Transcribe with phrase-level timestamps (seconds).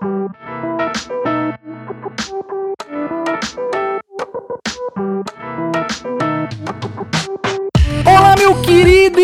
[0.00, 0.77] Meu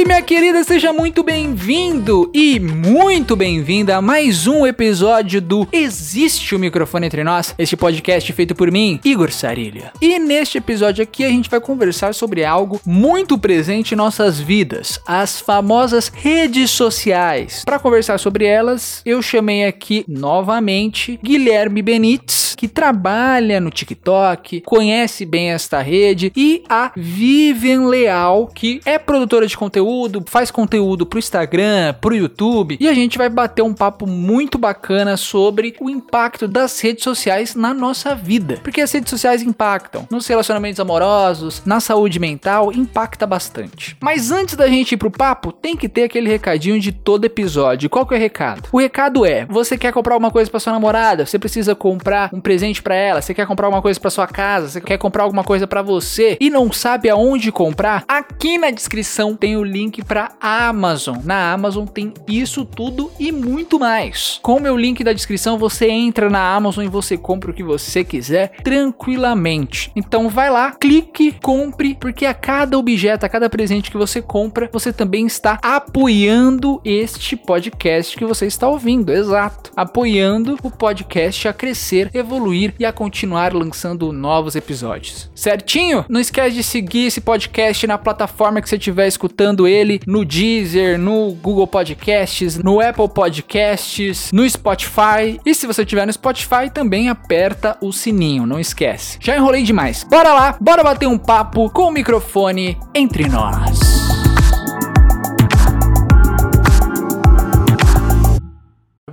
[0.04, 6.58] minha querida, seja muito bem-vindo e muito bem-vinda a mais um episódio do Existe o
[6.58, 9.92] Microfone Entre Nós, este podcast feito por mim, Igor Sarilha.
[10.02, 15.00] E neste episódio aqui a gente vai conversar sobre algo muito presente em nossas vidas,
[15.06, 17.62] as famosas redes sociais.
[17.64, 25.24] Para conversar sobre elas, eu chamei aqui novamente Guilherme Benites, que trabalha no TikTok, conhece
[25.24, 29.93] bem esta rede, e a Vivian Leal, que é produtora de conteúdo,
[30.26, 35.16] faz conteúdo pro Instagram, pro YouTube, e a gente vai bater um papo muito bacana
[35.16, 38.60] sobre o impacto das redes sociais na nossa vida.
[38.62, 43.96] Porque as redes sociais impactam nos relacionamentos amorosos, na saúde mental, impacta bastante.
[44.00, 47.90] Mas antes da gente ir pro papo, tem que ter aquele recadinho de todo episódio.
[47.90, 48.68] Qual que é o recado?
[48.72, 52.40] O recado é: você quer comprar alguma coisa para sua namorada, você precisa comprar um
[52.40, 55.44] presente para ela, você quer comprar alguma coisa para sua casa, você quer comprar alguma
[55.44, 58.04] coisa para você e não sabe aonde comprar?
[58.08, 61.18] Aqui na descrição tem o link para Amazon.
[61.24, 64.38] Na Amazon tem isso tudo e muito mais.
[64.40, 67.64] Com o meu link da descrição, você entra na Amazon e você compra o que
[67.64, 69.90] você quiser tranquilamente.
[69.96, 74.70] Então vai lá, clique, compre, porque a cada objeto, a cada presente que você compra,
[74.72, 79.12] você também está apoiando este podcast que você está ouvindo.
[79.12, 79.72] Exato.
[79.74, 85.28] Apoiando o podcast a crescer, evoluir e a continuar lançando novos episódios.
[85.34, 86.04] Certinho?
[86.08, 90.98] Não esquece de seguir esse podcast na plataforma que você estiver escutando ele, no Deezer,
[90.98, 95.40] no Google Podcasts, no Apple Podcasts, no Spotify.
[95.44, 99.18] E se você estiver no Spotify, também aperta o sininho, não esquece.
[99.20, 100.04] Já enrolei demais.
[100.04, 104.03] Bora lá, bora bater um papo com o microfone entre nós.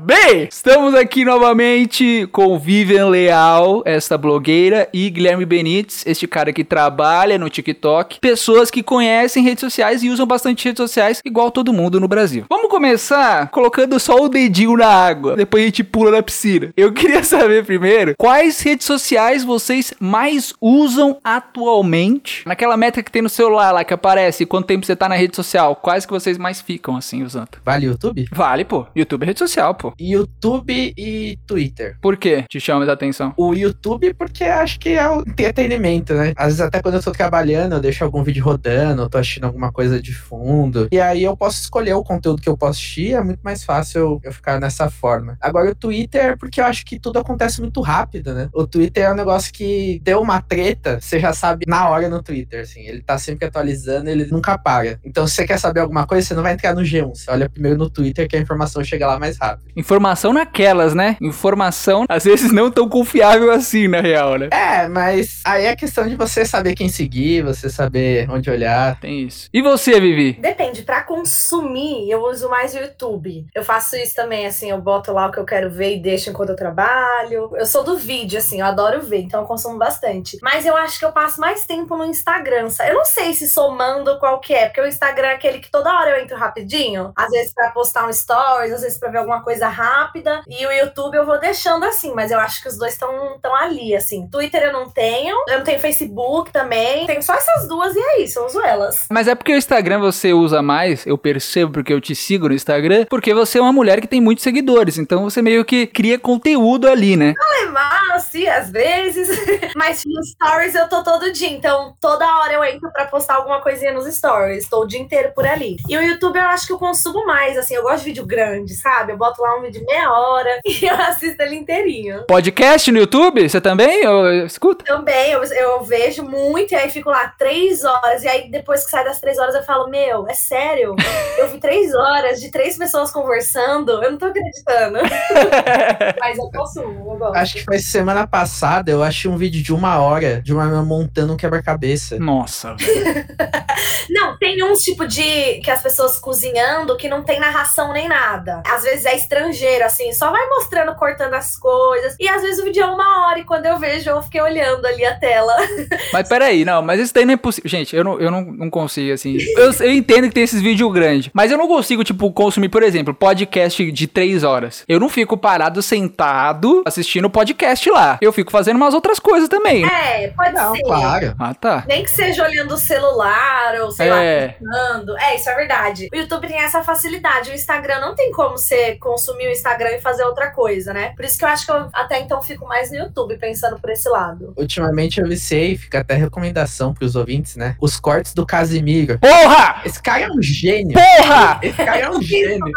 [0.03, 6.63] Bem, estamos aqui novamente com Vivian Leal, esta blogueira, e Guilherme Benites, este cara que
[6.63, 8.19] trabalha no TikTok.
[8.19, 12.45] Pessoas que conhecem redes sociais e usam bastante redes sociais, igual todo mundo no Brasil.
[12.49, 16.73] Vamos começar colocando só o dedinho na água, depois a gente pula na piscina.
[16.75, 22.41] Eu queria saber primeiro, quais redes sociais vocês mais usam atualmente?
[22.47, 25.35] Naquela métrica que tem no celular lá, que aparece quanto tempo você tá na rede
[25.35, 27.49] social, quais que vocês mais ficam assim usando?
[27.63, 28.25] Vale YouTube?
[28.31, 28.87] Vale, pô.
[28.95, 29.90] YouTube é rede social, pô.
[29.99, 31.97] YouTube e Twitter.
[32.01, 33.33] Por que te chama a atenção?
[33.37, 36.33] O YouTube, porque acho que é o entretenimento, né?
[36.35, 39.45] Às vezes, até quando eu tô trabalhando, eu deixo algum vídeo rodando, eu tô assistindo
[39.45, 40.87] alguma coisa de fundo.
[40.91, 44.19] E aí eu posso escolher o conteúdo que eu posso assistir, é muito mais fácil
[44.23, 45.37] eu ficar nessa forma.
[45.39, 48.49] Agora, o Twitter, porque eu acho que tudo acontece muito rápido, né?
[48.53, 52.23] O Twitter é um negócio que deu uma treta, você já sabe na hora no
[52.23, 52.81] Twitter, assim.
[52.81, 54.99] Ele tá sempre atualizando, ele nunca para.
[55.03, 57.49] Então, se você quer saber alguma coisa, você não vai entrar no G1, você olha
[57.49, 59.71] primeiro no Twitter que a informação chega lá mais rápido.
[59.81, 61.17] Informação naquelas, né?
[61.19, 64.49] Informação, às vezes, não tão confiável assim, na real, né?
[64.51, 68.99] É, mas aí é questão de você saber quem seguir, você saber onde olhar.
[68.99, 69.49] Tem isso.
[69.51, 70.33] E você, Vivi?
[70.33, 73.47] Depende, pra consumir, eu uso mais o YouTube.
[73.55, 76.29] Eu faço isso também, assim, eu boto lá o que eu quero ver e deixo
[76.29, 77.49] enquanto eu trabalho.
[77.55, 80.37] Eu sou do vídeo, assim, eu adoro ver, então eu consumo bastante.
[80.43, 82.67] Mas eu acho que eu passo mais tempo no Instagram.
[82.87, 85.91] Eu não sei se somando qual que é, porque o Instagram é aquele que toda
[85.91, 87.11] hora eu entro rapidinho.
[87.15, 90.41] Às vezes pra postar um stories, às vezes pra ver alguma coisa rápida.
[90.47, 93.55] E o YouTube eu vou deixando assim, mas eu acho que os dois estão tão
[93.55, 94.27] ali, assim.
[94.27, 97.05] Twitter eu não tenho, eu não tenho Facebook também.
[97.05, 99.07] Tenho só essas duas e é isso, eu uso elas.
[99.09, 102.53] Mas é porque o Instagram você usa mais, eu percebo porque eu te sigo no
[102.53, 106.19] Instagram, porque você é uma mulher que tem muitos seguidores, então você meio que cria
[106.19, 107.33] conteúdo ali, né?
[107.71, 109.29] Mal, sim, às vezes.
[109.75, 113.61] mas nos stories eu tô todo dia, então toda hora eu entro pra postar alguma
[113.61, 114.67] coisinha nos stories.
[114.69, 115.77] Tô o dia inteiro por ali.
[115.87, 118.73] E o YouTube eu acho que eu consumo mais, assim, eu gosto de vídeo grande,
[118.75, 119.13] sabe?
[119.13, 122.25] Eu boto lá um vídeo de meia hora e eu assisto ele inteirinho.
[122.27, 123.47] Podcast no YouTube?
[123.47, 124.03] Você também?
[124.03, 124.83] Eu, escuta?
[124.85, 128.23] Também, eu, eu vejo muito e aí fico lá três horas.
[128.23, 130.95] E aí depois que sai das três horas eu falo, meu, é sério?
[131.37, 134.99] Eu vi três horas de três pessoas conversando, eu não tô acreditando.
[136.19, 137.35] Mas eu consumo, eu gosto.
[137.35, 140.83] Acho que foi semana passada, eu achei um vídeo de uma hora de uma menina
[140.83, 142.17] montando um quebra-cabeça.
[142.19, 143.25] Nossa, velho.
[144.09, 148.61] Não, tem uns tipo de que as pessoas cozinhando que não tem narração nem nada.
[148.65, 149.50] Às vezes é estrangeiro,
[149.85, 152.15] assim, só vai mostrando, cortando as coisas.
[152.19, 154.85] E às vezes o vídeo é uma hora e quando eu vejo, eu fiquei olhando
[154.85, 155.55] ali a tela.
[156.13, 157.69] Mas peraí, não, mas isso daí não é possível.
[157.69, 159.37] Gente, eu não, eu não, não consigo, assim.
[159.57, 162.83] Eu, eu entendo que tem esses vídeos grandes, mas eu não consigo, tipo, consumir, por
[162.83, 164.83] exemplo, podcast de três horas.
[164.87, 168.17] Eu não fico parado sentado assistindo podcast lá.
[168.21, 169.85] Eu fico fazendo umas outras coisas também.
[169.85, 170.83] É, pode Não, ser.
[170.83, 171.35] claro.
[171.39, 171.83] Ah, tá.
[171.87, 174.55] Nem que seja olhando o celular ou sei É.
[174.61, 175.17] lá, pensando.
[175.17, 176.09] É, isso é verdade.
[176.13, 177.49] O YouTube tem essa facilidade.
[177.51, 181.13] O Instagram não tem como você consumir consumir o Instagram e fazer outra coisa, né?
[181.15, 183.89] Por isso que eu acho que eu até então fico mais no YouTube pensando por
[183.89, 184.53] esse lado.
[184.55, 187.75] Ultimamente eu viciei, fica até recomendação pros ouvintes, né?
[187.79, 189.19] Os cortes do Casimiro.
[189.19, 189.81] Porra!
[189.85, 190.93] Esse cara é um gênio.
[190.93, 191.59] Porra!
[191.61, 192.71] Esse cara é um gênio.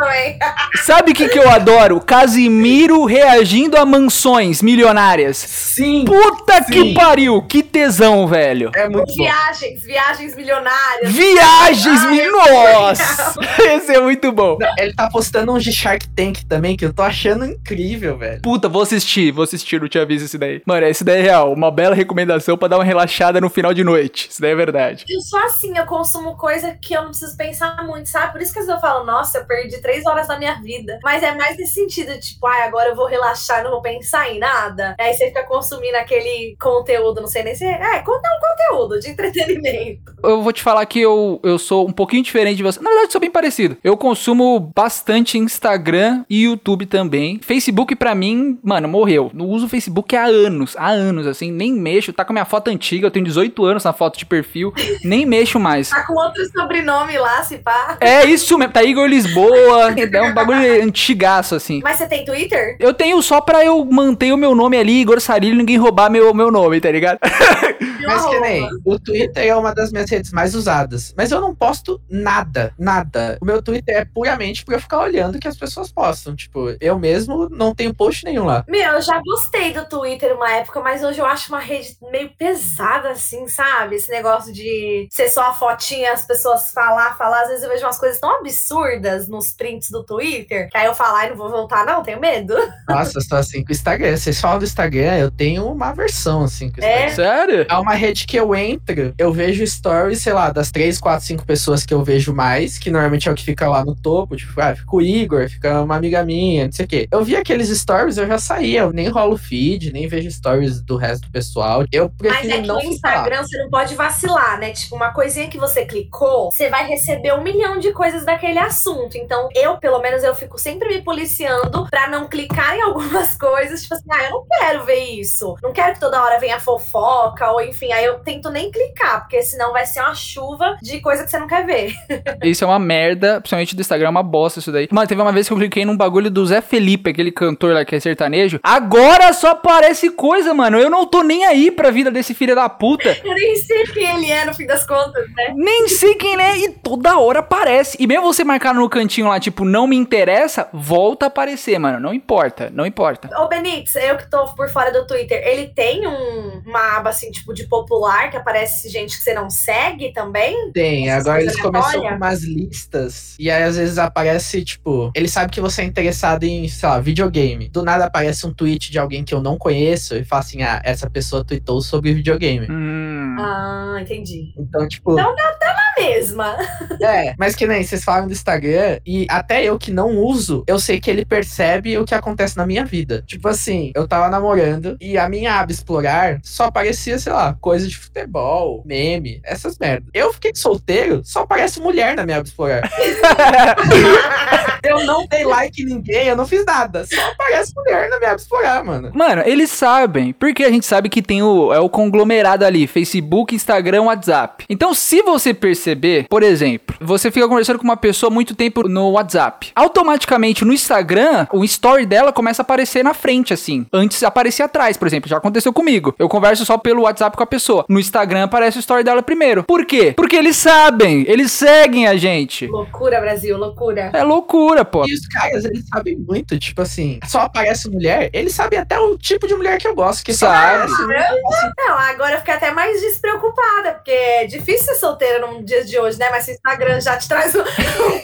[0.82, 2.00] Sabe o que, que eu adoro?
[2.00, 5.37] Casimiro reagindo a mansões milionárias.
[5.37, 6.05] Sim.
[6.05, 6.94] Puta que Sim.
[6.94, 7.43] pariu!
[7.43, 8.70] Que tesão, velho.
[8.75, 9.25] É muito bom.
[9.25, 11.12] Viagens, viagens milionárias.
[11.12, 12.25] Viagens Ai, mil...
[12.25, 13.34] eu Nossa!
[13.75, 14.56] Esse é muito bom.
[14.58, 18.43] Não, Ele tá postando uns de Shark Tank também, que eu tô achando incrível, velho.
[18.43, 20.62] Puta, vou assistir, vou assistir, não te aviso esse daí.
[20.67, 21.52] Mano, esse daí é real.
[21.52, 24.29] Uma bela recomendação pra dar uma relaxada no final de noite.
[24.31, 25.05] Isso daí é verdade.
[25.08, 28.32] Eu sou assim, eu consumo coisa que eu não preciso pensar muito, sabe?
[28.32, 30.99] Por isso que às vezes eu falo, nossa, eu perdi três horas da minha vida.
[31.02, 34.38] Mas é mais nesse sentido, tipo, ai, agora eu vou relaxar, não vou pensar em
[34.38, 34.94] nada.
[34.99, 37.64] Aí você fica consumindo aquele conteúdo, não sei nem se.
[37.64, 40.14] É, conta um conteúdo de entretenimento.
[40.23, 42.81] Eu vou te falar que eu, eu sou um pouquinho diferente de você.
[42.81, 43.76] Na verdade, sou bem parecido.
[43.82, 47.38] Eu consumo bastante Instagram e YouTube também.
[47.40, 49.31] Facebook, pra mim, mano, morreu.
[49.32, 50.75] Não uso o Facebook há anos.
[50.76, 51.52] Há anos, assim.
[51.52, 52.12] Nem mexo.
[52.12, 53.06] Tá com a minha foto antiga.
[53.06, 54.75] Eu tenho 18 anos na foto de perfil.
[55.04, 55.90] nem mexo mais.
[55.90, 57.96] Tá com outro sobrenome lá, se pá.
[58.00, 58.72] É isso mesmo.
[58.72, 59.94] Tá Igor Lisboa.
[59.96, 61.81] É um bagulho antigaço, assim.
[61.84, 62.76] Mas você tem Twitter?
[62.80, 66.10] Eu tenho só pra eu manter o meu nome ali, Igor Sarilho, e ninguém roubar
[66.10, 67.19] meu, meu nome, tá ligado?
[68.06, 71.14] Mas que nem, o Twitter é uma das minhas redes mais usadas.
[71.16, 73.38] Mas eu não posto nada, nada.
[73.40, 76.24] O meu Twitter é puramente pra eu ficar olhando o que as pessoas postam.
[76.35, 78.65] Tipo, eu mesmo não tenho post nenhum lá.
[78.69, 82.31] Meu, eu já gostei do Twitter uma época, mas hoje eu acho uma rede meio
[82.38, 83.97] pesada, assim, sabe?
[83.97, 87.43] Esse negócio de ser só a fotinha, as pessoas falar, falar.
[87.43, 90.94] Às vezes eu vejo umas coisas tão absurdas nos prints do Twitter, que aí eu
[90.94, 92.55] falar e não vou voltar, não, tenho medo.
[92.88, 94.17] Nossa, eu sou assim com o Instagram.
[94.17, 97.06] Vocês falam do Instagram, eu tenho uma versão assim com o É?
[97.09, 97.15] Instagram.
[97.15, 97.67] Sério?
[97.69, 101.44] É uma rede que eu entro, eu vejo stories, sei lá, das 3, 4, 5
[101.44, 104.61] pessoas que eu vejo mais, que normalmente é o que fica lá no topo, tipo,
[104.61, 107.08] ah, fica o Igor, fica uma amiga minha, não sei o quê.
[107.11, 110.96] Eu vi aqueles stories, eu já saía, eu nem rolo feed, nem vejo stories do
[110.96, 111.84] resto do pessoal.
[111.90, 112.82] Eu Mas prefiro é que não no.
[112.82, 114.72] Instagram você não pode vacilar, né?
[114.72, 119.16] Tipo, uma coisinha que você clicou, você vai receber um milhão de coisas daquele assunto.
[119.16, 123.82] Então, eu, pelo menos, eu fico sempre me policiando pra não clicar em algumas coisas.
[123.82, 125.55] Tipo assim, ah, eu não quero ver isso.
[125.62, 129.43] Não quero que toda hora venha fofoca, ou enfim, aí eu tento nem clicar, porque
[129.43, 131.94] senão vai ser uma chuva de coisa que você não quer ver.
[132.43, 134.88] Isso é uma merda, principalmente do Instagram, é uma bosta isso daí.
[134.90, 137.84] Mano, teve uma vez que eu cliquei num bagulho do Zé Felipe, aquele cantor lá
[137.84, 138.60] que é sertanejo.
[138.62, 140.78] Agora só aparece coisa, mano.
[140.78, 143.16] Eu não tô nem aí pra vida desse filho da puta.
[143.24, 145.52] Eu nem sei quem ele é, no fim das contas, né?
[145.56, 147.96] Nem sei quem é e toda hora aparece.
[148.00, 151.98] E mesmo você marcar no cantinho lá, tipo, não me interessa, volta a aparecer, mano.
[151.98, 153.28] Não importa, não importa.
[153.40, 157.30] Ô, Benítez, eu que tô por fora do Twitter, ele tem um- uma aba assim,
[157.30, 160.70] tipo, de popular, que aparece gente que você não segue também?
[160.72, 163.34] Tem, Essas agora eles começaram com umas listas.
[163.38, 166.99] E aí, às vezes, aparece, tipo, ele sabe que você é interessado em, sei lá,
[166.99, 167.69] videogame.
[167.69, 170.82] Do nada aparece um tweet de alguém que eu não conheço e fala assim: ah,
[170.85, 172.67] essa pessoa tweetou sobre videogame.
[172.69, 173.37] Hum.
[173.38, 174.52] Ah, entendi.
[174.58, 176.56] Então, tipo, Então A mesma.
[177.00, 180.79] é, mas que nem vocês falam do Instagram, e até eu que não uso, eu
[180.79, 183.23] sei que ele percebe o que acontece na minha vida.
[183.26, 187.87] Tipo assim, eu tava namorando e a minha aba explorar só aparecia, sei lá, coisa
[187.87, 190.08] de futebol, meme, essas merdas.
[190.12, 192.82] Eu fiquei solteiro, só aparece mulher na minha aba explorar.
[194.85, 197.04] Eu não dei like ninguém, eu não fiz nada.
[197.06, 199.11] Só aparece mulher na minha explorar, mano.
[199.14, 203.54] Mano, eles sabem, porque a gente sabe que tem o, é o conglomerado ali, Facebook,
[203.54, 204.64] Instagram, WhatsApp.
[204.68, 209.12] Então, se você perceber, por exemplo, você fica conversando com uma pessoa muito tempo no
[209.12, 213.87] WhatsApp, automaticamente no Instagram, o story dela começa a aparecer na frente, assim.
[213.92, 216.14] Antes aparecia atrás, por exemplo, já aconteceu comigo.
[216.18, 217.85] Eu converso só pelo WhatsApp com a pessoa.
[217.88, 219.64] No Instagram aparece o story dela primeiro.
[219.64, 220.12] Por quê?
[220.16, 222.66] Porque eles sabem, eles seguem a gente.
[222.66, 224.11] loucura, Brasil, loucura.
[224.12, 225.04] É loucura, pô.
[225.06, 229.19] E os caras, eles sabem muito, tipo assim, só aparece mulher, eles sabem até o
[229.19, 230.93] tipo de mulher que eu gosto, que só Sabe.
[230.93, 235.85] aparece Não, agora eu fiquei até mais despreocupada, porque é difícil ser solteira num dia
[235.85, 236.31] de hoje, né?
[236.31, 238.21] Mas se o Instagram já te traz um, um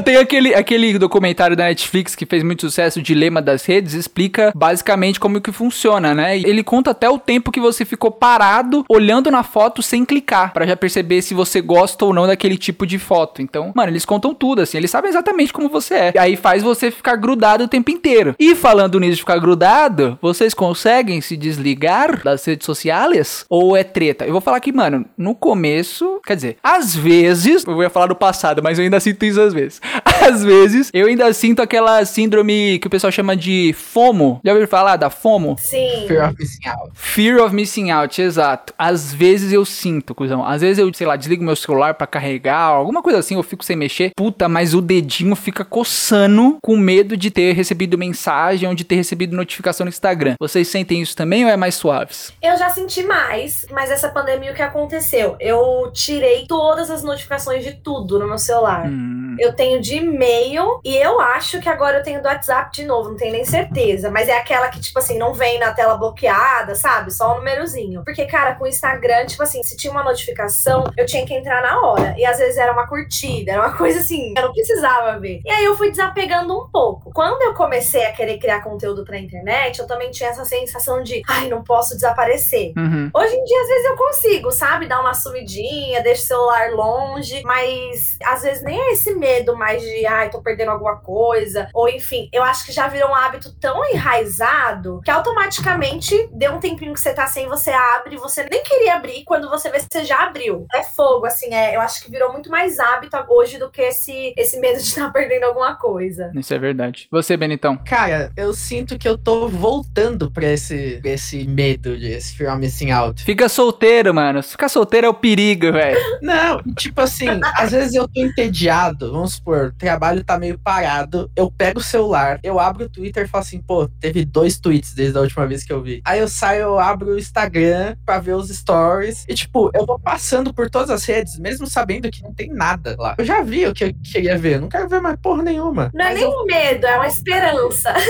[0.00, 4.52] tem aquele, aquele documentário da Netflix que fez muito sucesso, o Dilema das Redes, explica
[4.54, 6.38] basicamente como que funciona, né?
[6.38, 10.66] Ele conta até o tempo que você ficou parado olhando na foto sem clicar, pra
[10.66, 13.42] já perceber se você gosta ou não daquele tipo de foto.
[13.42, 16.12] Então, mano, eles contam tudo, assim, eles sabem exatamente como você é.
[16.14, 18.34] E aí faz você ficar grudado o tempo inteiro.
[18.38, 23.44] E falando nisso de ficar grudado, vocês conseguem se desligar das redes sociais?
[23.48, 24.24] Ou é treta?
[24.24, 28.14] Eu vou falar que, mano, no começo, quer dizer, às vezes, eu ia falar do
[28.14, 29.80] passado, mas eu ainda sinto isso às vezes.
[30.22, 34.40] Às vezes, eu ainda sinto aquela síndrome que o pessoal chama de FOMO.
[34.44, 35.56] Já ouviu falar da FOMO?
[35.58, 36.06] Sim.
[36.06, 36.90] Fear of missing out.
[36.94, 38.72] Fear of missing out, exato.
[38.78, 40.44] Às vezes eu sinto, cuzão.
[40.44, 43.64] Às vezes eu, sei lá, desligo meu celular pra carregar, alguma coisa assim, eu fico
[43.64, 44.12] sem mexer.
[44.16, 48.96] Puta, mas o dedinho fica coçando com medo de ter recebido mensagem ou de ter
[48.96, 50.34] recebido notificação no Instagram.
[50.38, 52.32] Vocês sentem isso também ou é mais suaves?
[52.42, 55.36] Eu já senti mais, mas essa pandemia o que aconteceu?
[55.40, 58.86] Eu tirei todas as notificações de tudo no meu celular.
[58.86, 59.36] Hum.
[59.38, 63.10] Eu tenho de e-mail e eu acho que agora eu tenho do WhatsApp de novo,
[63.10, 64.10] não tenho nem certeza.
[64.10, 67.12] Mas é aquela que, tipo assim, não vem na tela bloqueada, sabe?
[67.12, 68.02] Só o númerozinho.
[68.04, 71.62] Porque, cara, com o Instagram, tipo assim, se tinha uma notificação, eu tinha que entrar
[71.62, 72.14] na hora.
[72.18, 75.40] E às vezes era uma curtida, era uma coisa assim, eu não precisava ver.
[75.44, 77.10] E aí eu fui desapegando um pouco.
[77.12, 81.22] Quando eu comecei a querer criar conteúdo pra internet, eu também tinha essa sensação de,
[81.28, 82.72] ai, não posso desaparecer.
[82.76, 83.10] Uhum.
[83.14, 84.86] Hoje em dia, às vezes eu consigo, sabe?
[84.86, 89.80] Dar uma sumidinha, deixo o celular longe, mas às vezes nem é esse medo mais
[89.80, 93.54] de, ai, tô perdendo alguma coisa, ou enfim, eu acho que já virou um hábito
[93.60, 98.62] tão enraizado que automaticamente deu um tempinho que você tá sem, você abre, você nem
[98.64, 100.66] queria abrir, quando você vê, você já abriu.
[100.74, 104.34] É fogo, assim, é, eu acho que virou muito mais hábito hoje do que esse,
[104.36, 106.32] esse medo de estar perdendo alguma coisa.
[106.34, 107.06] Isso é verdade.
[107.10, 107.76] Você, Benitão?
[107.76, 112.60] Cara, eu sinto que eu tô voltando pra esse, esse medo de esse fear of
[112.60, 113.22] missing out.
[113.22, 114.42] Fica solteiro, mano.
[114.42, 115.98] Ficar solteiro é o perigo, velho.
[116.20, 121.30] Não, tipo assim, às vezes eu tô entediado, vamos supor, o trabalho tá meio parado,
[121.36, 124.94] eu pego o celular, eu abro o Twitter e falo assim, pô, teve dois tweets
[124.94, 126.00] desde a última vez que eu vi.
[126.04, 129.98] Aí eu saio, eu abro o Instagram pra ver os stories, e tipo, eu vou
[129.98, 133.14] passando por todas as redes, mesmo sabendo que não tem nada lá.
[133.18, 135.90] Eu já vi o que eu queria ver, não quero ver mais porra nenhuma.
[135.94, 137.92] Não é nem eu, um medo, é uma esperança.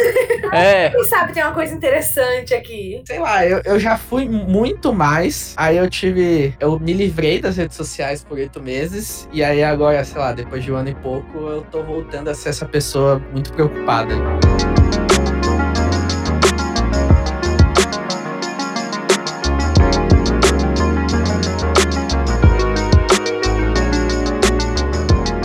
[0.53, 0.91] É.
[0.91, 3.03] Quem sabe tem uma coisa interessante aqui.
[3.07, 7.57] sei lá, eu, eu já fui muito mais, aí eu tive, eu me livrei das
[7.57, 10.95] redes sociais por oito meses, e aí agora, sei lá, depois de um ano e
[10.95, 14.15] pouco, eu tô voltando a ser essa pessoa muito preocupada.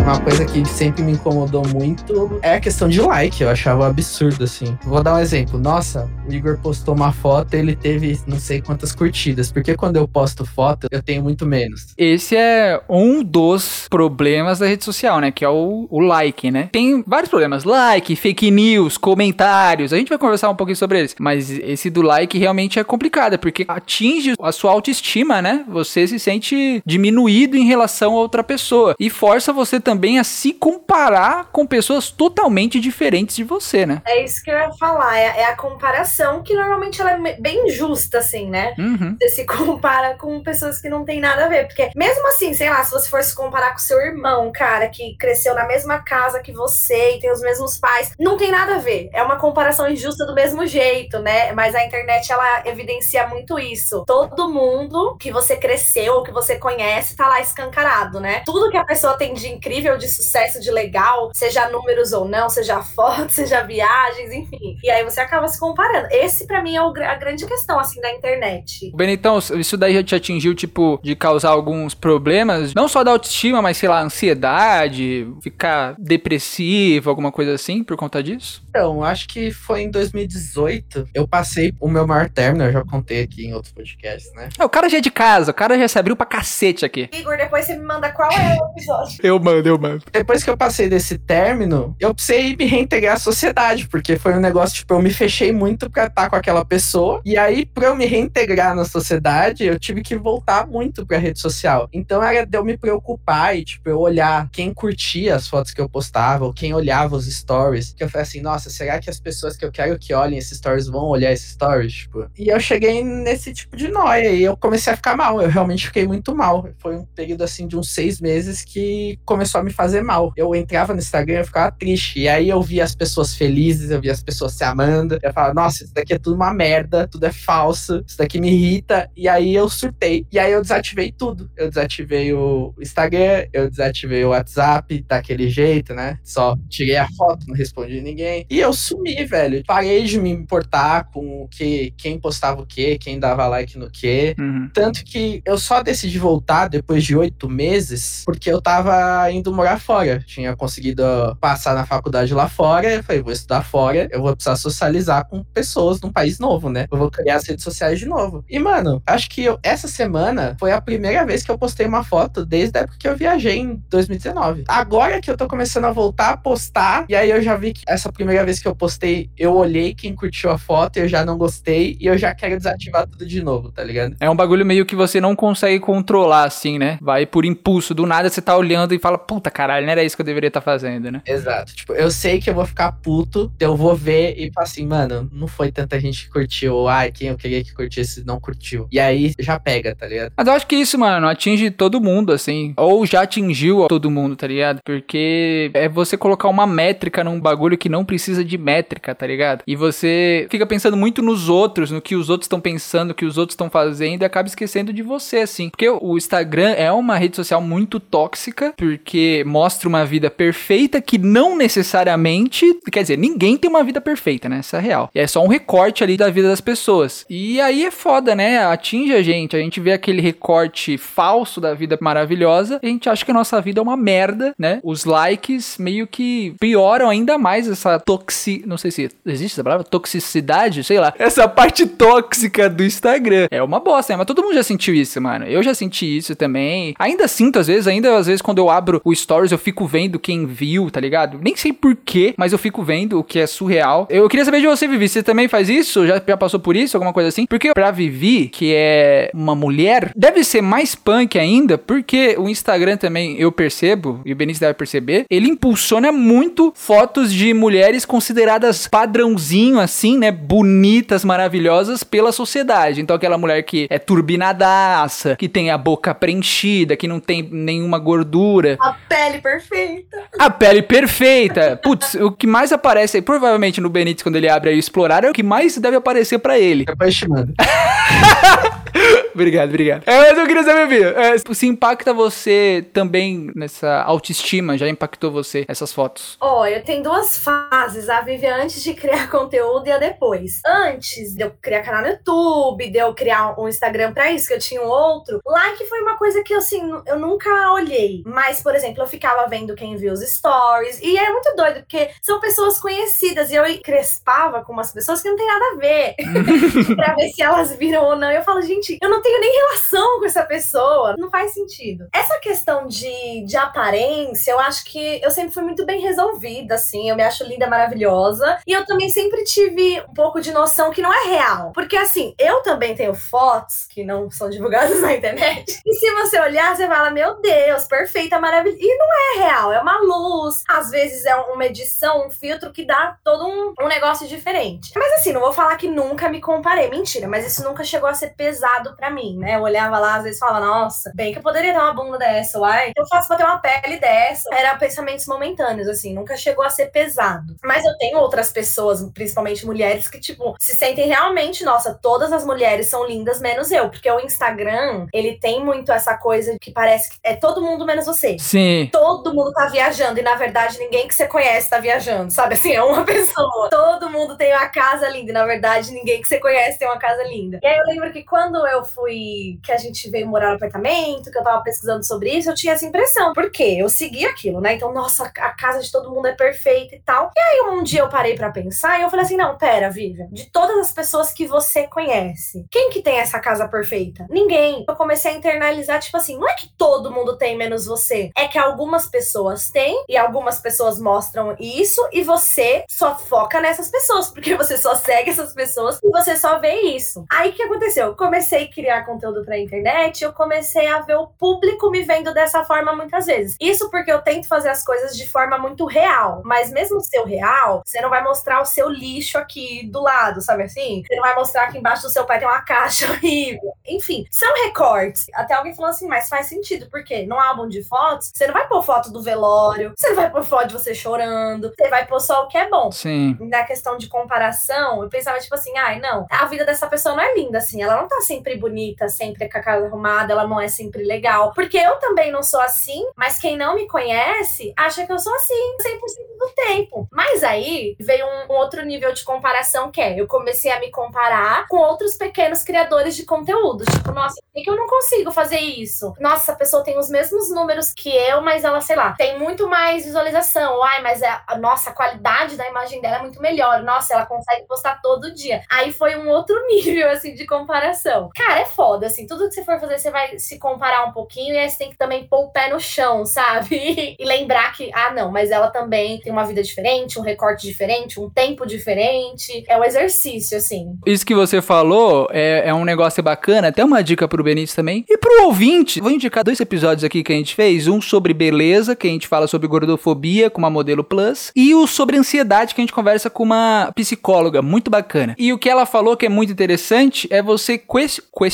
[0.07, 3.43] Uma coisa que sempre me incomodou muito é a questão de like.
[3.43, 4.77] Eu achava absurdo, assim.
[4.85, 5.59] Vou dar um exemplo.
[5.59, 9.51] Nossa, o Igor postou uma foto ele teve não sei quantas curtidas.
[9.51, 11.87] Porque quando eu posto foto, eu tenho muito menos.
[11.97, 15.29] Esse é um dos problemas da rede social, né?
[15.29, 16.69] Que é o, o like, né?
[16.71, 17.65] Tem vários problemas.
[17.65, 19.91] Like, fake news, comentários.
[19.91, 21.15] A gente vai conversar um pouquinho sobre eles.
[21.19, 25.65] Mas esse do like realmente é complicado, porque atinge a sua autoestima, né?
[25.67, 28.95] Você se sente diminuído em relação a outra pessoa.
[28.97, 34.01] E força você também a se comparar com pessoas totalmente diferentes de você, né?
[34.05, 37.69] É isso que eu ia falar, é, é a comparação que normalmente ela é bem
[37.69, 38.73] justa, assim, né?
[38.77, 39.17] Uhum.
[39.19, 41.67] Você se compara com pessoas que não tem nada a ver.
[41.67, 45.15] Porque, mesmo assim, sei lá, se você for se comparar com seu irmão, cara, que
[45.17, 48.79] cresceu na mesma casa que você e tem os mesmos pais, não tem nada a
[48.79, 49.09] ver.
[49.13, 51.51] É uma comparação injusta do mesmo jeito, né?
[51.53, 54.03] Mas a internet, ela evidencia muito isso.
[54.05, 58.43] Todo mundo que você cresceu ou que você conhece tá lá escancarado, né?
[58.45, 62.49] Tudo que a pessoa tem de incrível, de sucesso, de legal, seja números ou não,
[62.49, 64.77] seja fotos, seja viagens, enfim.
[64.83, 66.07] E aí você acaba se comparando.
[66.09, 68.91] Esse, pra mim, é a grande questão, assim, da internet.
[68.95, 73.61] Benitão, isso daí já te atingiu, tipo, de causar alguns problemas, não só da autoestima,
[73.61, 78.63] mas sei lá, ansiedade, ficar depressivo, alguma coisa assim, por conta disso?
[78.69, 81.09] Então, acho que foi em 2018.
[81.13, 84.49] Eu passei o meu maior término, eu já contei aqui em outros podcasts, né?
[84.57, 87.09] É, o cara já é de casa, o cara já se abriu pra cacete aqui.
[87.13, 89.19] Igor, depois você me manda qual é o episódio.
[89.21, 90.05] Eu mando, eu mando.
[90.11, 94.39] Depois que eu passei desse término, eu precisei me reintegrar à sociedade, porque foi um
[94.39, 97.21] negócio, tipo, eu me fechei muito pra estar com aquela pessoa.
[97.25, 101.39] E aí, pra eu me reintegrar na sociedade, eu tive que voltar muito pra rede
[101.39, 101.87] social.
[101.91, 105.81] Então era de eu me preocupar e, tipo, eu olhar quem curtia as fotos que
[105.81, 107.93] eu postava, ou quem olhava os stories.
[107.93, 110.57] Que eu falei assim, nossa, será que as pessoas que eu quero que olhem esses
[110.57, 111.93] stories vão olhar esses stories?
[111.93, 115.41] Tipo, e eu cheguei nesse tipo de noia e eu comecei a ficar mal.
[115.41, 116.67] Eu realmente fiquei muito mal.
[116.77, 120.31] Foi um período, assim, de uns seis meses que começou a me fazer mal.
[120.35, 122.19] Eu entrava no Instagram e ficava triste.
[122.19, 125.17] E aí eu via as pessoas felizes, eu via as pessoas se amando.
[125.21, 128.49] Eu falava, nossa, isso daqui é tudo uma merda, tudo é falso, isso daqui me
[128.49, 129.09] irrita.
[129.15, 130.25] E aí eu surtei.
[130.31, 131.49] E aí eu desativei tudo.
[131.55, 136.19] Eu desativei o Instagram, eu desativei o WhatsApp daquele jeito, né?
[136.23, 138.45] Só tirei a foto, não respondi ninguém.
[138.49, 139.63] E eu sumi, velho.
[139.65, 143.89] Parei de me importar com o que, quem postava o que, quem dava like no
[143.89, 144.35] que.
[144.39, 144.69] Uhum.
[144.73, 149.79] Tanto que eu só decidi voltar depois de oito meses, porque eu tava indo morar
[149.79, 150.23] fora.
[150.25, 151.03] Tinha conseguido
[151.41, 152.93] passar na faculdade lá fora.
[152.93, 156.85] Eu falei, vou estudar fora, eu vou precisar socializar com pessoas num país novo, né?
[156.91, 158.45] Eu vou criar as redes sociais de novo.
[158.49, 162.03] E, mano, acho que eu, essa semana foi a primeira vez que eu postei uma
[162.03, 164.63] foto desde a época que eu viajei em 2019.
[164.67, 167.81] Agora que eu tô começando a voltar a postar, e aí eu já vi que
[167.87, 171.37] essa primeira vez que eu postei, eu olhei quem curtiu a foto, eu já não
[171.37, 174.15] gostei, e eu já quero desativar tudo de novo, tá ligado?
[174.19, 176.99] É um bagulho meio que você não consegue controlar, assim, né?
[177.01, 177.93] Vai por impulso.
[177.93, 180.47] Do nada você tá olhando e fala, puta caralho, não era isso que eu deveria
[180.47, 181.21] estar tá fazendo, né?
[181.25, 181.75] Exato.
[181.75, 185.29] Tipo, eu sei que eu vou ficar puto, eu vou ver e falar assim, mano,
[185.31, 186.87] não foi tanta gente que curtiu.
[186.87, 188.87] Ai, quem eu queria que curtisse não curtiu.
[188.91, 190.31] E aí já pega, tá ligado?
[190.35, 192.73] Mas eu acho que isso, mano, atinge todo mundo, assim.
[192.77, 194.79] Ou já atingiu todo mundo, tá ligado?
[194.83, 199.63] Porque é você colocar uma métrica num bagulho que não precisa de métrica, tá ligado?
[199.67, 203.25] E você fica pensando muito nos outros, no que os outros estão pensando, o que
[203.25, 205.69] os outros estão fazendo e acaba esquecendo de você, assim.
[205.69, 211.17] Porque o Instagram é uma rede social muito tóxica, porque mostra uma vida perfeita que
[211.17, 212.65] não necessariamente.
[212.91, 214.59] Quer dizer, ninguém tem uma vida perfeita, né?
[214.59, 215.09] Essa é real.
[215.13, 217.25] E é só um recorte ali da vida das pessoas.
[217.29, 218.65] E aí é foda, né?
[218.65, 219.55] Atinge a gente.
[219.55, 222.79] A gente vê aquele recorte falso da vida maravilhosa.
[222.81, 224.79] E a gente acha que a nossa vida é uma merda, né?
[224.83, 228.63] Os likes meio que pioram ainda mais essa toxi.
[228.65, 229.83] Não sei se existe essa palavra?
[229.83, 231.13] Toxicidade, sei lá.
[231.17, 233.47] Essa parte tóxica do Instagram.
[233.51, 234.17] É uma bosta, né?
[234.17, 235.45] Mas todo mundo já sentiu isso, mano.
[235.45, 236.93] Eu já senti isso também.
[236.99, 240.17] Ainda sinto, às vezes, ainda às vezes, quando eu abro o Stories, eu fico vendo
[240.17, 241.37] quem viu, tá ligado?
[241.41, 244.07] Nem sei porquê, mas eu fico vendo o que é surreal.
[244.09, 245.09] Eu queria saber de você, Vivi.
[245.09, 246.07] Você também faz isso?
[246.07, 246.95] Já, já passou por isso?
[246.95, 247.45] Alguma coisa assim?
[247.45, 252.95] Porque pra Vivi, que é uma mulher, deve ser mais punk ainda, porque o Instagram
[252.95, 258.87] também, eu percebo, e o Benício deve perceber, ele impulsiona muito fotos de mulheres consideradas
[258.87, 260.31] padrãozinho, assim, né?
[260.31, 263.01] Bonitas, maravilhosas pela sociedade.
[263.01, 267.99] Então, aquela mulher que é turbinadaça, que tem a boca preenchida, que não tem nenhuma
[267.99, 268.77] gordura.
[268.79, 270.17] A pele perfeita.
[270.37, 271.79] A pele perfeita.
[271.81, 275.23] Putz, o que mais aparece aí, provavelmente no Benítez, quando ele abre aí o Explorar,
[275.23, 276.85] é o que mais deve aparecer para ele.
[277.27, 277.53] Mando.
[279.37, 280.03] obrigado, obrigado.
[280.05, 285.31] É, mas eu queria saber, Bia, é, se impacta você também nessa autoestima, já impactou
[285.31, 286.37] você essas fotos?
[286.41, 290.61] Ó, eu tenho duas fases, a Vivi antes de criar conteúdo e a depois.
[290.65, 294.53] Antes de eu criar canal no YouTube, de eu criar um Instagram pra isso, que
[294.53, 298.23] eu tinha um outro, like foi uma coisa que, assim, eu nunca olhei.
[298.25, 302.09] Mas, por exemplo, eu ficava vendo quem viu os stories, e é muito doido, porque
[302.21, 306.15] são pessoas conhecidas, e eu crespava com umas pessoas que não tem nada a ver,
[306.95, 308.31] pra ver se elas viram ou não.
[308.31, 312.07] Eu falo, gente, eu não tenho nem relação com essa pessoa, não faz sentido.
[312.13, 317.09] Essa questão de, de aparência, eu acho que eu sempre fui muito bem resolvida, assim,
[317.09, 321.01] eu me acho linda, maravilhosa, e eu também sempre tive um pouco de noção que
[321.01, 321.71] não é real.
[321.73, 326.39] Porque, assim, eu também tenho fotos que não são divulgadas na internet, e se você
[326.39, 328.77] olhar, você fala, meu Deus, perfeita, maravilhosa.
[328.79, 332.85] E não é real, é uma luz, às vezes é uma edição, um filtro que
[332.85, 334.91] dá todo um, um negócio diferente.
[334.95, 338.13] Mas assim, não vou falar que nunca me comparei, mentira, mas isso nunca chegou a
[338.13, 339.55] ser pesado para mim, né?
[339.55, 342.59] Eu olhava lá, às vezes falava, nossa, bem que eu poderia ter uma bunda dessa,
[342.59, 344.53] uai, eu faço pra ter uma pele dessa.
[344.53, 347.55] Era pensamentos momentâneos, assim, nunca chegou a ser pesado.
[347.63, 352.45] Mas eu tenho outras pessoas, principalmente mulheres, que, tipo, se sentem realmente, nossa, todas as
[352.45, 353.89] mulheres são lindas, menos eu.
[353.89, 358.05] Porque o Instagram, ele tem muito essa coisa que parece que é todo mundo menos
[358.05, 358.37] você.
[358.39, 358.89] Sim.
[358.91, 362.55] Todo mundo tá viajando e, na verdade, ninguém que você conhece tá viajando, sabe?
[362.55, 363.69] Assim, é uma pessoa.
[363.69, 366.99] Todo mundo tem uma casa linda e, na verdade, ninguém que você conhece tem uma
[366.99, 367.59] casa linda.
[367.63, 371.31] E aí eu lembro que quando eu fui, que a gente veio morar no apartamento,
[371.31, 373.33] que eu tava pesquisando sobre isso, eu tinha essa impressão.
[373.33, 373.77] Por quê?
[373.79, 374.73] Eu segui aquilo, né?
[374.73, 377.31] Então, nossa, a casa de todo mundo é perfeita e tal.
[377.35, 380.27] E aí um dia eu parei para pensar e eu falei assim: não, pera, Vivian,
[380.31, 384.25] de todas as pessoas que você conhece, quem que tem essa casa perfeita?
[384.29, 384.85] Ninguém.
[384.87, 388.31] Eu comecei a internalizar, tipo assim, não é que todo mundo tem menos você.
[388.35, 393.89] É que algumas pessoas têm e algumas pessoas mostram isso e você só foca nessas
[393.89, 397.25] pessoas, porque você só segue essas pessoas e você só vê isso.
[397.29, 398.07] Aí o que aconteceu?
[398.07, 402.33] Eu comecei a criar conteúdo pra internet, eu comecei a ver o público me vendo
[402.33, 403.55] dessa forma muitas vezes.
[403.59, 407.25] Isso porque eu tento fazer as coisas de forma muito real, mas mesmo o seu
[407.25, 411.03] real, você não vai mostrar o seu lixo aqui do lado, sabe assim?
[411.05, 413.73] Você não vai mostrar que embaixo do seu pai tem uma caixa horrível.
[413.87, 415.27] Enfim, são recortes.
[415.33, 418.67] Até alguém falou assim, mas faz sentido, porque no álbum de fotos, você não vai
[418.67, 422.19] pôr foto do velório, você não vai pôr foto de você chorando, você vai pôr
[422.19, 422.91] só o que é bom.
[422.91, 423.37] Sim.
[423.39, 427.23] Na questão de comparação, eu pensava, tipo assim, ai, não, a vida dessa pessoa não
[427.23, 430.47] é linda assim, ela não tá sempre bonita bonita, sempre com a casa arrumada, ela
[430.47, 431.51] não é sempre legal.
[431.53, 435.33] Porque eu também não sou assim, mas quem não me conhece acha que eu sou
[435.33, 437.07] assim 100% do tempo.
[437.11, 440.91] Mas aí veio um, um outro nível de comparação que é, eu comecei a me
[440.91, 443.83] comparar com outros pequenos criadores de conteúdo.
[443.85, 446.13] Tipo, nossa, por que eu não consigo fazer isso?
[446.19, 449.67] Nossa, essa pessoa tem os mesmos números que eu, mas ela, sei lá, tem muito
[449.67, 450.83] mais visualização.
[450.83, 453.81] Ai, mas é, a nossa a qualidade da imagem dela é muito melhor.
[453.81, 455.63] Nossa, ela consegue postar todo dia.
[455.69, 458.29] Aí foi um outro nível, assim, de comparação.
[458.35, 461.53] Cara, é foda, assim, tudo que você for fazer, você vai se comparar um pouquinho
[461.53, 463.67] e aí você tem que também pôr o pé no chão, sabe?
[464.19, 468.19] e lembrar que, ah, não, mas ela também tem uma vida diferente, um recorte diferente,
[468.19, 469.63] um tempo diferente.
[469.67, 470.95] É um exercício, assim.
[471.05, 475.05] Isso que você falou é, é um negócio bacana, até uma dica pro Benítez também.
[475.07, 477.87] E pro ouvinte, vou indicar dois episódios aqui que a gente fez.
[477.87, 481.51] Um sobre beleza, que a gente fala sobre gordofobia com uma modelo plus.
[481.55, 485.35] E o sobre ansiedade, que a gente conversa com uma psicóloga, muito bacana.
[485.37, 487.77] E o que ela falou que é muito interessante é você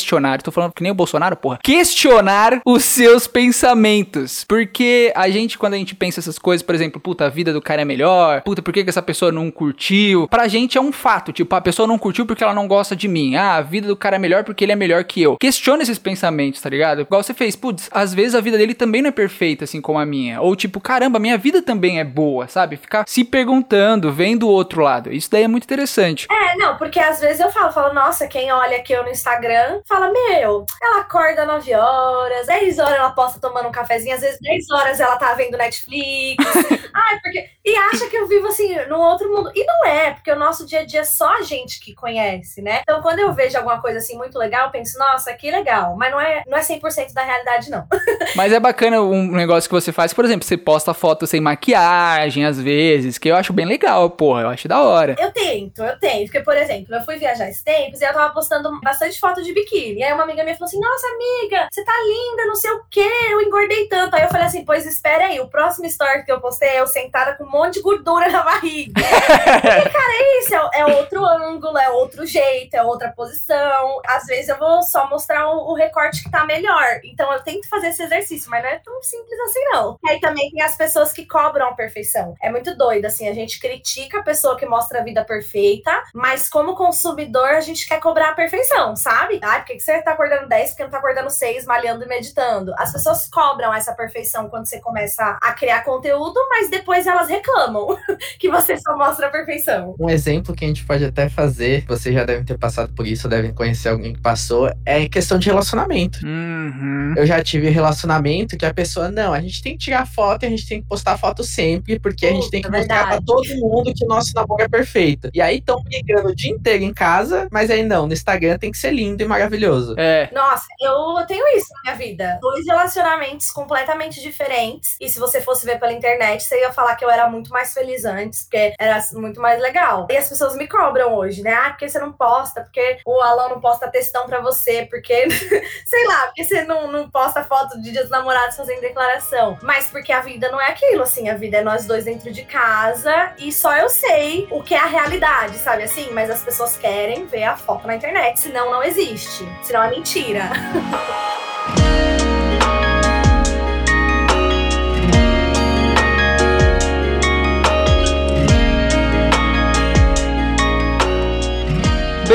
[0.04, 0.42] questionar.
[0.42, 1.60] Tô falando que nem o Bolsonaro, porra.
[1.64, 4.44] Questionar os seus pensamentos.
[4.44, 7.62] Porque a gente, quando a gente pensa essas coisas, por exemplo, puta, a vida do
[7.62, 10.28] cara é melhor, puta, por que, que essa pessoa não curtiu?
[10.28, 13.08] Pra gente é um fato, tipo, a pessoa não curtiu porque ela não gosta de
[13.08, 13.36] mim.
[13.36, 15.38] Ah, a vida do cara é melhor porque ele é melhor que eu.
[15.38, 17.02] Questiona esses pensamentos, tá ligado?
[17.02, 20.00] Igual você fez, putz, às vezes a vida dele também não é perfeita, assim como
[20.00, 20.42] a minha.
[20.42, 22.76] Ou tipo, caramba, minha vida também é boa, sabe?
[22.78, 25.12] Ficar se perguntando, vendo o outro lado.
[25.12, 26.28] Isso daí é muito interessante.
[26.30, 29.80] É, não, porque às vezes eu falo, falo, nossa, quem olha aqui eu no Instagram,
[29.94, 34.40] fala, meu, ela acorda 9 horas, 10 horas ela posta tomando um cafezinho, às vezes
[34.42, 36.44] 10 horas ela tá vendo Netflix.
[36.94, 37.50] Ai, porque.
[37.66, 39.52] E acha que eu vivo assim, num outro mundo.
[39.56, 42.62] E não é, porque o nosso dia a dia é só a gente que conhece,
[42.62, 42.82] né?
[42.82, 45.96] Então, quando eu vejo alguma coisa assim muito legal, eu penso, nossa, que legal.
[45.96, 47.88] Mas não é, não é 100% da realidade, não.
[48.36, 52.46] Mas é bacana um negócio que você faz, por exemplo, você posta foto sem maquiagem,
[52.46, 55.16] às vezes, que eu acho bem legal, porra, eu acho da hora.
[55.18, 56.26] Eu tento, eu tento.
[56.26, 59.54] Porque, por exemplo, eu fui viajar esses tempos e eu tava postando bastante foto de
[59.54, 59.83] biquíni.
[59.92, 62.84] E aí uma amiga minha falou assim: Nossa, amiga, você tá linda, não sei o
[62.90, 64.16] quê, eu engordei tanto.
[64.16, 66.88] Aí eu falei assim: Pois espera aí, o próximo story que eu postei é eu
[66.88, 69.02] sentada com um monte de gordura na barriga.
[69.02, 74.02] e, cara, é isso, é, é, outro ângulo, é outro jeito, é outra posição.
[74.08, 77.00] Às vezes eu vou só mostrar o, o recorte que tá melhor.
[77.04, 79.98] Então eu tento fazer esse exercício, mas não é tão simples assim, não.
[80.04, 82.36] E aí também tem as pessoas que cobram a perfeição.
[82.42, 86.50] É muito doido, assim, a gente critica a pessoa que mostra a vida perfeita, mas
[86.50, 89.40] como consumidor, a gente quer cobrar a perfeição, sabe?
[89.42, 92.74] Ah, por que você tá acordando 10 porque não tá acordando 6, malhando e meditando?
[92.78, 97.98] As pessoas cobram essa perfeição quando você começa a criar conteúdo, mas depois elas reclamam
[98.38, 99.96] que você só mostra a perfeição.
[100.00, 103.28] Um exemplo que a gente pode até fazer, vocês já devem ter passado por isso,
[103.28, 106.20] devem conhecer alguém que passou, é em questão de relacionamento.
[106.26, 107.14] Uhum.
[107.16, 110.46] Eu já tive relacionamento que a pessoa, não, a gente tem que tirar foto e
[110.48, 113.48] a gente tem que postar foto sempre, porque a gente tem que mostrar pra todo
[113.56, 115.30] mundo que o nosso namoro é perfeito.
[115.34, 118.72] E aí estão brigando o dia inteiro em casa, mas aí não, no Instagram tem
[118.72, 119.53] que ser lindo e maravilhoso.
[119.98, 120.30] É.
[120.32, 122.40] Nossa, eu tenho isso na minha vida.
[122.42, 124.96] Dois relacionamentos completamente diferentes.
[125.00, 127.74] E se você fosse ver pela internet, você ia falar que eu era muito mais
[127.74, 130.08] feliz antes, porque era muito mais legal.
[130.10, 131.54] E as pessoas me cobram hoje, né?
[131.54, 135.28] Ah, porque você não posta, porque o Alan não posta textão pra você, porque,
[135.86, 139.58] sei lá, porque você não, não posta foto de dias namorados fazendo declaração.
[139.62, 142.44] Mas porque a vida não é aquilo, assim, a vida é nós dois dentro de
[142.44, 146.10] casa e só eu sei o que é a realidade, sabe assim?
[146.12, 150.52] Mas as pessoas querem ver a foto na internet, senão não existe, senão é mentira.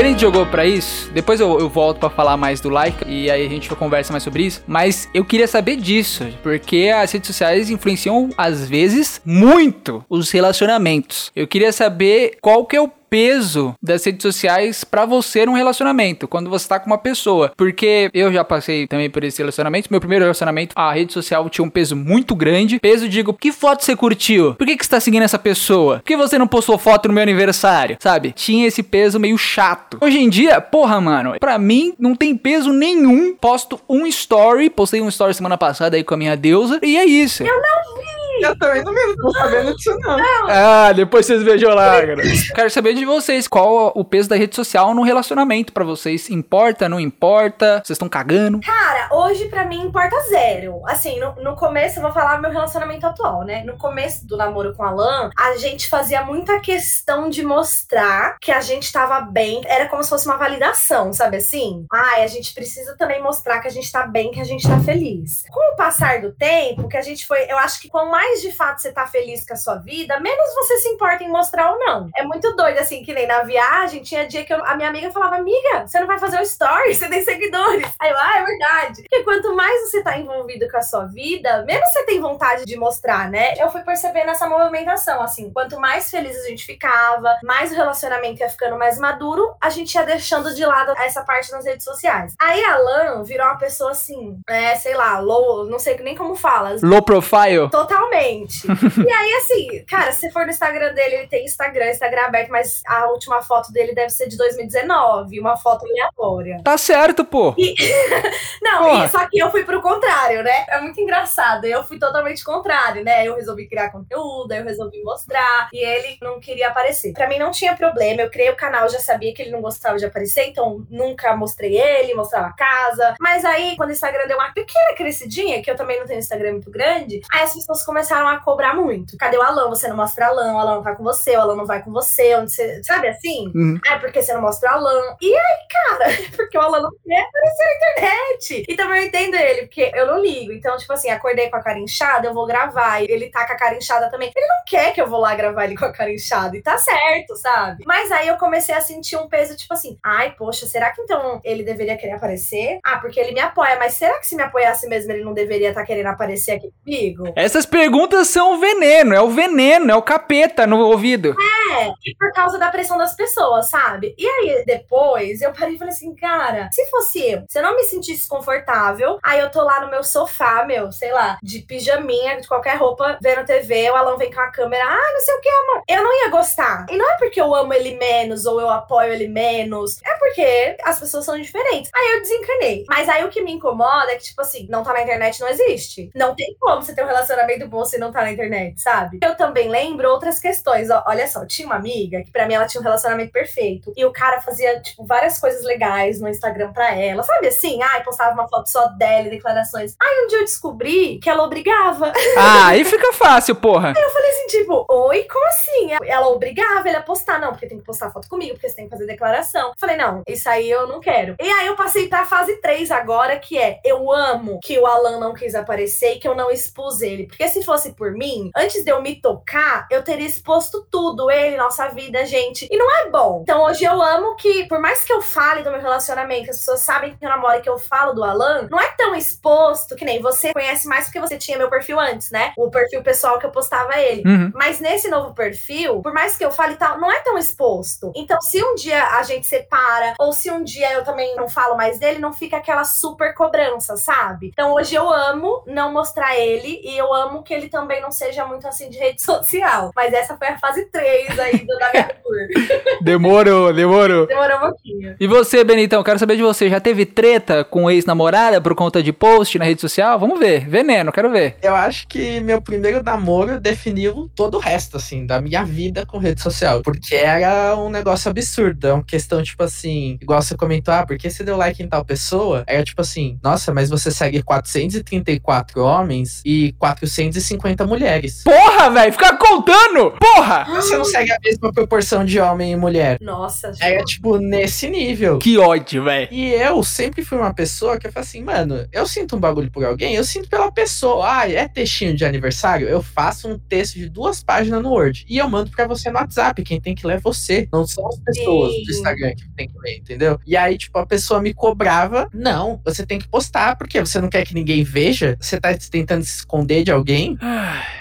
[0.01, 1.11] Benito jogou para isso.
[1.11, 4.23] Depois eu, eu volto para falar mais do like e aí a gente conversa mais
[4.23, 4.63] sobre isso.
[4.65, 11.31] Mas eu queria saber disso, porque as redes sociais influenciam às vezes muito os relacionamentos.
[11.35, 16.27] Eu queria saber qual que é o peso das redes sociais para você num relacionamento,
[16.27, 17.51] quando você tá com uma pessoa.
[17.57, 19.87] Porque eu já passei também por esse relacionamento.
[19.89, 22.79] Meu primeiro relacionamento, a rede social tinha um peso muito grande.
[22.79, 24.55] Peso, digo, que foto você curtiu?
[24.55, 25.97] Por que, que você tá seguindo essa pessoa?
[25.97, 27.97] Por que você não postou foto no meu aniversário?
[27.99, 28.31] Sabe?
[28.31, 29.97] Tinha esse peso meio chato.
[30.01, 33.35] Hoje em dia, porra, mano, pra mim não tem peso nenhum.
[33.35, 37.05] Posto um story, postei um story semana passada aí com a minha deusa, e é
[37.05, 37.43] isso.
[37.43, 38.28] Eu não vi!
[38.41, 40.19] Eu também não tô sabendo disso, não.
[40.47, 42.15] Ah, depois vocês vejam lá, cara.
[42.55, 46.29] Quero saber de vocês, qual o peso da rede social no relacionamento para vocês?
[46.29, 47.81] Importa, não importa?
[47.83, 48.59] Vocês estão cagando?
[48.61, 50.81] Cara, hoje para mim importa zero.
[50.85, 53.63] Assim, no, no começo, eu vou falar meu relacionamento atual, né?
[53.63, 58.51] No começo do namoro com a Alan, a gente fazia muita questão de mostrar que
[58.51, 59.61] a gente tava bem.
[59.65, 61.85] Era como se fosse uma validação, sabe assim?
[61.91, 64.79] Ai, a gente precisa também mostrar que a gente tá bem, que a gente tá
[64.79, 65.43] feliz.
[65.49, 68.41] Com o passar do tempo, que a gente foi, eu acho que quanto mais mais
[68.41, 71.71] de fato você tá feliz com a sua vida, menos você se importa em mostrar
[71.71, 72.09] ou não.
[72.15, 75.11] É muito doido, assim, que nem na viagem, tinha dia que eu, a minha amiga
[75.11, 77.87] falava, amiga, você não vai fazer o story, você tem seguidores.
[77.99, 79.01] Aí eu, ah, é verdade.
[79.01, 82.77] Porque quanto mais você tá envolvido com a sua vida, menos você tem vontade de
[82.77, 83.55] mostrar, né?
[83.57, 88.41] Eu fui percebendo essa movimentação, assim, quanto mais feliz a gente ficava, mais o relacionamento
[88.41, 92.35] ia ficando mais maduro, a gente ia deixando de lado essa parte nas redes sociais.
[92.39, 96.35] Aí a Lan virou uma pessoa assim, é, sei lá, low, não sei nem como
[96.35, 96.75] fala.
[96.83, 97.69] Low profile?
[97.71, 98.18] Totalmente.
[99.07, 102.81] e aí, assim, cara, se for no Instagram dele, ele tem Instagram, Instagram aberto, mas
[102.85, 106.61] a última foto dele deve ser de 2019, uma foto aleatória.
[106.63, 107.53] Tá certo, pô.
[107.57, 107.75] E...
[108.61, 110.65] não, e, só que eu fui pro contrário, né?
[110.69, 111.65] É muito engraçado.
[111.65, 113.25] Eu fui totalmente contrário, né?
[113.25, 117.13] Eu resolvi criar conteúdo, eu resolvi mostrar, e ele não queria aparecer.
[117.13, 119.97] Pra mim não tinha problema, eu criei o canal, já sabia que ele não gostava
[119.97, 123.15] de aparecer, então nunca mostrei ele, mostrava a casa.
[123.19, 126.53] Mas aí, quando o Instagram deu uma pequena crescidinha, que eu também não tenho Instagram
[126.53, 129.17] muito grande, aí as pessoas começaram a cobrar muito.
[129.17, 129.69] Cadê o Alan?
[129.69, 131.83] Você não mostra o Alan, o Alan não tá com você, o Alan não vai
[131.83, 132.83] com você, onde você.
[132.83, 133.51] Sabe assim?
[133.55, 133.79] Uhum.
[133.87, 135.15] Ah, porque você não mostra o Alan.
[135.21, 138.65] E aí, cara, porque o Alan não quer aparecer na internet.
[138.67, 140.51] E também eu entendo ele, porque eu não ligo.
[140.51, 143.01] Então, tipo assim, acordei com a cara inchada, eu vou gravar.
[143.01, 144.31] Ele tá com a cara inchada também.
[144.35, 146.55] Ele não quer que eu vou lá gravar ele com a cara inchada.
[146.55, 147.83] E tá certo, sabe?
[147.85, 151.41] Mas aí eu comecei a sentir um peso, tipo assim, ai, poxa, será que então
[151.43, 152.79] ele deveria querer aparecer?
[152.83, 155.69] Ah, porque ele me apoia, mas será que se me apoiasse mesmo ele não deveria
[155.69, 157.33] estar tá querendo aparecer aqui comigo?
[157.35, 157.88] Essas perguntas
[158.25, 161.35] são o veneno, é o veneno, é o capeta no ouvido.
[161.79, 164.15] É, por causa da pressão das pessoas, sabe?
[164.17, 167.75] E aí depois eu parei e falei assim, cara, se fosse eu, se eu não
[167.75, 172.39] me sentisse confortável, aí eu tô lá no meu sofá, meu, sei lá, de pijaminha,
[172.39, 175.41] de qualquer roupa, vendo TV, o Alan vem com a câmera, ah, não sei o
[175.41, 175.83] que, amor.
[175.87, 176.85] Eu não ia gostar.
[176.89, 180.77] E não é porque eu amo ele menos ou eu apoio ele menos, é porque
[180.83, 181.91] as pessoas são diferentes.
[181.93, 182.85] Aí eu desencanei.
[182.87, 185.47] Mas aí o que me incomoda é que, tipo assim, não tá na internet não
[185.47, 186.09] existe.
[186.15, 189.19] Não tem como você ter um relacionamento bom se não tá na internet, sabe?
[189.21, 190.89] Eu também lembro outras questões.
[191.05, 193.93] Olha só, tinha uma amiga que para mim ela tinha um relacionamento perfeito.
[193.95, 197.23] E o cara fazia, tipo, várias coisas legais no Instagram pra ela.
[197.23, 197.81] Sabe assim?
[197.81, 199.95] Ai, postava uma foto só dela e declarações.
[200.01, 202.11] Aí um dia eu descobri que ela obrigava.
[202.37, 203.93] Ah, aí fica fácil, porra.
[203.95, 205.89] Aí eu falei assim, tipo, oi, como assim?
[206.05, 207.39] Ela obrigava ele a postar.
[207.39, 209.69] Não, porque tem que postar foto comigo, porque você tem que fazer declaração.
[209.69, 211.35] Eu falei, não, isso aí eu não quero.
[211.39, 215.19] E aí eu passei pra fase 3 agora, que é eu amo que o Alan
[215.19, 217.27] não quis aparecer e que eu não expus ele.
[217.27, 221.55] Porque se fosse por mim, antes de eu me tocar, eu teria exposto tudo, ele,
[221.55, 222.67] nossa vida, gente.
[222.71, 223.41] E não é bom.
[223.43, 226.79] Então hoje eu amo que, por mais que eu fale do meu relacionamento, as pessoas
[226.79, 230.03] sabem que eu namoro e que eu falo do Alan, não é tão exposto que
[230.03, 232.53] nem você conhece mais porque você tinha meu perfil antes, né?
[232.57, 234.23] O perfil pessoal que eu postava ele.
[234.25, 234.51] Uhum.
[234.55, 238.11] Mas nesse novo perfil, por mais que eu fale tal, não é tão exposto.
[238.15, 241.77] Então, se um dia a gente separa, ou se um dia eu também não falo
[241.77, 244.47] mais dele, não fica aquela super cobrança, sabe?
[244.47, 248.45] Então hoje eu amo não mostrar ele e eu amo que ele também não seja
[248.45, 249.91] muito assim de rede social.
[249.95, 252.37] Mas essa foi a fase 3 aí do da minha tour.
[253.01, 254.27] Demorou, demorou.
[254.27, 255.15] Demorou um pouquinho.
[255.19, 256.69] E você, Benitão, quero saber de você.
[256.69, 260.19] Já teve treta com ex-namorada por conta de post na rede social?
[260.19, 260.67] Vamos ver.
[260.67, 261.57] Veneno, quero ver.
[261.61, 266.17] Eu acho que meu primeiro namoro definiu todo o resto, assim, da minha vida com
[266.17, 266.81] rede social.
[266.81, 268.87] Porque era um negócio absurdo.
[268.87, 271.87] É uma questão, tipo assim, igual você comentou, ah, por que você deu like em
[271.87, 272.63] tal pessoa?
[272.67, 277.39] Era tipo assim, nossa, mas você segue 434 homens e 450
[277.85, 278.43] mulheres.
[278.43, 280.11] Porra, velho, fica contando!
[280.11, 280.65] Porra!
[280.75, 283.17] Você não segue a mesma proporção de homem e mulher.
[283.21, 285.39] Nossa, É tipo nesse nível.
[285.39, 286.27] Que ódio, velho.
[286.31, 289.71] E eu sempre fui uma pessoa que eu falo assim, mano, eu sinto um bagulho
[289.71, 291.39] por alguém, eu sinto pela pessoa.
[291.39, 292.87] Ah, é textinho de aniversário?
[292.87, 295.25] Eu faço um texto de duas páginas no Word.
[295.27, 296.61] E eu mando pra você no WhatsApp.
[296.63, 297.67] Quem tem que ler é você.
[297.71, 298.83] Não são as pessoas Sim.
[298.83, 300.39] do Instagram que tem que ler, entendeu?
[300.45, 302.29] E aí, tipo, a pessoa me cobrava.
[302.33, 305.37] Não, você tem que postar, porque você não quer que ninguém veja?
[305.39, 307.37] Você tá tentando se esconder de alguém?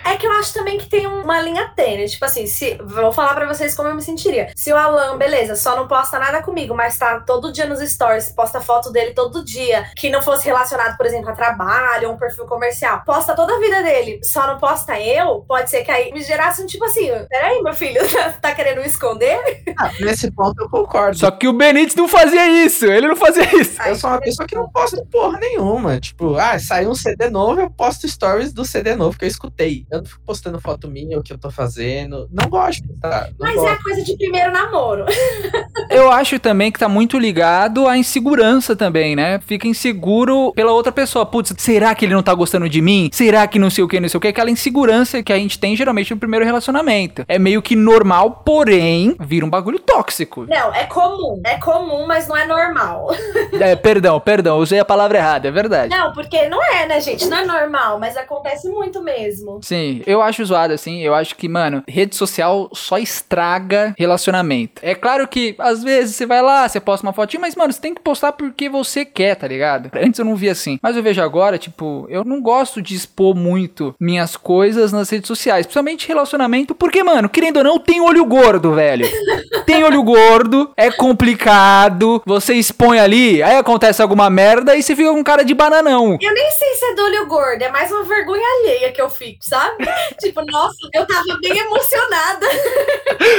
[0.05, 2.09] É que eu acho também que tem uma linha tênue.
[2.09, 2.79] Tipo assim, se.
[2.83, 4.51] Vou falar pra vocês como eu me sentiria.
[4.57, 8.31] Se o Alan, beleza, só não posta nada comigo, mas tá todo dia nos stories,
[8.31, 12.18] posta foto dele todo dia, que não fosse relacionado, por exemplo, a trabalho ou um
[12.18, 16.12] perfil comercial, posta toda a vida dele, só não posta eu, pode ser que aí
[16.12, 18.01] me gerasse um tipo assim: peraí, meu filho,
[18.40, 19.38] tá, querendo me esconder?
[19.79, 21.16] Ah, nesse ponto eu concordo.
[21.16, 23.81] Só que o Benítez não fazia isso, ele não fazia isso.
[23.83, 26.01] Eu sou uma pessoa que não posta porra nenhuma.
[26.01, 29.86] Tipo, ah, saiu um CD novo, eu posto stories do CD novo que eu escutei.
[29.90, 32.28] Eu não fico postando foto minha, o que eu tô fazendo.
[32.32, 33.28] Não gosto, tá?
[33.38, 33.68] Não Mas gosto.
[33.68, 35.04] é a coisa de primeiro namoro.
[35.90, 39.40] Eu acho também que tá muito ligado à insegurança também, né?
[39.40, 41.24] Fica inseguro pela outra pessoa.
[41.24, 43.08] Putz, será que ele não tá gostando de mim?
[43.12, 44.28] Será que não sei o que, não sei o que?
[44.28, 47.24] Aquela insegurança que a gente tem geralmente no primeiro relacionamento.
[47.26, 50.46] É meio que normal, porém, vira um bagulho tóxico.
[50.46, 51.40] Não, é comum.
[51.44, 53.08] É comum, mas não é normal.
[53.60, 55.90] É, perdão, perdão, usei a palavra errada, é verdade.
[55.90, 57.26] Não, porque não é, né, gente?
[57.26, 59.17] Não é normal, mas acontece muito mesmo.
[59.62, 61.00] Sim, eu acho zoado assim.
[61.00, 64.81] Eu acho que, mano, rede social só estraga relacionamento.
[64.83, 67.81] É claro que às vezes você vai lá, você posta uma fotinha, mas, mano, você
[67.81, 69.90] tem que postar porque você quer, tá ligado?
[69.94, 70.78] Antes eu não via assim.
[70.83, 75.26] Mas eu vejo agora, tipo, eu não gosto de expor muito minhas coisas nas redes
[75.26, 79.07] sociais, principalmente relacionamento, porque, mano, querendo ou não, tem olho gordo, velho.
[79.66, 85.11] tem olho gordo, é complicado, você expõe ali, aí acontece alguma merda e você fica
[85.11, 86.18] com cara de bananão.
[86.20, 89.08] Eu nem sei se é do olho gordo, é mais uma vergonha alheia que eu
[89.08, 89.87] fico, sabe?
[90.18, 92.46] tipo, nossa, eu tava bem emocionada.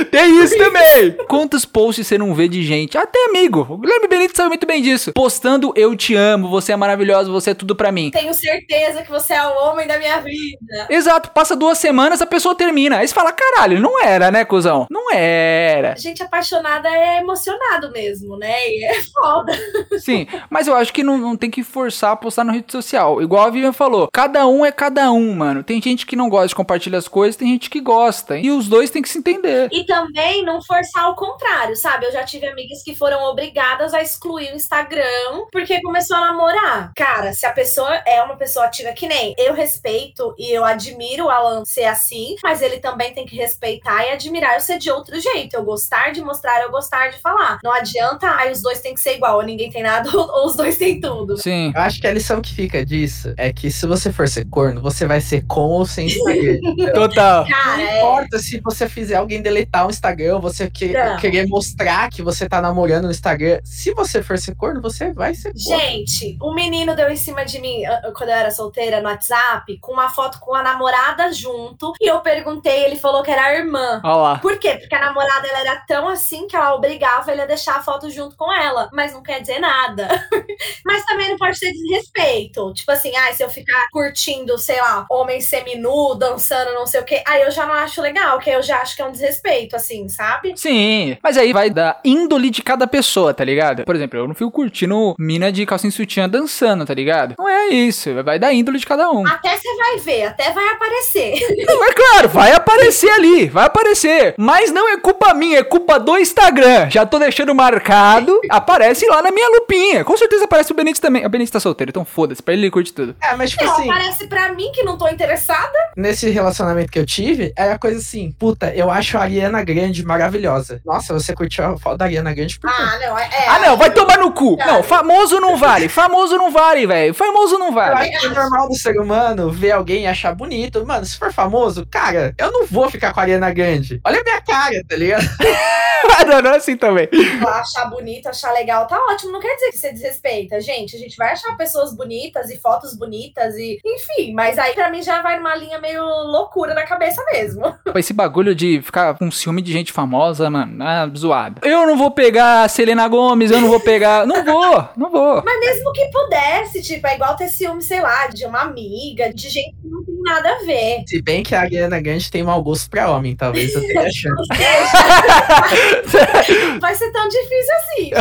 [0.09, 1.11] Tem isso também.
[1.27, 4.81] Quantos posts você não vê de gente, até amigo, o Guilherme Benito sabe muito bem
[4.81, 8.09] disso, postando eu te amo, você é maravilhosa, você é tudo pra mim.
[8.11, 10.87] Tenho certeza que você é o homem da minha vida.
[10.89, 12.99] Exato, passa duas semanas, a pessoa termina.
[12.99, 14.87] Aí você fala, caralho, não era, né, cuzão?
[14.89, 15.95] Não era.
[15.97, 18.55] Gente apaixonada é emocionado mesmo, né?
[18.69, 19.51] E é foda.
[19.99, 23.21] Sim, mas eu acho que não, não tem que forçar a postar na rede social.
[23.21, 25.63] Igual a Vivian falou, cada um é cada um, mano.
[25.63, 28.37] Tem gente que não gosta de compartilhar as coisas, tem gente que gosta.
[28.37, 29.69] E os dois têm que se entender.
[29.71, 32.05] E também não forçar o contrário, sabe?
[32.05, 35.05] Eu já tive amigas que foram obrigadas a excluir o Instagram
[35.51, 36.91] porque começou a namorar.
[36.95, 41.25] Cara, se a pessoa é uma pessoa ativa que nem eu respeito e eu admiro
[41.25, 44.91] o Alan ser assim, mas ele também tem que respeitar e admirar eu ser de
[44.91, 45.55] outro jeito.
[45.55, 47.59] Eu gostar de mostrar, eu gostar de falar.
[47.63, 50.55] Não adianta, aí os dois têm que ser igual, ou ninguém tem nada, ou os
[50.55, 51.37] dois têm tudo.
[51.37, 51.71] Sim.
[51.75, 54.81] Eu acho que a lição que fica disso é que se você for ser corno,
[54.81, 56.59] você vai ser com ou sem Instagram.
[56.93, 57.45] Total.
[57.47, 57.97] Cara, Não é.
[57.97, 61.17] importa se você fizer alguém deletar o Instagram, você que- Não.
[61.17, 63.59] querer mostrar que você tá namorando no Instagram.
[63.63, 65.79] Se você for ser corno, você vai ser corno.
[65.81, 69.07] Gente, um menino deu em cima de mim ah, ah, quando eu era solteira no
[69.09, 71.93] WhatsApp, com uma foto com a namorada junto.
[71.99, 74.01] E eu perguntei, ele falou que era a irmã.
[74.03, 74.37] Olha lá.
[74.39, 74.75] Por quê?
[74.79, 78.09] Porque a namorada ela era tão assim que ela obrigava ele a deixar a foto
[78.09, 78.89] junto com ela.
[78.93, 80.07] Mas não quer dizer nada.
[80.85, 82.73] mas também não pode ser desrespeito.
[82.73, 87.03] Tipo assim, ah, se eu ficar curtindo, sei lá, homem seminu, dançando, não sei o
[87.03, 89.75] quê, aí eu já não acho legal, que eu já acho que é um desrespeito,
[89.75, 90.53] assim, sabe?
[90.55, 93.83] Sim, mas aí vai da índole de cada pessoa, tá ligado?
[93.83, 97.35] Por exemplo, eu não fico curtindo mina de calcinha e sutiã dançando, tá ligado?
[97.37, 99.27] Não é isso, vai da índole de cada um.
[99.27, 101.39] Até você vai ver, até vai aparecer.
[101.67, 104.33] Não, é claro, vai aparecer ali, vai aparecer.
[104.37, 106.89] Mas não é culpa minha, é culpa do Instagram.
[106.89, 110.03] Já tô deixando marcado, aparece lá na minha lupinha.
[110.03, 111.25] Com certeza aparece o Benítez também.
[111.25, 113.15] O Benítez tá solteiro, então foda-se, pra ele ele curte tudo.
[113.21, 115.77] É, mas tipo Não, assim, aparece pra mim que não tô interessada.
[115.97, 120.81] nesse relacionamento que eu tive, era coisa assim, puta, eu acho a Ariana Grande maravilhosa.
[120.85, 122.81] Nossa, você curtiu a foto da Ariana Grande por quê?
[122.81, 123.23] Ah, não, é.
[123.25, 123.47] é.
[123.49, 124.55] Ah, não, vai tomar no cu.
[124.57, 127.13] Não, famoso não vale, famoso não vale, velho.
[127.13, 128.09] Famoso não Eu vale.
[128.15, 130.85] acho que é normal do ser humano ver alguém e achar bonito.
[130.85, 133.99] Mano, se for famoso, cara, eu não vou ficar com a Ariana Grande.
[134.05, 135.27] Olha a minha cara, tá ligado?
[136.27, 137.09] não, não é assim também.
[137.45, 139.31] achar bonito, achar legal, tá ótimo.
[139.31, 140.95] Não quer dizer que você desrespeita, gente.
[140.95, 145.01] A gente vai achar pessoas bonitas e fotos bonitas e, enfim, mas aí pra mim
[145.01, 147.75] já vai numa linha meio loucura na cabeça mesmo.
[147.95, 151.61] Esse bagulho de ficar com ciúme de gente famosa, mano, é zoado.
[151.63, 154.19] Eu não vou pegar a Selena Gomes, eu não vou pegar.
[154.29, 155.41] Não vou, não vou.
[155.43, 159.49] Mas mesmo que pudesse, tipo, é igual ter ciúme, sei lá, de uma amiga, de
[159.49, 161.03] gente que não tem nada a ver.
[161.07, 164.47] Se bem que a Ariana Grande tem mau gosto pra homem, talvez eu tenha chance.
[166.79, 168.11] Vai ser tão difícil assim.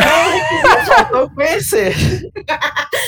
[1.11, 1.95] Vou conhecer.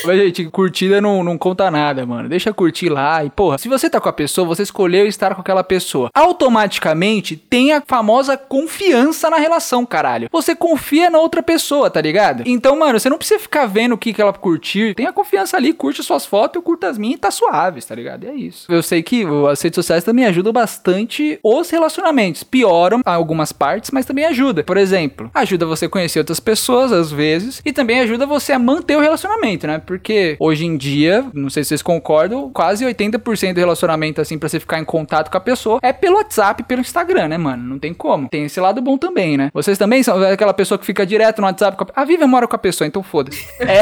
[0.04, 2.28] Mas, gente, curtida não, não conta nada, mano.
[2.28, 3.24] Deixa curtir lá.
[3.24, 6.10] E, porra, se você tá com a pessoa, você escolheu estar com aquela pessoa.
[6.14, 10.28] Automaticamente tem a famosa confiança na relação, caralho.
[10.30, 12.42] Você confia na outra pessoa, tá ligado?
[12.46, 14.94] Então, mano, você não precisa ficar vendo o que, que ela curtiu.
[15.06, 18.24] A confiança ali, curte suas fotos, eu curto as minhas e tá suave, tá ligado?
[18.24, 18.70] E é isso.
[18.72, 22.42] Eu sei que as redes sociais também ajudam bastante os relacionamentos.
[22.42, 24.64] Pioram algumas partes, mas também ajuda.
[24.64, 28.58] Por exemplo, ajuda você a conhecer outras pessoas, às vezes, e também ajuda você a
[28.58, 29.78] manter o relacionamento, né?
[29.78, 34.48] Porque hoje em dia, não sei se vocês concordam, quase 80% do relacionamento, assim, pra
[34.48, 37.62] você ficar em contato com a pessoa, é pelo WhatsApp, pelo Instagram, né, mano?
[37.62, 38.28] Não tem como.
[38.28, 39.50] Tem esse lado bom também, né?
[39.52, 42.02] Vocês também são aquela pessoa que fica direto no WhatsApp com a...
[42.02, 43.42] A Vivian mora com a pessoa, então foda-se.
[43.62, 43.80] É.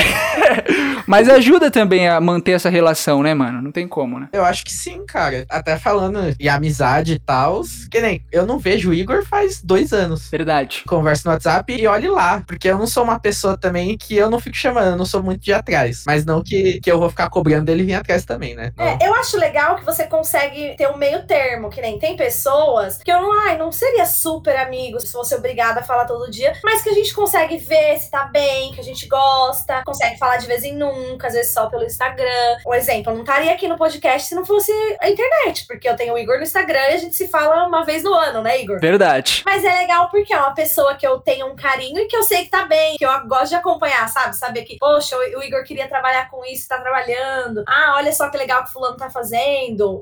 [1.07, 3.61] Mas ajuda também a manter essa relação, né, mano?
[3.63, 4.29] Não tem como, né?
[4.33, 5.45] Eu acho que sim, cara.
[5.49, 7.63] Até falando em amizade e tal.
[7.91, 10.29] Que nem eu não vejo o Igor faz dois anos.
[10.31, 10.85] Verdade.
[10.87, 12.43] Conversa no WhatsApp e olhe lá.
[12.47, 15.23] Porque eu não sou uma pessoa também que eu não fico chamando, eu não sou
[15.23, 16.05] muito de atrás.
[16.07, 18.73] Mas não que, que eu vou ficar cobrando dele vir atrás também, né?
[18.79, 22.99] É, eu acho legal que você consegue ter um meio termo, que nem tem pessoas
[23.03, 26.53] que eu não, ai, não seria super amigo se fosse obrigada a falar todo dia,
[26.65, 30.37] mas que a gente consegue ver se tá bem, que a gente gosta, consegue falar
[30.37, 32.59] de vez em nunca, às vezes só pelo Instagram.
[32.67, 35.97] Um exemplo, eu não estaria aqui no podcast se não fosse a internet, porque eu
[35.97, 38.61] tenho o Igor no Instagram e a gente se fala uma vez no ano, né,
[38.61, 38.81] Igor?
[38.81, 39.43] Verdade.
[39.45, 42.23] Mas é legal porque é uma pessoa que eu tenho um carinho e que eu
[42.23, 44.37] sei que tá bem, que eu gosto de acompanhar, sabe?
[44.37, 47.65] Saber que, poxa, o Igor queria trabalhar com isso, tá trabalhando.
[47.67, 49.50] Ah, olha só que legal que fulano tá fazendo.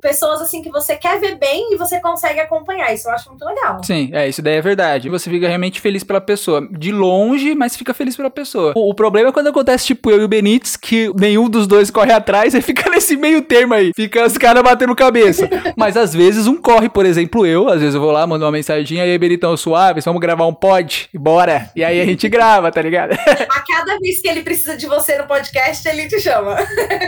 [0.00, 2.92] Pessoas assim que você quer ver bem e você consegue acompanhar.
[2.92, 3.82] Isso eu acho muito legal.
[3.84, 5.08] Sim, é, isso daí é verdade.
[5.08, 6.66] Você fica realmente feliz pela pessoa.
[6.70, 8.72] De longe, mas fica feliz pela pessoa.
[8.76, 11.90] O, o problema é quando acontece, tipo, eu e o Benítez, que nenhum dos dois
[11.90, 13.92] corre atrás, e fica nesse meio termo aí.
[13.94, 15.48] Fica os caras batendo cabeça.
[15.76, 17.68] mas às vezes um corre, por exemplo, eu.
[17.68, 20.54] Às vezes eu vou lá, mando uma mensaginha, e aí, Benitão, suave, vamos gravar um
[20.54, 21.08] pod?
[21.14, 21.70] Bora.
[21.74, 23.12] E aí a gente grava, tá ligado?
[23.12, 26.56] a cada vez que ele precisa de você no podcast, ele te chama.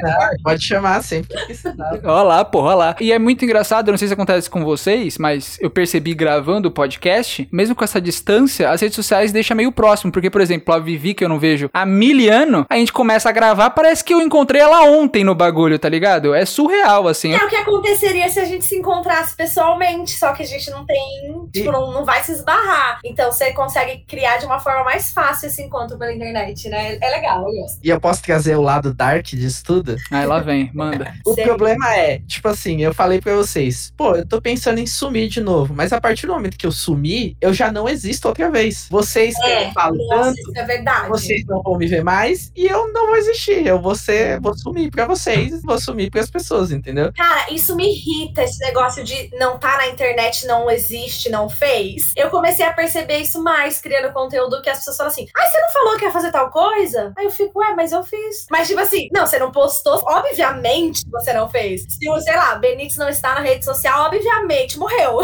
[0.04, 2.00] Ah, pode chamar sempre que precisar.
[2.04, 2.96] Olha lá, olha lá.
[3.00, 6.68] E é muito engraçado, eu não sei se acontece com vocês, mas eu percebi gravando
[6.68, 10.12] o podcast, mesmo com essa distância, as redes sociais deixam meio próximo.
[10.12, 13.28] Porque, por exemplo, a Vivi, que eu não vejo há mil anos, a gente começa
[13.28, 16.34] a gravar, parece que eu encontrei ela ontem no bagulho, tá ligado?
[16.34, 17.32] É surreal, assim.
[17.32, 20.84] É o que aconteceria se a gente se encontrasse pessoalmente, só que a gente não
[20.84, 22.98] tem, tipo, não, não vai se esbarrar.
[23.04, 26.98] Então você consegue criar de uma forma mais fácil esse encontro pela internet, né?
[27.00, 27.78] É legal, eu gosto.
[27.82, 29.96] E eu posso trazer o lado dark disso tudo?
[30.10, 31.14] Aí lá vem, manda.
[31.24, 31.44] o Sei.
[31.44, 35.40] problema é, tipo assim, eu falei pra vocês, pô, eu tô pensando em sumir de
[35.40, 38.86] novo, mas a partir do momento que eu sumir, eu já não existo outra vez.
[38.90, 39.96] Vocês é, falam
[40.30, 41.08] isso é verdade.
[41.08, 43.66] vocês não vão me ver mais e eu não vou existir.
[43.66, 47.12] Eu vou ser, vou sumir pra vocês, vou sumir pras pessoas, entendeu?
[47.14, 52.12] Cara, isso me irrita, esse negócio de não tá na internet, não existe, não fez.
[52.16, 55.60] Eu comecei a perceber isso mais criando conteúdo que as pessoas falam assim: ai, você
[55.60, 57.12] não falou que ia fazer tal coisa?
[57.16, 58.46] Aí eu fico, ué, mas eu fiz.
[58.50, 61.82] Mas tipo assim, não, você não postou, obviamente você não fez.
[61.88, 65.18] Se o, sei lá, Benítez não está na rede social, obviamente morreu.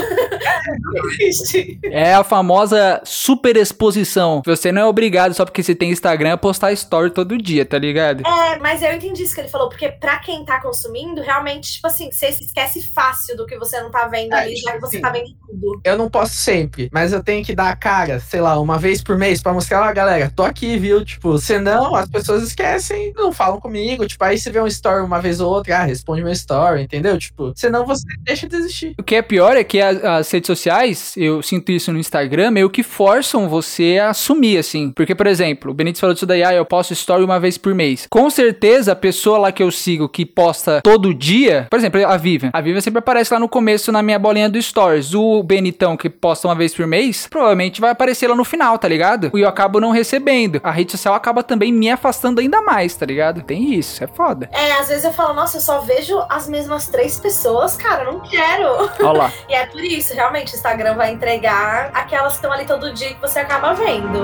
[0.78, 1.78] não existe.
[1.84, 4.43] É a famosa super exposição.
[4.45, 7.78] Você não é obrigado só porque você tem Instagram a postar story todo dia, tá
[7.78, 8.26] ligado?
[8.26, 11.87] É, mas eu entendi isso que ele falou, porque pra quem tá consumindo, realmente, tipo
[11.87, 14.80] assim, você se esquece fácil do que você não tá vendo é, ali, já que
[14.80, 15.80] você tá vendo tudo.
[15.84, 19.03] Eu não posso sempre, mas eu tenho que dar a cara, sei lá, uma vez
[19.03, 21.05] por mês pra mostrar, ó, galera, tô aqui, viu?
[21.05, 24.07] Tipo, senão as pessoas esquecem, não falam comigo.
[24.07, 27.18] Tipo, aí você vê um story uma vez ou outra, ah, responde meu story, entendeu?
[27.18, 28.95] Tipo, senão você deixa de existir.
[28.99, 32.51] O que é pior é que as, as redes sociais, eu sinto isso no Instagram,
[32.51, 34.91] meio que forçam você a assumir, assim.
[34.91, 37.74] Porque, por exemplo, o Benítez falou disso daí, ah, eu posto story uma vez por
[37.74, 38.07] mês.
[38.11, 42.16] Com certeza, a pessoa lá que eu sigo que posta todo dia, por exemplo, a
[42.16, 42.51] Vivian.
[42.53, 45.14] A Vivian sempre aparece lá no começo na minha bolinha do Stories.
[45.14, 48.89] O Benitão, que posta uma vez por mês, provavelmente vai aparecer lá no final, tá
[48.89, 49.31] ligado?
[49.35, 50.61] E eu acabo não recebendo.
[50.62, 53.43] A rede social acaba também me afastando ainda mais, tá ligado?
[53.43, 54.49] Tem isso, é foda.
[54.53, 58.21] É, às vezes eu falo, nossa, eu só vejo as mesmas três pessoas, cara, não
[58.21, 58.69] quero.
[59.01, 59.33] Olha lá.
[59.49, 63.14] e é por isso, realmente, o Instagram vai entregar aquelas que estão ali todo dia
[63.14, 64.23] que você acaba vendo.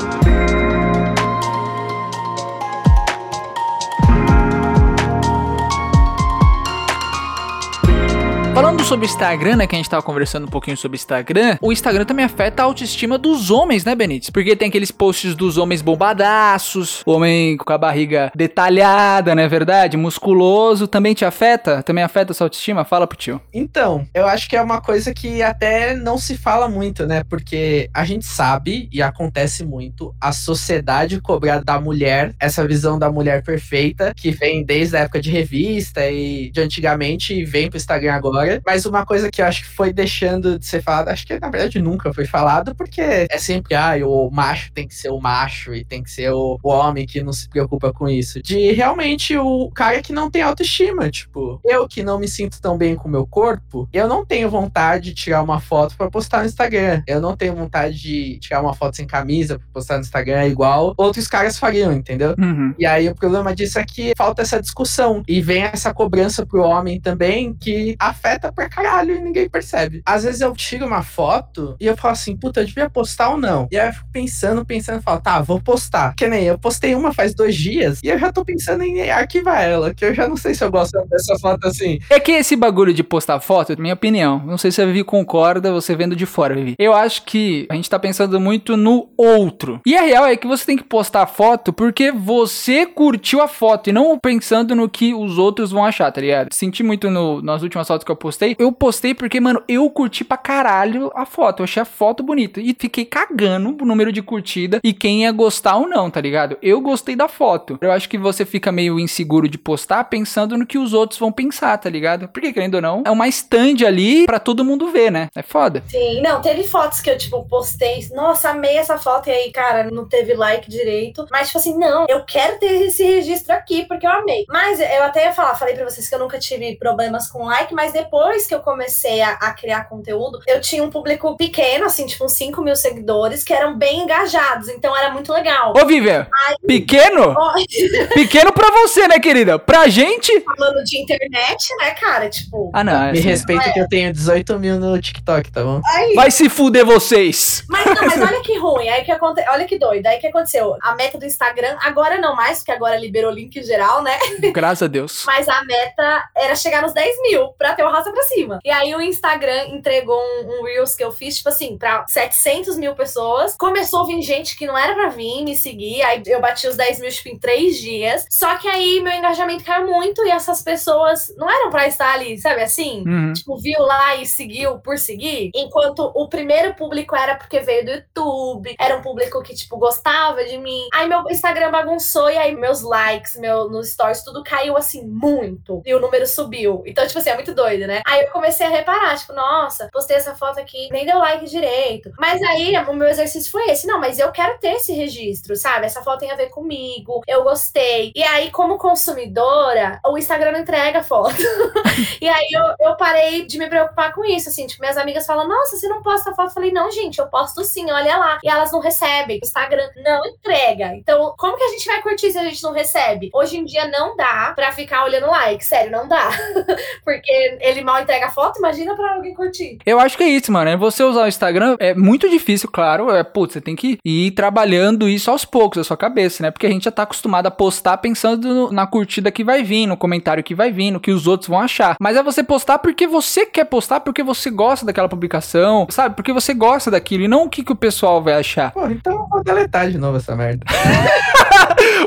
[8.62, 12.04] Falando sobre Instagram, né, que a gente tava conversando um pouquinho sobre Instagram, o Instagram
[12.04, 14.30] também afeta a autoestima dos homens, né, Benítez?
[14.30, 19.96] Porque tem aqueles posts dos homens bombadaços, homem com a barriga detalhada, não é verdade?
[19.96, 21.82] Musculoso, também te afeta?
[21.82, 22.84] Também afeta a sua autoestima?
[22.84, 23.42] Fala pro tio.
[23.52, 27.24] Então, eu acho que é uma coisa que até não se fala muito, né?
[27.28, 33.10] Porque a gente sabe, e acontece muito, a sociedade cobrar da mulher essa visão da
[33.10, 37.76] mulher perfeita, que vem desde a época de revista e de antigamente e vem pro
[37.76, 38.62] Instagram agora agora.
[38.66, 41.48] Mas uma coisa que eu acho que foi deixando de ser falado, acho que na
[41.48, 45.74] verdade nunca foi falado, porque é sempre, ah, o macho tem que ser o macho
[45.74, 48.42] e tem que ser o, o homem que não se preocupa com isso.
[48.42, 51.10] De realmente o cara que não tem autoestima.
[51.10, 54.50] Tipo, eu que não me sinto tão bem com o meu corpo, eu não tenho
[54.50, 57.02] vontade de tirar uma foto para postar no Instagram.
[57.06, 60.94] Eu não tenho vontade de tirar uma foto sem camisa pra postar no Instagram igual
[60.96, 62.34] outros caras fariam, entendeu?
[62.38, 62.74] Uhum.
[62.78, 65.22] E aí o problema disso é que falta essa discussão.
[65.28, 70.02] E vem essa cobrança pro homem também que afeta afeta pra caralho e ninguém percebe.
[70.04, 73.36] Às vezes eu tiro uma foto e eu falo assim, puta, eu devia postar ou
[73.36, 73.68] não?
[73.70, 76.14] E aí eu fico pensando, pensando, falo, tá, vou postar.
[76.14, 79.62] Que nem eu postei uma faz dois dias e eu já tô pensando em arquivar
[79.62, 81.98] ela, que eu já não sei se eu gosto dessa foto assim.
[82.08, 85.72] É que esse bagulho de postar foto, minha opinião, não sei se a Vivi concorda,
[85.72, 86.74] você vendo de fora, Vivi.
[86.78, 89.80] Eu acho que a gente tá pensando muito no outro.
[89.86, 93.90] E a real é que você tem que postar foto porque você curtiu a foto
[93.90, 96.48] e não pensando no que os outros vão achar, tá ligado?
[96.52, 100.24] Senti muito no, nas últimas fotos que eu postei, eu postei porque, mano, eu curti
[100.24, 101.60] pra caralho a foto.
[101.60, 102.60] Eu achei a foto bonita.
[102.60, 106.56] E fiquei cagando o número de curtida e quem ia gostar ou não, tá ligado?
[106.62, 107.78] Eu gostei da foto.
[107.80, 111.32] Eu acho que você fica meio inseguro de postar pensando no que os outros vão
[111.32, 112.28] pensar, tá ligado?
[112.28, 115.26] Porque, querendo ou não, é uma stand ali pra todo mundo ver, né?
[115.34, 115.82] É foda.
[115.88, 118.06] Sim, não, teve fotos que eu, tipo, postei.
[118.14, 119.30] Nossa, amei essa foto.
[119.30, 121.26] E aí, cara, não teve like direito.
[121.28, 124.44] Mas, tipo assim, não, eu quero ter esse registro aqui porque eu amei.
[124.48, 127.74] Mas eu até ia falar, falei pra vocês que eu nunca tive problemas com like,
[127.74, 128.11] mas depois
[128.46, 132.32] que eu comecei a, a criar conteúdo, eu tinha um público pequeno, assim, tipo, uns
[132.32, 134.68] 5 mil seguidores que eram bem engajados.
[134.68, 135.72] Então era muito legal.
[135.76, 136.56] Ô, Vivian, Ai.
[136.66, 137.34] pequeno?
[138.14, 139.58] Pequeno pra você, né, querida?
[139.58, 140.40] Pra gente.
[140.40, 142.28] falando de internet, né, cara?
[142.28, 142.70] Tipo.
[142.74, 143.12] Ah, não.
[143.12, 145.80] Me assim, respeita que eu tenho 18 mil no TikTok, tá bom?
[145.86, 147.64] Aí, Vai se fuder vocês.
[147.68, 148.88] Mas não, mas olha que ruim.
[148.88, 149.42] Aí que aconte...
[149.48, 150.06] Olha que doido.
[150.06, 150.76] Aí que aconteceu.
[150.82, 154.18] A meta do Instagram, agora não mais, porque agora liberou o link geral, né?
[154.52, 155.22] Graças a Deus.
[155.26, 158.58] Mas a meta era chegar nos 10 mil pra ter o pra cima.
[158.64, 162.76] E aí o Instagram entregou um, um Reels que eu fiz, tipo assim, pra 700
[162.76, 163.54] mil pessoas.
[163.56, 166.02] Começou a vir gente que não era pra vir me seguir.
[166.02, 168.26] Aí eu bati os 10 mil, tipo, em 3 dias.
[168.30, 172.38] Só que aí meu engajamento caiu muito e essas pessoas não eram pra estar ali,
[172.38, 173.04] sabe assim?
[173.06, 173.32] Uhum.
[173.32, 175.50] Tipo, viu lá e seguiu por seguir.
[175.54, 180.44] Enquanto o primeiro público era porque veio do YouTube, era um público que, tipo, gostava
[180.44, 180.88] de mim.
[180.92, 185.82] Aí meu Instagram bagunçou e aí meus likes, meu, nos stories, tudo caiu assim muito.
[185.84, 186.82] E o número subiu.
[186.86, 187.91] Então, tipo assim, é muito doido, né?
[188.06, 192.12] Aí eu comecei a reparar, tipo, nossa, postei essa foto aqui, nem deu like direito.
[192.18, 193.86] Mas aí o meu exercício foi esse.
[193.86, 195.86] Não, mas eu quero ter esse registro, sabe?
[195.86, 198.12] Essa foto tem a ver comigo, eu gostei.
[198.14, 201.34] E aí, como consumidora, o Instagram não entrega foto.
[202.20, 205.48] e aí eu, eu parei de me preocupar com isso, assim, tipo, minhas amigas falam,
[205.48, 206.48] nossa, você não posta foto?
[206.48, 208.38] Eu falei, não, gente, eu posto sim, olha lá.
[208.42, 210.94] E elas não recebem, o Instagram não entrega.
[210.94, 213.30] Então, como que a gente vai curtir se a gente não recebe?
[213.34, 216.30] Hoje em dia não dá pra ficar olhando like, sério, não dá.
[217.04, 219.78] Porque ele mal entrega foto, imagina pra alguém curtir.
[219.84, 220.70] Eu acho que é isso, mano.
[220.70, 223.10] É você usar o Instagram é muito difícil, claro.
[223.10, 226.50] É, putz, você tem que ir trabalhando isso aos poucos, a sua cabeça, né?
[226.50, 229.86] Porque a gente já tá acostumado a postar pensando no- na curtida que vai vir,
[229.86, 231.96] no comentário que vai vir, no que os outros vão achar.
[232.00, 236.14] Mas é você postar porque você quer postar, porque você gosta daquela publicação, sabe?
[236.16, 238.72] Porque você gosta daquilo e não o que, que o pessoal vai achar.
[238.72, 240.64] Pô, então eu vou deletar de novo essa merda.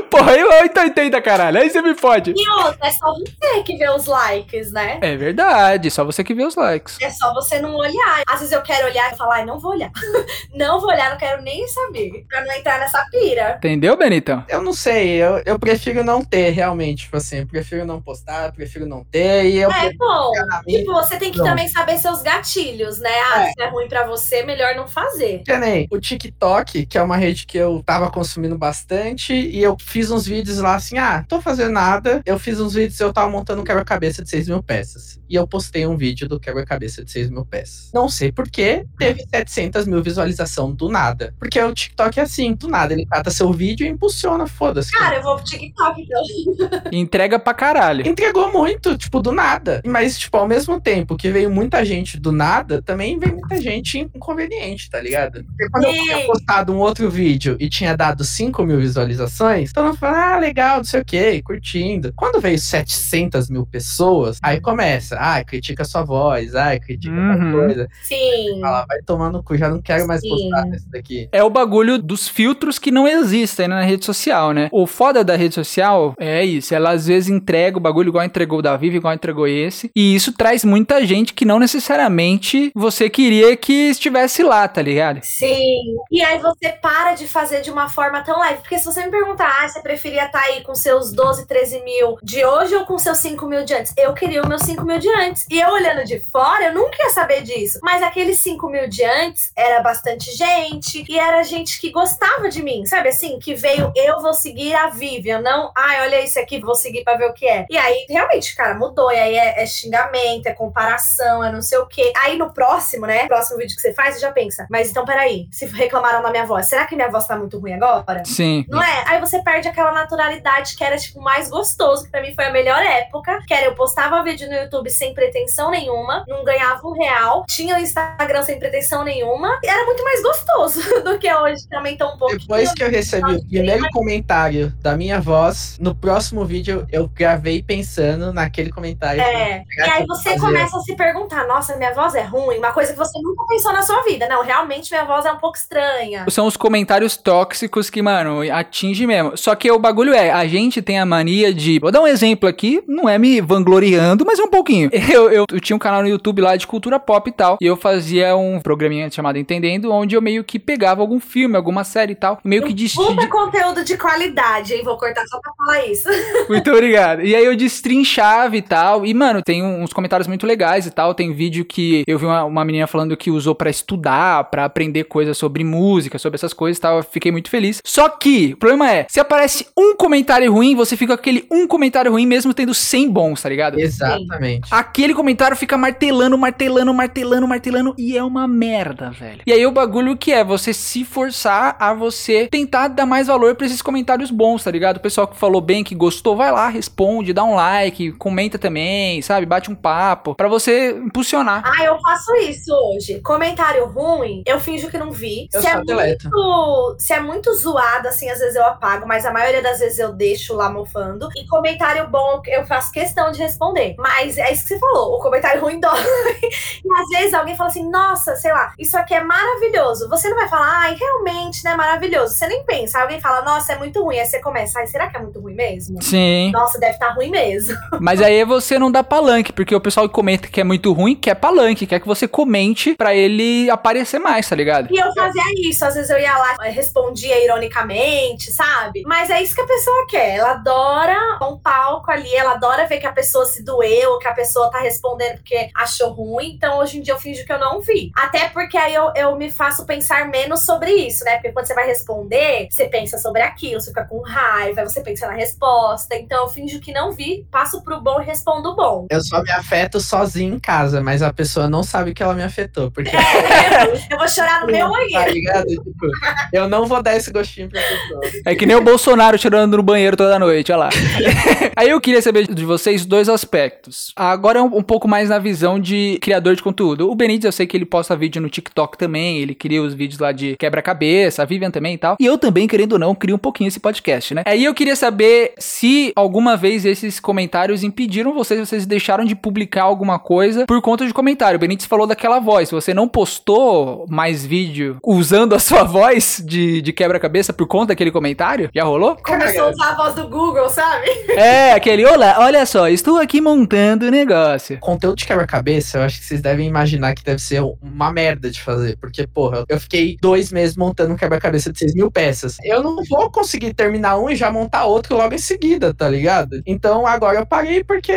[0.09, 1.59] Porra, aí 880, caralho.
[1.59, 2.33] Aí você me fode.
[2.35, 4.99] E outra, é só você que vê os likes, né?
[5.01, 6.97] É verdade, só você que vê os likes.
[7.01, 8.23] É só você não olhar.
[8.27, 9.91] Às vezes eu quero olhar e falar, ai, não vou olhar.
[10.53, 12.25] não vou olhar, não quero nem saber.
[12.29, 13.55] Pra não entrar nessa pira.
[13.57, 14.43] Entendeu, Benitão?
[14.47, 17.03] Eu não sei, eu, eu prefiro não ter, realmente.
[17.05, 19.45] Tipo assim, eu prefiro não postar, eu prefiro não ter.
[19.45, 20.31] E eu É bom.
[20.65, 21.45] Tipo, você tem que Não.
[21.45, 23.09] também saber seus gatilhos, né?
[23.33, 23.51] Ah, É.
[23.51, 25.41] se é ruim pra você, melhor não fazer.
[25.45, 29.75] Que nem o TikTok, que é uma rede que eu tava consumindo bastante, e eu
[29.79, 32.21] fiz uns vídeos lá assim, ah, tô fazendo nada.
[32.25, 35.19] Eu fiz uns vídeos, eu tava montando um quebra-cabeça de 6 mil peças.
[35.29, 37.89] E eu postei um vídeo do quebra-cabeça de 6 mil peças.
[37.93, 41.33] Não sei porquê, teve 700 mil visualização do nada.
[41.39, 44.91] Porque o TikTok é assim, do nada, ele cata seu vídeo e impulsiona, foda-se.
[44.91, 46.81] Cara, eu vou pro TikTok, então.
[46.91, 48.07] Entrega pra caralho.
[48.07, 49.81] Entregou muito, tipo, do nada.
[49.85, 53.99] Mas, tipo, ao mesmo tempo que veio muita gente do nada, também veio muita gente
[53.99, 55.43] inconveniente, tá ligado?
[55.43, 59.84] Porque quando eu tinha postado um outro vídeo e tinha dado 5 mil visualizações, todo
[59.86, 62.13] mundo fala, ah, legal, não sei o quê, curtindo.
[62.15, 67.51] Quando veio 700 mil pessoas, aí começa, ah, critica sua voz, ah, critica Uhum.
[67.51, 67.88] coisa.
[68.03, 68.59] Sim.
[68.61, 70.29] Fala, vai tomar no cu, já não quero mais Sim.
[70.29, 71.29] postar isso daqui.
[71.31, 74.69] É o bagulho dos filtros que não existem né, na rede social, né?
[74.71, 76.73] O foda da rede social é isso.
[76.73, 79.89] Ela às vezes entrega o bagulho igual entregou o da Vivi, igual entregou esse.
[79.95, 85.19] E isso traz muita gente que não necessariamente você queria que estivesse lá, tá ligado?
[85.23, 85.95] Sim.
[86.11, 88.59] E aí você para de fazer de uma forma tão leve.
[88.59, 92.17] Porque se você me perguntar, ah, você preferia estar aí com seus 12, 13 mil
[92.23, 93.93] de hoje ou com seus 5 mil de antes?
[93.97, 95.45] Eu queria os meus 5 mil de antes.
[95.51, 97.80] E eu olhando de fora, eu nunca ia saber disso.
[97.84, 101.03] Mas aqueles 5 mil de antes era bastante gente.
[101.09, 103.38] E era gente que gostava de mim, sabe assim?
[103.38, 107.17] Que veio, eu vou seguir a Vivian, não, ai, olha isso aqui, vou seguir pra
[107.17, 107.65] ver o que é.
[107.69, 109.11] E aí, realmente, cara, mudou.
[109.11, 112.13] E aí é, é xingamento, é comparação, é não sei o quê.
[112.23, 113.28] Aí no próximo, né?
[113.28, 116.45] Próximo vídeo que você faz, você já pensa, mas então peraí, se reclamaram da minha
[116.45, 118.23] voz, será que minha voz tá muito ruim agora?
[118.26, 118.65] Sim.
[118.69, 119.03] Não é?
[119.07, 122.51] Aí você perde aquela naturalidade que era, tipo, mais gostoso, que pra mim foi a
[122.51, 123.39] melhor época.
[123.47, 127.76] Que era eu postava vídeo no YouTube sem pretensão nenhuma, não ganhava um real, tinha
[127.76, 132.09] o Instagram sem pretensão nenhuma, e era muito mais gostoso do que hoje, que aumentou
[132.09, 132.39] um pouquinho.
[132.39, 137.63] Depois que eu recebi o primeiro comentário da minha voz, no próximo vídeo eu gravei
[137.63, 139.22] pensando naquele comentário.
[139.22, 140.39] É, e aí você Fazer.
[140.39, 143.74] começa a se perguntar, nossa, minha voz é ruim, uma coisa que você nunca pensou
[143.74, 144.28] na sua vida.
[144.28, 146.26] Não, realmente minha voz é um pouco estranha.
[146.30, 149.38] São os comentários tóxicos que, mano, atinge mesmo.
[149.38, 151.79] Só Só que o bagulho é, a gente tem a mania de.
[151.79, 154.89] Vou dar um exemplo aqui, não é me vangloriando, mas é um pouquinho.
[155.15, 157.57] Eu, eu, eu tinha um canal no YouTube lá de cultura pop e tal.
[157.61, 161.83] E eu fazia um programinha chamado Entendendo, onde eu meio que pegava algum filme, alguma
[161.83, 162.39] série e tal.
[162.43, 163.15] Meio que distingue.
[163.15, 164.83] Puta conteúdo de qualidade, hein?
[164.83, 166.09] Vou cortar só pra falar isso.
[166.49, 167.21] Muito obrigado.
[167.21, 169.05] E aí eu destrinchava e tal.
[169.05, 171.13] E, mano, tem uns comentários muito legais e tal.
[171.13, 175.05] Tem vídeo que eu vi uma, uma menina falando que usou para estudar, para aprender
[175.05, 176.97] coisas sobre música, sobre essas coisas e tal.
[176.97, 177.81] Eu fiquei muito feliz.
[177.85, 179.44] Só que, o problema é, se aparece
[179.77, 183.49] um comentário ruim, você fica com aquele um comentário ruim mesmo tendo 100 bons, tá
[183.49, 183.79] ligado?
[183.79, 184.67] Exatamente.
[184.71, 189.41] Aquele comentário fica martelando, martelando, martelando, martelando e é uma merda, velho.
[189.45, 193.55] E aí o bagulho que é você se forçar a você tentar dar mais valor
[193.55, 194.97] para esses comentários bons, tá ligado?
[194.97, 199.21] O pessoal que falou bem, que gostou, vai lá, responde, dá um like, comenta também,
[199.21, 199.45] sabe?
[199.45, 201.63] Bate um papo para você impulsionar.
[201.65, 203.21] Ah, eu faço isso hoje.
[203.21, 205.47] Comentário ruim, eu finjo que não vi.
[205.53, 209.31] Eu se é muito, se é muito zoado assim, às vezes eu apago, mas a
[209.36, 211.27] maioria das vezes eu deixo lá mofando.
[211.36, 213.95] E comentário bom, eu faço questão de responder.
[213.97, 215.99] Mas é isso que você falou, o comentário ruim dói.
[216.41, 220.07] e às vezes alguém fala assim, nossa, sei lá, isso aqui é maravilhoso.
[220.09, 222.33] Você não vai falar, ai, realmente, né, maravilhoso.
[222.33, 223.01] Você nem pensa.
[223.01, 224.19] Alguém fala, nossa, é muito ruim.
[224.19, 226.01] Aí você começa, ai, será que é muito ruim mesmo?
[226.01, 226.51] Sim.
[226.51, 227.75] Nossa, deve estar tá ruim mesmo.
[227.99, 231.15] Mas aí você não dá palanque, porque o pessoal que comenta que é muito ruim
[231.15, 234.88] quer palanque, quer que você comente para ele aparecer mais, tá ligado?
[234.93, 235.83] E eu fazia isso.
[235.83, 239.03] Às vezes eu ia lá, respondia ironicamente, sabe?
[239.05, 240.38] Mas é isso que a pessoa quer.
[240.38, 244.34] Ela adora um palco ali, ela adora ver que a pessoa se doeu, que a
[244.34, 246.53] pessoa tá respondendo porque achou ruim.
[246.55, 248.11] Então hoje em dia eu finjo que eu não vi.
[248.15, 251.36] Até porque aí eu, eu me faço pensar menos sobre isso, né?
[251.36, 255.28] Porque quando você vai responder, você pensa sobre aquilo, você fica com raiva, você pensa
[255.28, 256.15] na resposta.
[256.15, 259.07] Então eu finjo que não vi, passo pro bom e respondo o bom.
[259.09, 262.43] Eu só me afeto sozinho em casa, mas a pessoa não sabe que ela me
[262.43, 262.91] afetou.
[262.91, 263.11] Porque.
[263.15, 265.13] É, eu vou chorar no meu banheiro.
[265.13, 265.67] Tá ligado?
[265.67, 266.07] Tipo,
[266.53, 268.21] eu não vou dar esse gostinho pra pessoa.
[268.45, 270.89] É que nem o Bolsonaro tirando no banheiro toda noite, olha lá.
[271.76, 274.11] Aí eu queria saber de vocês dois aspectos.
[274.16, 277.09] Agora um, um pouco mais na visão de criador de conteúdo.
[277.09, 280.20] O Benítez, eu sei que ele posta vídeo no TikTok também, ele cria os vídeos
[280.20, 282.16] lá de quebra-cabeça, a Vivian também e tal.
[282.20, 284.43] E eu também, querendo ou não, crio um pouquinho esse podcast, né?
[284.45, 289.84] Aí eu queria saber se alguma vez esses comentários impediram vocês, vocês deixaram de publicar
[289.84, 291.57] alguma coisa por conta de comentário.
[291.57, 292.72] O Benítez falou daquela voz.
[292.72, 298.11] Você não postou mais vídeo usando a sua voz de, de quebra-cabeça por conta daquele
[298.11, 298.70] comentário?
[298.74, 298.94] Já rolou?
[299.23, 301.05] Começou a usar a voz do Google, sabe?
[301.35, 304.79] É, aquele, olá, olha só, estou aqui montando o negócio.
[304.79, 308.61] Conteúdo de quebra-cabeça, eu acho que vocês devem imaginar que deve ser uma merda de
[308.61, 308.97] fazer.
[308.97, 312.55] Porque, porra, eu fiquei dois meses montando um quebra-cabeça de 6 mil peças.
[312.63, 316.61] Eu não vou conseguir terminar um e já montar outro logo em seguida, tá ligado?
[316.65, 318.13] Então agora eu parei porque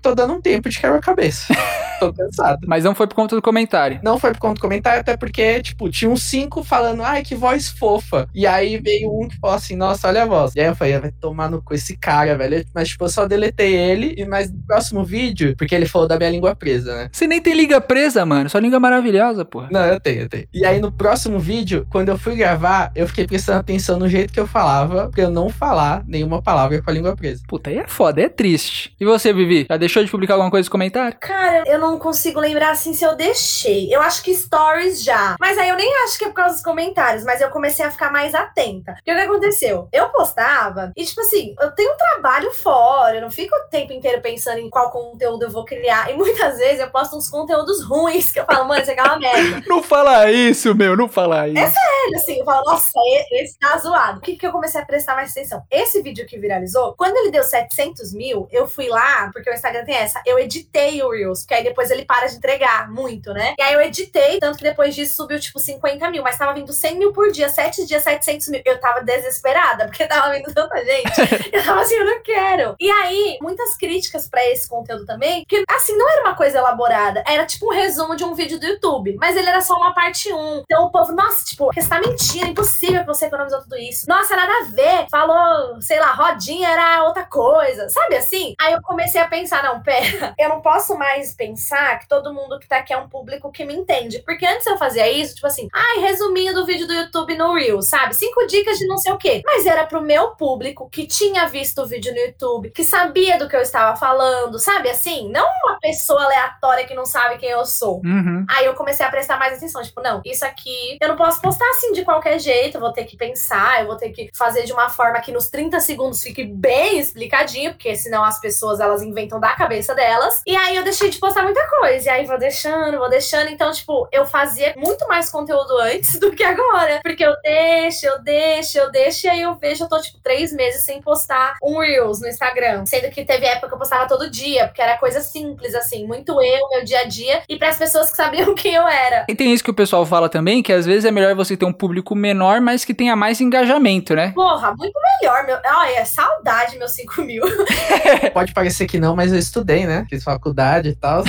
[0.00, 1.52] tô dando um tempo de quebra-cabeça.
[2.10, 2.66] tô cansado.
[2.66, 4.00] Mas não foi por conta do comentário.
[4.02, 7.34] Não foi por conta do comentário, até porque, tipo, tinha uns cinco falando, ai, que
[7.34, 8.28] voz fofa.
[8.34, 10.54] E aí veio um que falou assim, nossa, olha a voz.
[10.54, 12.64] E aí eu falei, vai tomar no cu esse cara, velho.
[12.74, 14.14] Mas, tipo, eu só deletei ele.
[14.16, 17.08] E mais no próximo vídeo, porque ele falou da minha língua presa, né?
[17.12, 18.48] Você nem tem língua presa, mano.
[18.48, 19.68] Sua língua é maravilhosa, porra.
[19.70, 20.46] Não, eu tenho, eu tenho.
[20.52, 24.32] E aí no próximo vídeo, quando eu fui gravar, eu fiquei prestando atenção no jeito
[24.32, 27.42] que eu falava, pra eu não falar nenhuma palavra com a língua presa.
[27.46, 28.94] Puta, aí é foda, é triste.
[29.00, 29.66] E você, Vivi?
[29.68, 31.16] Já deixou de publicar alguma coisa no comentário?
[31.20, 33.94] Cara, eu não consigo lembrar assim se eu deixei.
[33.94, 35.36] Eu acho que stories já.
[35.40, 37.90] Mas aí eu nem acho que é por causa dos comentários, mas eu comecei a
[37.90, 38.94] ficar mais atenta.
[38.94, 39.88] Porque o que aconteceu?
[39.92, 43.92] Eu postava e, tipo assim, eu tenho um trabalho fora, eu não fico o tempo
[43.92, 46.10] inteiro pensando em qual conteúdo eu vou criar.
[46.10, 49.04] E muitas vezes eu posto uns conteúdos ruins que eu falo, mano, isso aqui é
[49.04, 49.62] uma merda.
[49.68, 51.58] não fala isso, meu, não fala isso.
[51.58, 52.90] É sério, assim, eu falo, nossa,
[53.32, 54.18] esse tá zoado.
[54.18, 55.62] O que, que eu comecei a prestar mais atenção?
[55.70, 59.84] Esse vídeo que viralizou, quando ele deu 700 mil, eu fui lá, porque o Instagram
[59.84, 63.54] tem essa, eu editei o Reels, porque aí depois ele para de entregar muito, né?
[63.58, 66.72] E aí eu editei, tanto que depois disso subiu tipo 50 mil, mas tava vindo
[66.72, 68.62] 100 mil por dia, 7 dias, 700 mil.
[68.64, 71.12] Eu tava desesperada, porque tava vindo tanta gente.
[71.52, 72.76] eu tava assim, eu não quero.
[72.78, 77.22] E aí, muitas críticas para esse conteúdo também, que assim, não era uma coisa elaborada,
[77.26, 80.32] era tipo um resumo de um vídeo do YouTube, mas ele era só uma parte
[80.32, 80.62] 1.
[80.64, 84.08] Então o povo, nossa, tipo, você tá mentindo, impossível que você economizou tudo isso.
[84.08, 85.06] Nossa, nada a ver.
[85.10, 87.88] Falou, sei lá, rodinha era outra coisa.
[87.88, 88.54] Sabe assim?
[88.60, 91.61] Aí eu comecei a pensar, não, pera, eu não posso mais pensar
[92.00, 94.20] que todo mundo que tá aqui é um público que me entende.
[94.20, 97.80] Porque antes eu fazia isso, tipo assim, ai, resuminho do vídeo do YouTube no Reel,
[97.82, 98.14] sabe?
[98.14, 99.42] Cinco dicas de não sei o quê.
[99.44, 103.48] Mas era pro meu público que tinha visto o vídeo no YouTube, que sabia do
[103.48, 105.30] que eu estava falando, sabe assim?
[105.30, 108.00] Não uma pessoa aleatória que não sabe quem eu sou.
[108.04, 108.44] Uhum.
[108.48, 111.68] Aí eu comecei a prestar mais atenção, tipo, não, isso aqui eu não posso postar
[111.70, 114.72] assim de qualquer jeito, eu vou ter que pensar, eu vou ter que fazer de
[114.72, 119.38] uma forma que nos 30 segundos fique bem explicadinho, porque senão as pessoas elas inventam
[119.38, 120.42] da cabeça delas.
[120.46, 122.06] E aí eu deixei de postar muito muita coisa.
[122.06, 123.48] E aí vou deixando, vou deixando.
[123.48, 127.00] Então, tipo, eu fazia muito mais conteúdo antes do que agora.
[127.02, 129.26] Porque eu deixo, eu deixo, eu deixo.
[129.26, 132.84] E aí eu vejo, eu tô, tipo, três meses sem postar um Reels no Instagram.
[132.86, 136.40] Sendo que teve época que eu postava todo dia, porque era coisa simples, assim, muito
[136.40, 137.42] eu, meu dia a dia.
[137.48, 139.26] E para as pessoas que sabiam quem eu era.
[139.28, 141.64] E tem isso que o pessoal fala também, que às vezes é melhor você ter
[141.64, 144.32] um público menor, mas que tenha mais engajamento, né?
[144.34, 145.58] Porra, muito melhor, meu.
[145.64, 147.42] Olha, saudade, meus 5 mil.
[148.32, 150.06] Pode parecer que não, mas eu estudei, né?
[150.08, 151.24] Fiz faculdade e tal.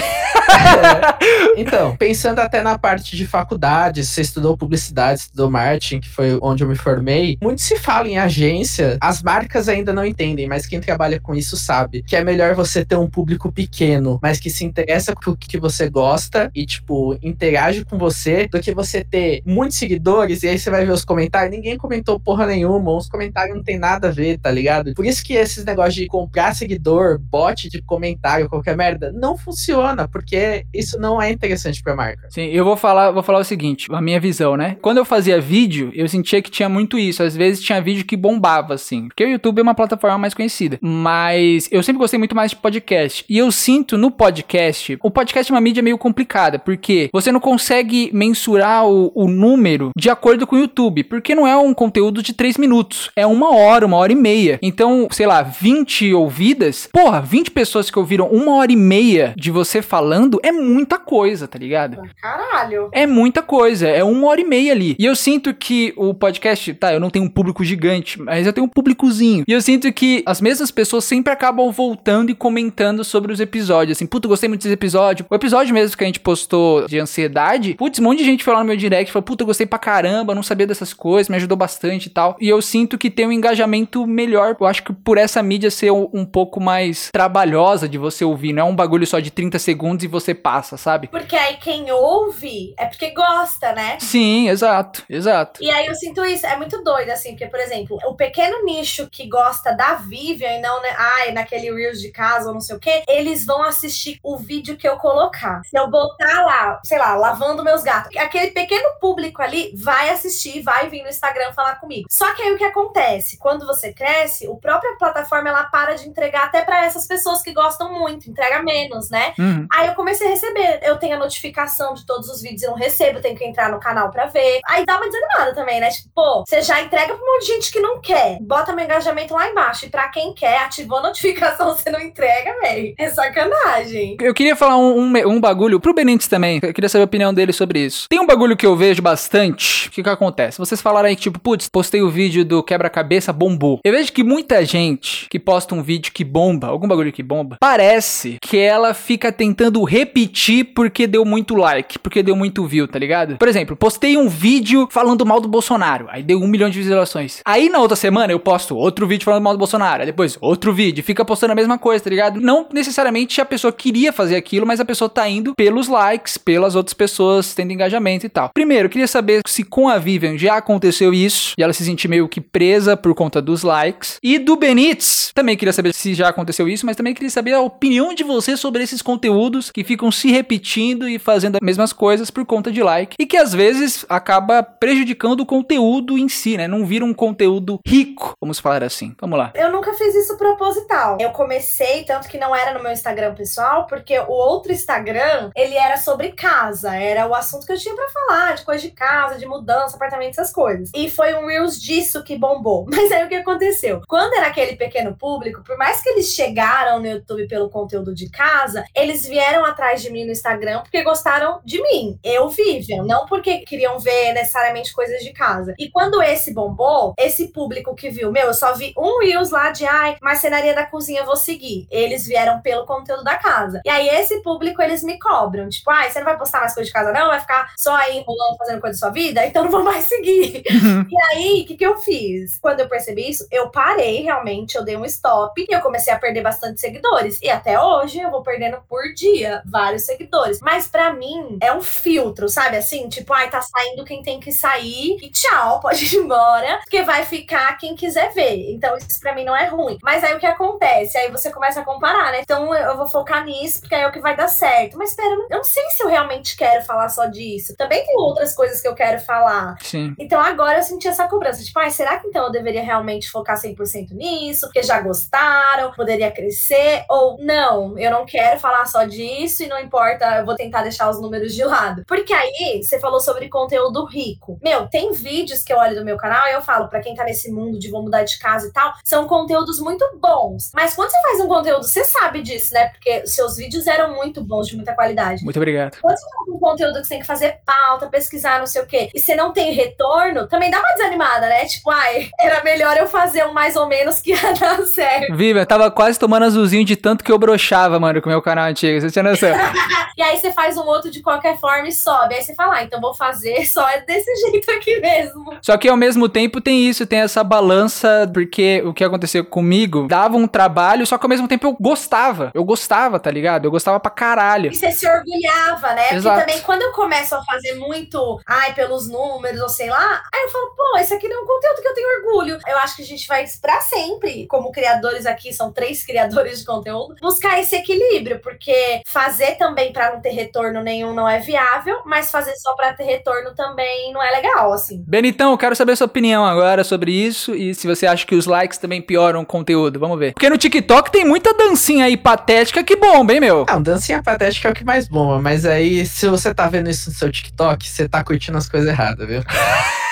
[0.63, 1.61] É.
[1.61, 6.63] Então, pensando até na parte de faculdade, você estudou publicidade, estudou marketing, que foi onde
[6.63, 7.37] eu me formei.
[7.41, 11.55] Muito se fala em agência, as marcas ainda não entendem, mas quem trabalha com isso
[11.55, 15.37] sabe que é melhor você ter um público pequeno, mas que se interessa com o
[15.37, 20.47] que você gosta e, tipo, interage com você, do que você ter muitos seguidores e
[20.47, 24.09] aí você vai ver os comentários, ninguém comentou porra nenhuma, os comentários não tem nada
[24.09, 24.93] a ver, tá ligado?
[24.93, 30.07] Por isso que esses negócios de comprar seguidor, bot de comentário, qualquer merda, não funciona,
[30.07, 32.27] porque isso não é interessante pra marca.
[32.29, 34.77] Sim, eu vou falar, vou falar o seguinte, a minha visão, né?
[34.81, 37.23] Quando eu fazia vídeo, eu sentia que tinha muito isso.
[37.23, 39.07] Às vezes tinha vídeo que bombava, assim.
[39.07, 40.77] Porque o YouTube é uma plataforma mais conhecida.
[40.81, 43.25] Mas eu sempre gostei muito mais de podcast.
[43.29, 47.39] E eu sinto no podcast, o podcast é uma mídia meio complicada, porque você não
[47.39, 52.21] consegue mensurar o, o número de acordo com o YouTube, porque não é um conteúdo
[52.21, 54.59] de 3 minutos, é uma hora, uma hora e meia.
[54.61, 59.51] Então, sei lá, 20 ouvidas, porra, 20 pessoas que ouviram uma hora e meia de
[59.51, 62.01] você falando é muita coisa, tá ligado?
[62.21, 62.89] Caralho.
[62.91, 64.95] É muita coisa, é uma hora e meia ali.
[64.97, 68.53] E eu sinto que o podcast, tá, eu não tenho um público gigante, mas eu
[68.53, 69.43] tenho um públicozinho.
[69.47, 73.97] E eu sinto que as mesmas pessoas sempre acabam voltando e comentando sobre os episódios.
[73.97, 75.25] Assim, puta, gostei muito desse episódio.
[75.29, 78.53] O episódio mesmo que a gente postou de ansiedade, putz, um monte de gente foi
[78.53, 81.57] lá no meu direct falou, puta, gostei pra caramba, não sabia dessas coisas, me ajudou
[81.57, 82.37] bastante e tal.
[82.39, 84.55] E eu sinto que tem um engajamento melhor.
[84.59, 88.67] Eu acho que por essa mídia ser um pouco mais trabalhosa de você ouvir, não
[88.67, 91.07] é um bagulho só de 30 segundos e você passa, sabe?
[91.07, 93.97] Porque aí quem ouve é porque gosta, né?
[93.99, 95.63] Sim, exato, exato.
[95.63, 99.09] E aí eu sinto isso, é muito doido, assim, porque, por exemplo, o pequeno nicho
[99.09, 102.75] que gosta da Vivian e não, né, ai, naquele Reels de casa ou não sei
[102.75, 105.61] o quê, eles vão assistir o vídeo que eu colocar.
[105.65, 110.61] Se eu botar lá, sei lá, lavando meus gatos, aquele pequeno público ali vai assistir,
[110.61, 112.07] vai vir no Instagram falar comigo.
[112.09, 113.37] Só que aí o que acontece?
[113.37, 117.53] Quando você cresce, o própria plataforma ela para de entregar até para essas pessoas que
[117.53, 119.33] gostam muito, entrega menos, né?
[119.39, 119.67] Uhum.
[119.71, 120.79] Aí eu comecei a receber.
[120.83, 123.79] Eu tenho a notificação de todos os vídeos, eu não recebo, tenho que entrar no
[123.79, 124.59] canal pra ver.
[124.67, 125.89] Aí dá uma desanimada também, né?
[125.89, 128.37] Tipo, pô, você já entrega pra um monte de gente que não quer.
[128.41, 129.85] Bota meu engajamento lá embaixo.
[129.85, 132.93] E pra quem quer, ativou a notificação, você não entrega, velho.
[132.97, 134.17] É sacanagem.
[134.21, 136.59] Eu queria falar um, um, um bagulho pro Benítez também.
[136.61, 138.07] Eu queria saber a opinião dele sobre isso.
[138.09, 139.87] Tem um bagulho que eu vejo bastante.
[139.87, 140.57] O que que acontece?
[140.57, 143.79] Vocês falaram aí tipo, putz, postei o vídeo do quebra-cabeça, bombou.
[143.83, 147.57] Eu vejo que muita gente que posta um vídeo que bomba, algum bagulho que bomba,
[147.59, 152.99] parece que ela fica tentando repetir porque deu muito like, porque deu muito view, tá
[152.99, 153.37] ligado?
[153.37, 157.41] Por exemplo, postei um vídeo falando mal do Bolsonaro, aí deu um milhão de visualizações.
[157.45, 160.73] Aí na outra semana eu posto outro vídeo falando mal do Bolsonaro, aí depois outro
[160.73, 162.41] vídeo, fica postando a mesma coisa, tá ligado?
[162.41, 166.75] Não necessariamente a pessoa queria fazer aquilo, mas a pessoa tá indo pelos likes, pelas
[166.75, 168.49] outras pessoas tendo engajamento e tal.
[168.53, 172.09] Primeiro, eu queria saber se com a Vivian já aconteceu isso e ela se sentir
[172.09, 174.17] meio que presa por conta dos likes.
[174.21, 177.61] E do Benítez, também queria saber se já aconteceu isso, mas também queria saber a
[177.61, 182.29] opinião de você sobre esses conteúdos que ficam se repetindo e fazendo as mesmas coisas
[182.29, 186.67] por conta de like e que às vezes acaba prejudicando o conteúdo em si, né?
[186.67, 189.15] Não vira um conteúdo rico, vamos falar assim.
[189.19, 189.51] Vamos lá.
[189.55, 191.17] Eu nunca fiz isso proposital.
[191.19, 195.75] Eu comecei, tanto que não era no meu Instagram pessoal, porque o outro Instagram, ele
[195.75, 196.95] era sobre casa.
[196.95, 200.31] Era o assunto que eu tinha pra falar, de coisa de casa, de mudança, apartamento,
[200.31, 200.89] essas coisas.
[200.95, 202.85] E foi um Reels disso que bombou.
[202.91, 204.01] Mas aí o que aconteceu?
[204.07, 208.29] Quando era aquele pequeno público, por mais que eles chegaram no YouTube pelo conteúdo de
[208.29, 212.19] casa, eles vieram atrás de mim no Instagram porque gostaram de mim.
[212.23, 215.73] Eu, Vivian, não porque queriam ver necessariamente coisas de casa.
[215.77, 219.71] E quando esse bombou, esse público que viu, meu, eu só vi um Reels lá
[219.71, 221.87] de ai, marcenaria da cozinha, vou seguir.
[221.89, 223.81] Eles vieram pelo conteúdo da casa.
[223.85, 226.87] E aí esse público eles me cobram, tipo, ai, você não vai postar mais coisa
[226.87, 227.27] de casa não?
[227.27, 229.45] Vai ficar só aí enrolando, fazendo coisa da sua vida?
[229.45, 230.63] Então não vou mais seguir.
[230.65, 232.59] e aí, o que, que eu fiz?
[232.59, 236.19] Quando eu percebi isso, eu parei realmente, eu dei um stop e eu comecei a
[236.19, 237.41] perder bastante seguidores.
[237.41, 240.59] E até hoje eu vou perdendo por dia vários seguidores.
[240.61, 242.77] Mas para mim é um filtro, sabe?
[242.77, 247.01] Assim, tipo, ai, tá saindo quem tem que sair e tchau, pode ir embora, porque
[247.01, 248.71] vai ficar quem quiser ver.
[248.71, 249.97] Então isso pra mim não é ruim.
[250.03, 251.17] Mas aí o que acontece?
[251.17, 252.41] Aí você começa a comparar, né?
[252.41, 254.97] Então eu vou focar nisso, porque aí é o que vai dar certo.
[254.97, 257.75] Mas espera, eu não sei se eu realmente quero falar só disso.
[257.75, 259.75] Também tem outras coisas que eu quero falar.
[259.81, 260.13] Sim.
[260.19, 261.63] Então agora eu senti essa cobrança.
[261.63, 264.67] Tipo, ai, será que então eu deveria realmente focar 100% nisso?
[264.67, 267.05] Porque já gostaram, poderia crescer?
[267.09, 270.81] Ou não, eu não quero falar só disso isso e não importa, eu vou tentar
[270.81, 272.03] deixar os números de lado.
[272.07, 274.59] Porque aí, você falou sobre conteúdo rico.
[274.61, 277.23] Meu, tem vídeos que eu olho do meu canal e eu falo, para quem tá
[277.23, 280.71] nesse mundo de vou mudar de casa e tal, são conteúdos muito bons.
[280.73, 282.89] Mas quando você faz um conteúdo, você sabe disso, né?
[282.89, 285.43] Porque seus vídeos eram muito bons, de muita qualidade.
[285.43, 285.97] Muito obrigado.
[286.01, 288.85] Quando você faz um conteúdo que você tem que fazer pauta, pesquisar, não sei o
[288.85, 291.65] quê, e você não tem retorno, também dá uma desanimada, né?
[291.65, 295.35] Tipo, ai, era melhor eu fazer um mais ou menos que ia dar certo.
[295.35, 298.41] Viva, eu tava quase tomando azulzinho de tanto que eu brochava, mano, com o meu
[298.41, 298.99] canal antigo.
[298.99, 299.42] Você tinha noção?
[300.17, 302.35] e aí você faz um outro de qualquer forma e sobe.
[302.35, 305.57] Aí você fala, ah, então vou fazer só desse jeito aqui mesmo.
[305.61, 310.07] Só que ao mesmo tempo tem isso, tem essa balança, porque o que aconteceu comigo
[310.07, 312.51] dava um trabalho, só que ao mesmo tempo eu gostava.
[312.53, 313.65] Eu gostava, tá ligado?
[313.65, 314.71] Eu gostava pra caralho.
[314.71, 316.15] E você se orgulhava, né?
[316.15, 316.35] Exato.
[316.35, 320.43] Porque também quando eu começo a fazer muito, ai, pelos números, ou sei lá, aí
[320.43, 322.59] eu falo, pô, esse aqui não é um conteúdo que eu tenho orgulho.
[322.67, 326.65] Eu acho que a gente vai, pra sempre, como criadores aqui, são três criadores de
[326.65, 332.01] conteúdo, buscar esse equilíbrio, porque fazer também pra não ter retorno nenhum não é viável,
[332.05, 335.03] mas fazer só pra ter retorno também não é legal, assim.
[335.07, 338.35] Benitão, eu quero saber a sua opinião agora sobre isso e se você acha que
[338.35, 339.99] os likes também pioram o conteúdo.
[339.99, 340.33] Vamos ver.
[340.33, 343.65] Porque no TikTok tem muita dancinha aí patética que bomba, hein, meu?
[343.67, 347.09] Não, dancinha patética é o que mais bomba, mas aí, se você tá vendo isso
[347.09, 349.41] no seu TikTok, você tá curtindo as coisas erradas, viu?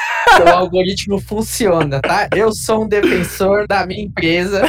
[0.46, 2.28] o algoritmo funciona, tá?
[2.36, 4.62] Eu sou um defensor da minha empresa.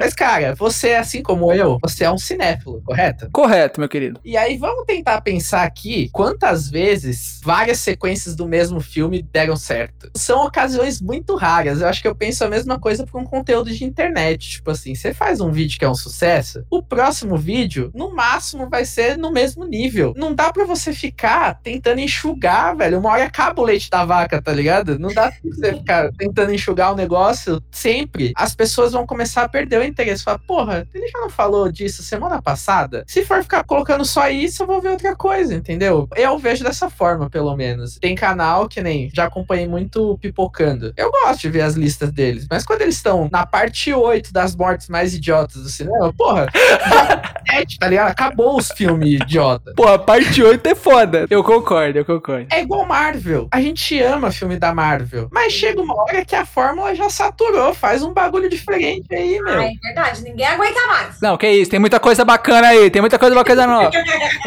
[0.00, 3.28] Mas, cara, você é assim como eu, você é um cinéfilo, correto?
[3.32, 4.20] Correto, meu querido.
[4.24, 10.10] E aí, vamos tentar pensar aqui quantas vezes várias sequências do mesmo filme deram certo.
[10.16, 11.80] São ocasiões muito raras.
[11.80, 14.50] Eu acho que eu penso a mesma coisa para um conteúdo de internet.
[14.50, 18.68] Tipo assim, você faz um vídeo que é um sucesso, o próximo vídeo, no máximo,
[18.68, 20.14] vai ser no mesmo nível.
[20.16, 22.98] Não dá para você ficar tentando enxugar, velho.
[22.98, 24.61] Uma hora acaba o leite da vaca, tá ligado?
[24.98, 28.32] Não dá pra você ficar tentando enxugar o negócio sempre.
[28.36, 30.24] As pessoas vão começar a perder o interesse.
[30.24, 33.04] Falar, porra, ele já não falou disso semana passada?
[33.06, 36.08] Se for ficar colocando só isso, eu vou ver outra coisa, entendeu?
[36.16, 37.98] Eu vejo dessa forma, pelo menos.
[37.98, 40.92] Tem canal que nem já acompanhei muito pipocando.
[40.96, 44.54] Eu gosto de ver as listas deles, mas quando eles estão na parte 8 das
[44.54, 46.46] mortes mais idiotas do cinema, porra,
[47.78, 48.10] tá ligado?
[48.10, 49.72] Acabou os filmes idiota.
[49.76, 51.26] Pô, a parte 8 é foda.
[51.30, 52.46] Eu concordo, eu concordo.
[52.50, 53.48] É igual Marvel.
[53.50, 55.28] A gente ama filme da Marvel.
[55.30, 57.74] Mas chega uma hora que a fórmula já saturou.
[57.74, 59.58] Faz um bagulho diferente aí, meu.
[59.58, 61.20] Ah, é verdade, ninguém aguenta mais.
[61.20, 63.90] Não, que isso, tem muita coisa bacana aí, tem muita coisa bacana não.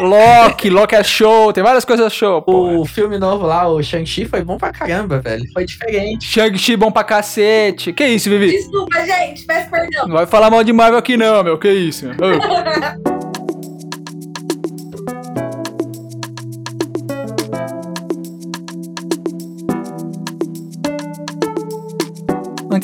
[0.00, 2.42] Loki, Loki é show, tem várias coisas show.
[2.46, 5.44] O filme novo lá, o Shang-Chi, foi bom pra caramba, velho.
[5.52, 6.26] Foi diferente.
[6.26, 7.92] Shang-Chi bom pra cacete.
[7.92, 8.50] Que isso, Vivi?
[8.50, 10.06] Desculpa, gente, peço perdão.
[10.06, 11.58] Não vai falar mal de Marvel aqui não, meu.
[11.58, 12.16] Que isso, meu.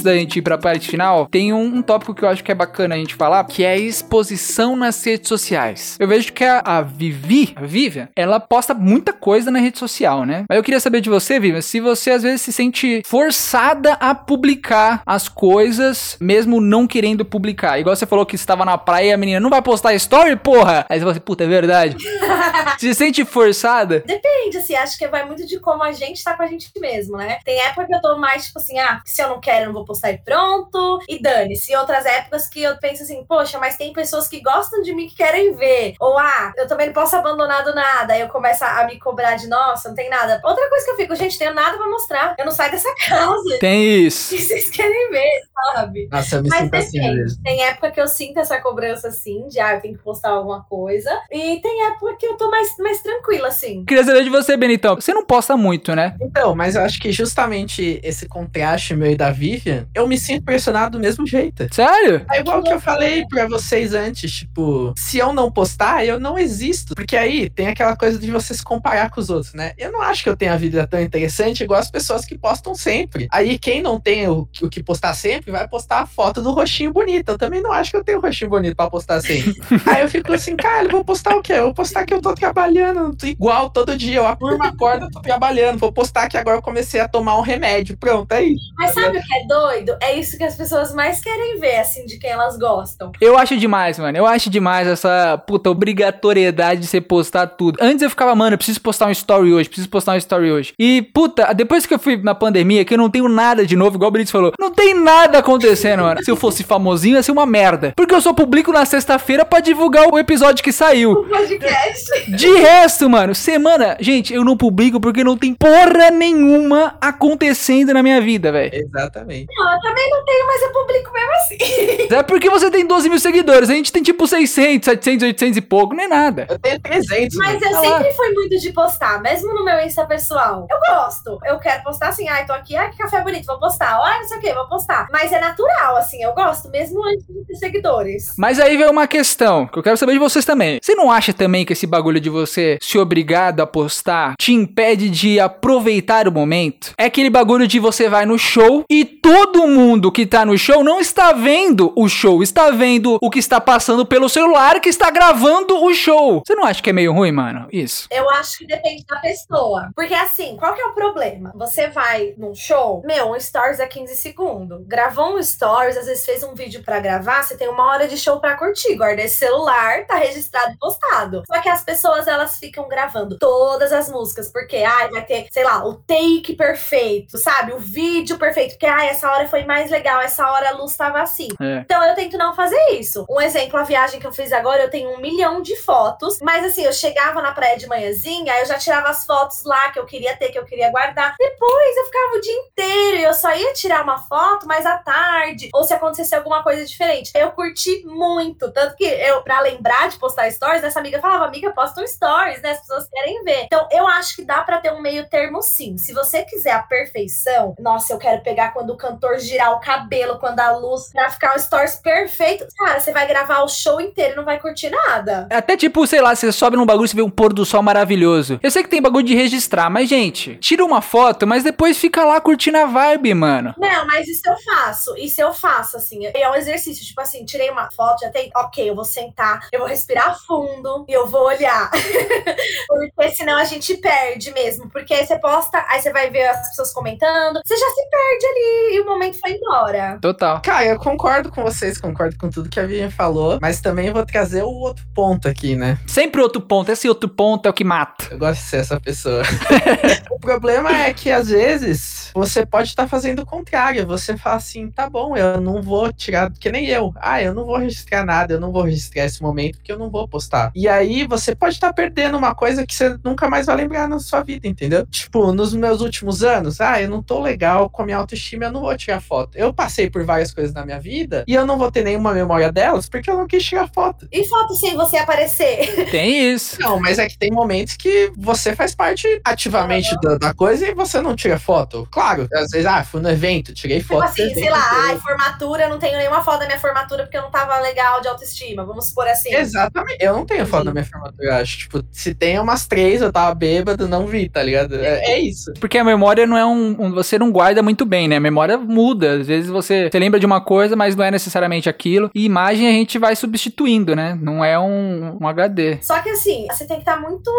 [0.02, 2.50] antes da gente ir pra parte final, tem um, um, tópico que eu acho que
[2.50, 5.96] é bacana a gente falar, que é a exposição nas redes sociais.
[5.98, 10.26] Eu vejo que a, a Vivi, a Vivian, ela posta muita coisa na rede social,
[10.26, 10.44] né?
[10.48, 14.14] Mas eu queria saber de você, Vivian, se você às vezes se sente forçada a
[14.14, 17.78] publicar as coisas, mesmo não querendo publicar.
[17.78, 20.84] Igual você falou que estava na praia e a menina não vai postar story, porra!
[20.88, 21.96] Aí você fala assim, puta, é verdade.
[22.78, 24.02] se sente forçada?
[24.04, 27.16] Depende, assim, acho que vai muito de como a gente tá com a gente mesmo,
[27.16, 27.38] né?
[27.44, 29.74] Tem época que eu tô mais, tipo assim, ah, se eu não quero, eu não
[29.74, 31.72] vou postar e pronto, e dane-se.
[31.72, 35.06] E outras épocas que eu penso assim, poxa, mas tem pessoas que gostam de mim
[35.06, 35.94] que querem ver.
[36.00, 38.14] Ou, ah, eu também não posso abandonar do nada.
[38.14, 40.40] Aí eu começo a me cobrar de, nossa, não tem nada.
[40.44, 42.34] Outra coisa que eu fico, gente, tenho nada pra mostrar.
[42.38, 43.58] Eu não saio dessa casa.
[43.60, 44.34] Tem isso.
[44.34, 45.42] E vocês querem ver,
[45.74, 46.08] sabe?
[46.10, 47.42] Nossa, eu me Mas sinto assim mesmo.
[47.42, 50.62] Tem época que eu sinto essa cobrança assim, de ah, eu tenho que postar alguma
[50.64, 51.10] coisa.
[51.30, 53.84] E tem época que eu tô mais, mais tranquila, assim.
[53.84, 54.96] Queria saber de você, Benitão.
[54.96, 56.16] Você não posta muito, né?
[56.20, 60.44] Então, mas eu acho que justamente esse contraste meu e da Vivian, eu me sinto
[60.44, 61.66] pressionado do mesmo jeito.
[61.72, 62.24] Sério?
[62.30, 66.38] É igual que eu falei pra vocês antes, tipo, se eu não postar, eu não
[66.38, 66.94] existo.
[66.94, 69.72] Porque aí tem aquela coisa de você se comparar com os outros, né?
[69.78, 72.74] Eu não acho que eu tenha a vida tão interessante igual as pessoas que postam
[72.74, 73.28] sempre.
[73.30, 76.92] Aí quem não tem o, o que postar sempre vai postar a foto do roxinho
[76.92, 77.30] bonito.
[77.30, 79.54] Eu também não acho que eu tenho roxinho bonito pra postar sempre.
[79.86, 81.54] aí eu fico assim, cara, eu vou postar o quê?
[81.54, 84.18] Eu vou postar que eu tô trabalhando igual todo dia.
[84.18, 85.78] Eu apuro uma corda, eu tô trabalhando.
[85.78, 87.96] Vou postar que agora eu comecei a tomar um remédio.
[87.96, 88.72] Pronto, é isso.
[88.76, 89.71] Mas sabe o que é doido?
[90.00, 93.12] É isso que as pessoas mais querem ver, assim, de quem elas gostam.
[93.20, 94.16] Eu acho demais, mano.
[94.16, 97.78] Eu acho demais essa puta obrigatoriedade de você postar tudo.
[97.80, 100.74] Antes eu ficava, mano, eu preciso postar um story hoje, preciso postar um story hoje.
[100.78, 103.96] E, puta, depois que eu fui na pandemia, que eu não tenho nada de novo,
[103.96, 106.22] igual o Brits falou, não tem nada acontecendo, mano.
[106.22, 107.92] Se eu fosse famosinho, ia ser uma merda.
[107.96, 111.12] Porque eu só publico na sexta-feira pra divulgar o episódio que saiu.
[111.12, 112.30] O podcast.
[112.30, 113.96] De resto, mano, semana.
[114.00, 118.70] Gente, eu não publico porque não tem porra nenhuma acontecendo na minha vida, velho.
[118.74, 119.46] Exatamente.
[119.62, 122.14] Não, eu também não tenho, mas eu publico mesmo assim.
[122.14, 123.70] É porque você tem 12 mil seguidores.
[123.70, 125.94] A gente tem tipo 600, 700, 800 e pouco.
[125.94, 126.46] Não é nada.
[126.50, 127.36] Eu tenho 300.
[127.36, 127.76] Mas mano.
[127.76, 130.66] eu sempre fui muito de postar, mesmo no meu Insta pessoal.
[130.70, 131.38] Eu gosto.
[131.44, 133.98] Eu quero postar assim, ai, tô aqui, ai, que café bonito, vou postar.
[134.02, 135.08] Ai, não sei o que, vou postar.
[135.10, 138.34] Mas é natural, assim, eu gosto, mesmo antes de ter seguidores.
[138.36, 140.78] Mas aí vem uma questão que eu quero saber de vocês também.
[140.82, 145.08] Você não acha também que esse bagulho de você ser obrigado a postar te impede
[145.08, 146.92] de aproveitar o momento?
[146.98, 150.82] É aquele bagulho de você vai no show e todo mundo que tá no show
[150.82, 155.10] não está vendo o show, está vendo o que está passando pelo celular que está
[155.10, 156.42] gravando o show.
[156.44, 157.66] Você não acha que é meio ruim, mano?
[157.72, 158.08] Isso.
[158.10, 159.90] Eu acho que depende da pessoa.
[159.94, 161.52] Porque assim, qual que é o problema?
[161.54, 164.86] Você vai num show, meu, um stories é 15 segundos.
[164.86, 168.16] Gravou um stories, às vezes fez um vídeo pra gravar, você tem uma hora de
[168.16, 168.96] show pra curtir.
[168.96, 171.42] Guarda esse celular, tá registrado e postado.
[171.46, 175.64] Só que as pessoas, elas ficam gravando todas as músicas, porque, ai, vai ter, sei
[175.64, 177.72] lá, o take perfeito, sabe?
[177.72, 181.20] O vídeo perfeito, porque, ai, essa hora foi mais legal, essa hora a luz tava
[181.20, 181.48] assim.
[181.60, 181.78] É.
[181.78, 183.24] Então eu tento não fazer isso.
[183.28, 186.64] Um exemplo, a viagem que eu fiz agora, eu tenho um milhão de fotos, mas
[186.64, 190.06] assim, eu chegava na praia de manhãzinha, eu já tirava as fotos lá que eu
[190.06, 191.34] queria ter, que eu queria guardar.
[191.38, 194.98] Depois eu ficava o dia inteiro e eu só ia tirar uma foto mais à
[194.98, 197.30] tarde, ou se acontecesse alguma coisa diferente.
[197.34, 201.70] Eu curti muito, tanto que eu, pra lembrar de postar stories, essa amiga falava, amiga,
[201.70, 202.72] posta um stories, né?
[202.72, 203.64] As pessoas querem ver.
[203.64, 205.96] Então eu acho que dá pra ter um meio termo sim.
[205.96, 210.38] Se você quiser a perfeição, nossa, eu quero pegar quando o cantor girar o cabelo,
[210.38, 212.66] quando a luz, pra ficar um stories perfeito.
[212.76, 215.46] Cara, você vai gravar o show inteiro e não vai curtir nada.
[215.50, 218.58] Até tipo, sei lá, você sobe num bagulho e vê um pôr do sol maravilhoso.
[218.62, 222.24] Eu sei que tem bagulho de registrar, mas gente, tira uma foto, mas depois fica
[222.24, 223.74] lá curtindo a vibe, mano.
[223.78, 225.16] Não, mas isso eu faço.
[225.16, 226.26] Isso eu faço, assim.
[226.26, 227.04] É um exercício.
[227.04, 228.50] Tipo assim, tirei uma foto, já tem.
[228.56, 231.90] Ok, eu vou sentar, eu vou respirar fundo e eu vou olhar.
[233.14, 234.88] porque senão a gente perde mesmo.
[234.90, 238.46] Porque aí você posta, aí você vai ver as pessoas comentando, você já se perde
[238.46, 240.18] ali e o momento foi embora.
[240.20, 240.60] Total.
[240.62, 244.24] Cara, eu concordo com vocês, concordo com tudo que a Vivian falou, mas também vou
[244.24, 245.98] trazer o outro ponto aqui, né?
[246.06, 246.90] Sempre outro ponto.
[246.90, 248.26] Esse outro ponto é o que mata.
[248.30, 249.42] Eu gosto de ser essa pessoa.
[250.30, 254.06] o problema é que às vezes você pode estar fazendo o contrário.
[254.06, 257.12] Você fala assim, tá bom, eu não vou tirar, que nem eu.
[257.16, 260.10] Ah, eu não vou registrar nada, eu não vou registrar esse momento porque eu não
[260.10, 260.72] vou postar.
[260.74, 264.18] E aí você pode estar perdendo uma coisa que você nunca mais vai lembrar na
[264.18, 265.06] sua vida, entendeu?
[265.06, 268.72] Tipo, nos meus últimos anos, ah, eu não tô legal com a minha autoestima, eu
[268.72, 269.56] não vou tirar foto.
[269.56, 272.70] Eu passei por várias coisas na minha vida e eu não vou ter nenhuma memória
[272.72, 274.26] delas porque eu não quis tirar foto.
[274.32, 276.06] E foto sem você aparecer?
[276.10, 276.80] Tem isso.
[276.80, 280.94] Não, mas é que tem momentos que você faz parte ativamente da, da coisa e
[280.94, 282.06] você não tira foto.
[282.10, 284.24] Claro, às vezes, ah, fui no evento, tirei Tipo foto.
[284.24, 287.36] assim, do sei lá, ai, formatura, eu não tenho nenhuma foto da minha formatura porque
[287.36, 288.84] eu não tava legal de autoestima.
[288.84, 289.54] Vamos supor assim.
[289.54, 290.18] Exatamente.
[290.20, 290.86] Eu não tenho foto Sim.
[290.86, 291.78] da minha formatura, eu acho.
[291.78, 294.96] Tipo, se tem umas três, eu tava bêbado, não vi, tá ligado?
[294.96, 295.72] É, é isso.
[295.80, 298.36] Porque a memória não é um, um- Você não guarda muito bem, né?
[298.36, 299.40] A memória muda.
[299.40, 302.30] Às vezes você, você lembra de uma coisa, mas não é necessariamente aquilo.
[302.34, 304.38] E imagem a gente vai substituindo, né?
[304.40, 305.98] Não é um, um HD.
[306.02, 307.50] Só que assim, você tem que estar muito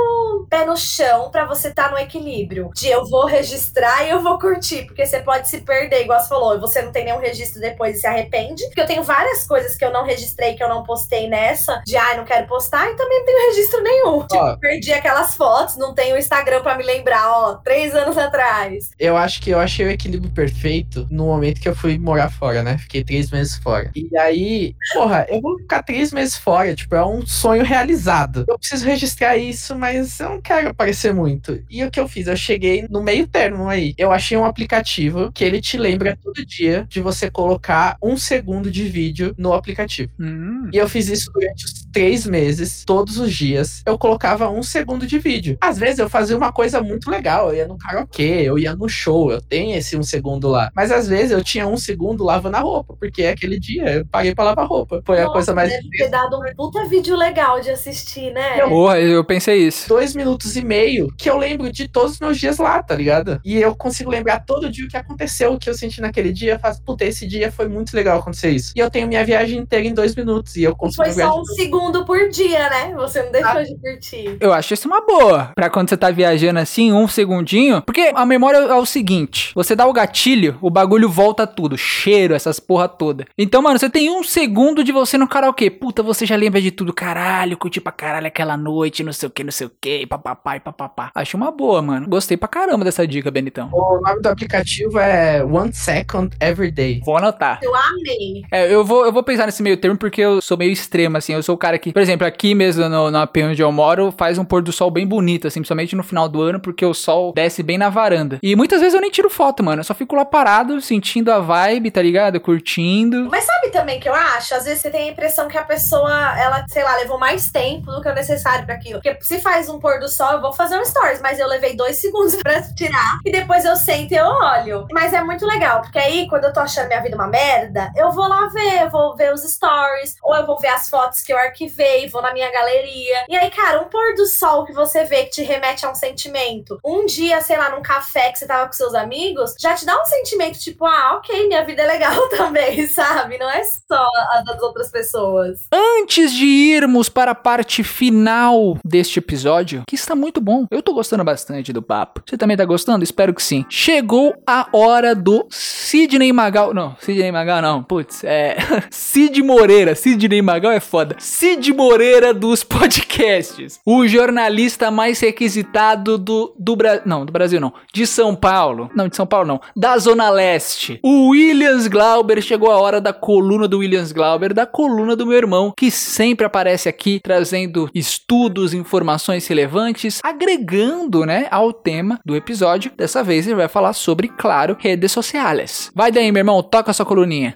[0.49, 2.69] pé no chão pra você estar no equilíbrio.
[2.75, 4.85] De eu vou registrar e eu vou curtir.
[4.85, 7.97] Porque você pode se perder, igual você falou, e você não tem nenhum registro depois
[7.97, 8.63] e se arrepende.
[8.65, 11.97] Porque eu tenho várias coisas que eu não registrei, que eu não postei nessa, de
[11.97, 14.27] ai, não quero postar, e também não tenho registro nenhum.
[14.27, 18.91] Tipo, perdi aquelas fotos, não tenho o Instagram pra me lembrar, ó, três anos atrás.
[18.99, 22.63] Eu acho que eu achei o equilíbrio perfeito no momento que eu fui morar fora,
[22.63, 22.77] né?
[22.77, 23.91] Fiquei três meses fora.
[23.95, 28.45] E aí, porra, eu vou ficar três meses fora, tipo, é um sonho realizado.
[28.47, 31.63] Eu preciso registrar isso, mas eu não quero aparecer muito.
[31.69, 32.27] E o que eu fiz?
[32.27, 33.93] Eu cheguei no meio termo aí.
[33.97, 38.69] Eu achei um aplicativo que ele te lembra todo dia de você colocar um segundo
[38.69, 40.11] de vídeo no aplicativo.
[40.19, 40.69] Hum.
[40.71, 43.81] E eu fiz isso durante os três meses, todos os dias.
[43.85, 45.57] Eu colocava um segundo de vídeo.
[45.61, 47.49] Às vezes eu fazia uma coisa muito legal.
[47.49, 50.71] Eu ia no karaokê, eu ia no show, eu tenho esse um segundo lá.
[50.75, 54.33] Mas às vezes eu tinha um segundo lavando a roupa, porque aquele dia eu paguei
[54.33, 55.01] pra lavar roupa.
[55.05, 55.69] Foi a Nossa, coisa mais.
[55.69, 58.59] Deve ter dado um puta vídeo legal de assistir, né?
[58.61, 59.87] Eu- Porra, eu pensei isso.
[59.87, 63.39] Dois minutos e meio que eu lembro de todos os meus dias lá, tá ligado?
[63.45, 66.53] E eu consigo lembrar todo dia o que aconteceu, o que eu senti naquele dia.
[66.53, 68.73] Eu faço, puta, esse dia foi muito legal acontecer isso.
[68.75, 71.45] E eu tenho minha viagem inteira em dois minutos e eu consigo Foi só um
[71.45, 72.93] segundo por dia, né?
[72.95, 74.37] Você não deixou de curtir.
[74.39, 75.51] Eu acho isso uma boa.
[75.55, 77.81] Pra quando você tá viajando assim, um segundinho.
[77.81, 81.77] Porque a memória é o seguinte: você dá o gatilho, o bagulho volta tudo.
[81.77, 83.25] Cheiro, essas porra toda.
[83.37, 85.69] Então, mano, você tem um segundo de você no karaokê.
[85.69, 86.93] Puta, você já lembra de tudo.
[86.93, 90.57] Caralho, curti pra caralho aquela noite, não sei o que, não sei o que, papapá
[90.57, 91.11] e papapá.
[91.15, 92.07] Acho uma boa, mano.
[92.07, 93.69] Gostei pra caramba dessa dica, Benitão.
[93.73, 97.01] O nome do aplicativo é One Second Every Day.
[97.05, 97.59] Vou anotar.
[97.61, 98.43] Eu amei.
[98.51, 101.33] É, eu vou, eu vou pensar nesse meio termo porque eu sou meio extremo, assim.
[101.33, 104.11] Eu sou o cara que, por exemplo, aqui mesmo no, no AP onde eu moro,
[104.11, 106.93] faz um pôr do sol bem bonito, assim, principalmente no final do ano, porque o
[106.93, 108.39] sol desce bem na varanda.
[108.41, 109.79] E muitas vezes eu nem tiro foto, mano.
[109.79, 112.39] Eu só fico lá parado, sentindo a vibe, tá ligado?
[112.39, 113.27] Curtindo.
[113.29, 114.55] Mas sabe também que eu acho?
[114.55, 117.91] Às vezes você tem a impressão que a pessoa, ela, sei lá, levou mais tempo
[117.91, 119.01] do que o necessário pra aquilo.
[119.01, 121.75] Porque se faz um pôr do sol, eu vou fazer um stories, mas eu levei
[121.75, 123.19] dois segundos pra tirar.
[123.25, 124.87] E depois eu sento e eu olho.
[124.91, 128.11] Mas é muito legal, porque aí, quando eu tô achando minha vida uma merda, eu
[128.11, 131.31] vou lá ver, eu vou ver os stories, ou eu vou ver as fotos que
[131.31, 133.25] eu arquivei, vou na minha galeria.
[133.29, 135.95] E aí, cara, um pôr do sol que você vê que te remete a um
[135.95, 136.79] sentimento.
[136.83, 139.99] Um dia, sei lá, num café que você tava com seus amigos, já te dá
[139.99, 143.37] um sentimento tipo, ah, ok, minha vida é legal também, sabe?
[143.37, 145.59] Não é só a das outras pessoas.
[145.71, 150.65] Antes de irmos para a parte final deste episódio, que está muito bom.
[150.69, 152.21] Eu tô gostando bastante do papo.
[152.25, 153.03] Você também tá gostando?
[153.03, 153.65] Espero que sim.
[153.69, 156.73] Chegou a hora do Sidney Magal.
[156.73, 157.83] Não, Sidney Magal não.
[157.83, 158.57] Putz, é.
[158.89, 159.95] Cid Moreira.
[159.95, 161.15] Sidney Magal é foda.
[161.19, 163.79] Cid Moreira dos podcasts.
[163.85, 167.03] O jornalista mais requisitado do, do Brasil.
[167.05, 167.73] Não, do Brasil não.
[167.93, 168.89] De São Paulo.
[168.95, 169.61] Não, de São Paulo não.
[169.75, 170.99] Da Zona Leste.
[171.03, 172.41] O Williams Glauber.
[172.41, 176.45] Chegou a hora da coluna do Williams Glauber, da coluna do meu irmão, que sempre
[176.45, 182.91] aparece aqui trazendo estudos, informações relevantes, agregando, né, ao tema do episódio.
[182.97, 185.91] Dessa vez ele vai falar sobre, claro, redes sociais.
[185.95, 187.55] Vai daí, meu irmão, toca a sua coluninha.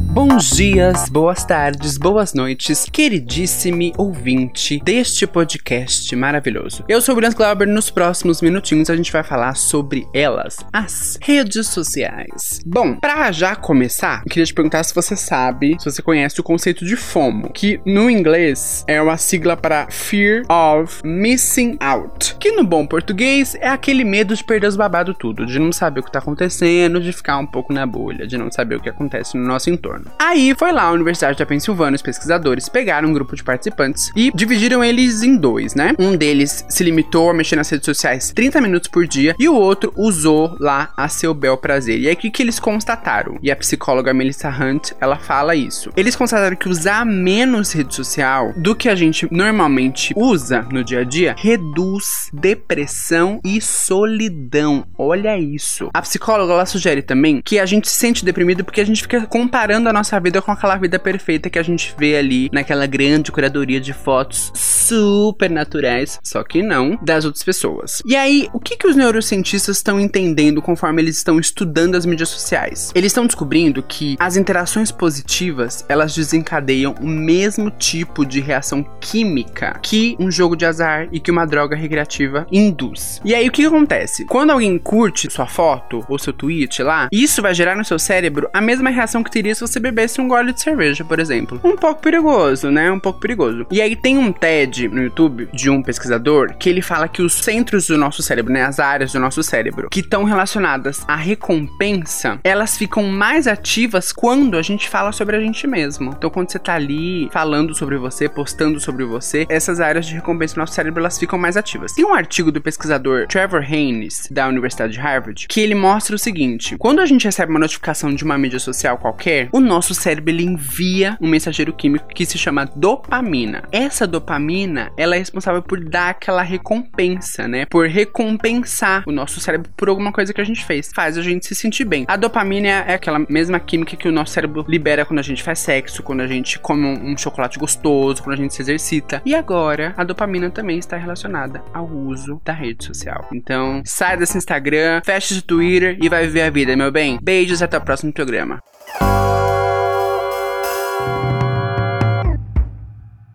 [0.00, 6.84] Bons dias, boas tardes, boas noites, queridíssimo ouvinte deste podcast maravilhoso.
[6.88, 7.68] Eu sou o William Glauber.
[7.68, 12.60] Nos próximos minutinhos a gente vai falar sobre elas, as redes sociais.
[12.66, 16.44] Bom, pra já começar, eu queria te perguntar se você sabe, se você conhece o
[16.44, 22.50] conceito de FOMO, que no inglês é uma sigla para Fear of Missing Out, que
[22.52, 26.02] no bom português é aquele medo de perder os babados tudo, de não saber o
[26.02, 29.36] que tá acontecendo, de ficar um pouco na bolha, de não saber o que acontece
[29.36, 30.06] no nosso entorno.
[30.18, 34.32] Aí foi lá a Universidade da Pensilvânia, os pesquisadores pegaram um grupo de participantes e
[34.34, 35.94] dividiram eles em dois, né?
[35.98, 39.54] Um deles se limitou a mexer nas redes sociais 30 minutos por dia e o
[39.54, 42.00] outro usou lá a seu bel prazer.
[42.00, 43.38] E aí o que, que eles constataram?
[43.42, 45.90] E a psicóloga Melissa Hunt, ela fala isso.
[45.96, 51.00] Eles constataram que usar menos rede social do que a gente normalmente usa no dia
[51.00, 54.86] a dia reduz depressão e solidão.
[54.98, 55.90] Olha isso.
[55.92, 59.26] A psicóloga ela sugere também que a gente se sente deprimido porque a gente fica
[59.26, 63.32] comparando a nossa vida com aquela vida perfeita que a gente vê ali naquela grande
[63.32, 68.02] curadoria de fotos super naturais, só que não das outras pessoas.
[68.06, 72.28] E aí, o que, que os neurocientistas estão entendendo conforme eles estão estudando as mídias
[72.28, 72.92] sociais?
[72.94, 79.78] Eles estão descobrindo que as interações positivas elas desencadeiam o mesmo tipo de reação química
[79.82, 83.20] que um jogo de azar e que uma droga recreativa induz.
[83.24, 84.24] E aí, o que, que acontece?
[84.26, 88.48] Quando alguém curte sua foto ou seu tweet lá, isso vai gerar no seu cérebro
[88.52, 91.60] a mesma reação que teria se você bebesse um gole de cerveja, por exemplo.
[91.64, 92.90] Um pouco perigoso, né?
[92.90, 93.66] Um pouco perigoso.
[93.70, 97.34] E aí tem um TED no YouTube de um pesquisador que ele fala que os
[97.34, 102.38] centros do nosso cérebro, né, as áreas do nosso cérebro que estão relacionadas à recompensa,
[102.44, 106.14] elas ficam mais ativas quando a gente fala sobre a gente mesmo.
[106.16, 110.54] Então quando você tá ali falando sobre você, postando sobre você, essas áreas de recompensa
[110.54, 111.92] do nosso cérebro elas ficam mais ativas.
[111.92, 116.18] Tem um artigo do pesquisador Trevor Haynes da Universidade de Harvard que ele mostra o
[116.18, 120.30] seguinte: quando a gente recebe uma notificação de uma mídia social qualquer, o nosso cérebro
[120.30, 123.62] ele envia um mensageiro químico que se chama dopamina.
[123.70, 127.66] Essa dopamina, ela é responsável por dar aquela recompensa, né?
[127.66, 130.90] Por recompensar o nosso cérebro por alguma coisa que a gente fez.
[130.94, 132.04] Faz a gente se sentir bem.
[132.08, 135.58] A dopamina é aquela mesma química que o nosso cérebro libera quando a gente faz
[135.58, 139.22] sexo, quando a gente come um, chocolate gostoso, quando a gente se exercita.
[139.24, 143.28] E agora, a dopamina também está relacionada ao uso da rede social.
[143.32, 147.18] Então, sai desse Instagram, fecha esse Twitter e vai viver a vida, meu bem.
[147.22, 148.60] Beijos até o próximo programa.
[149.00, 149.45] Música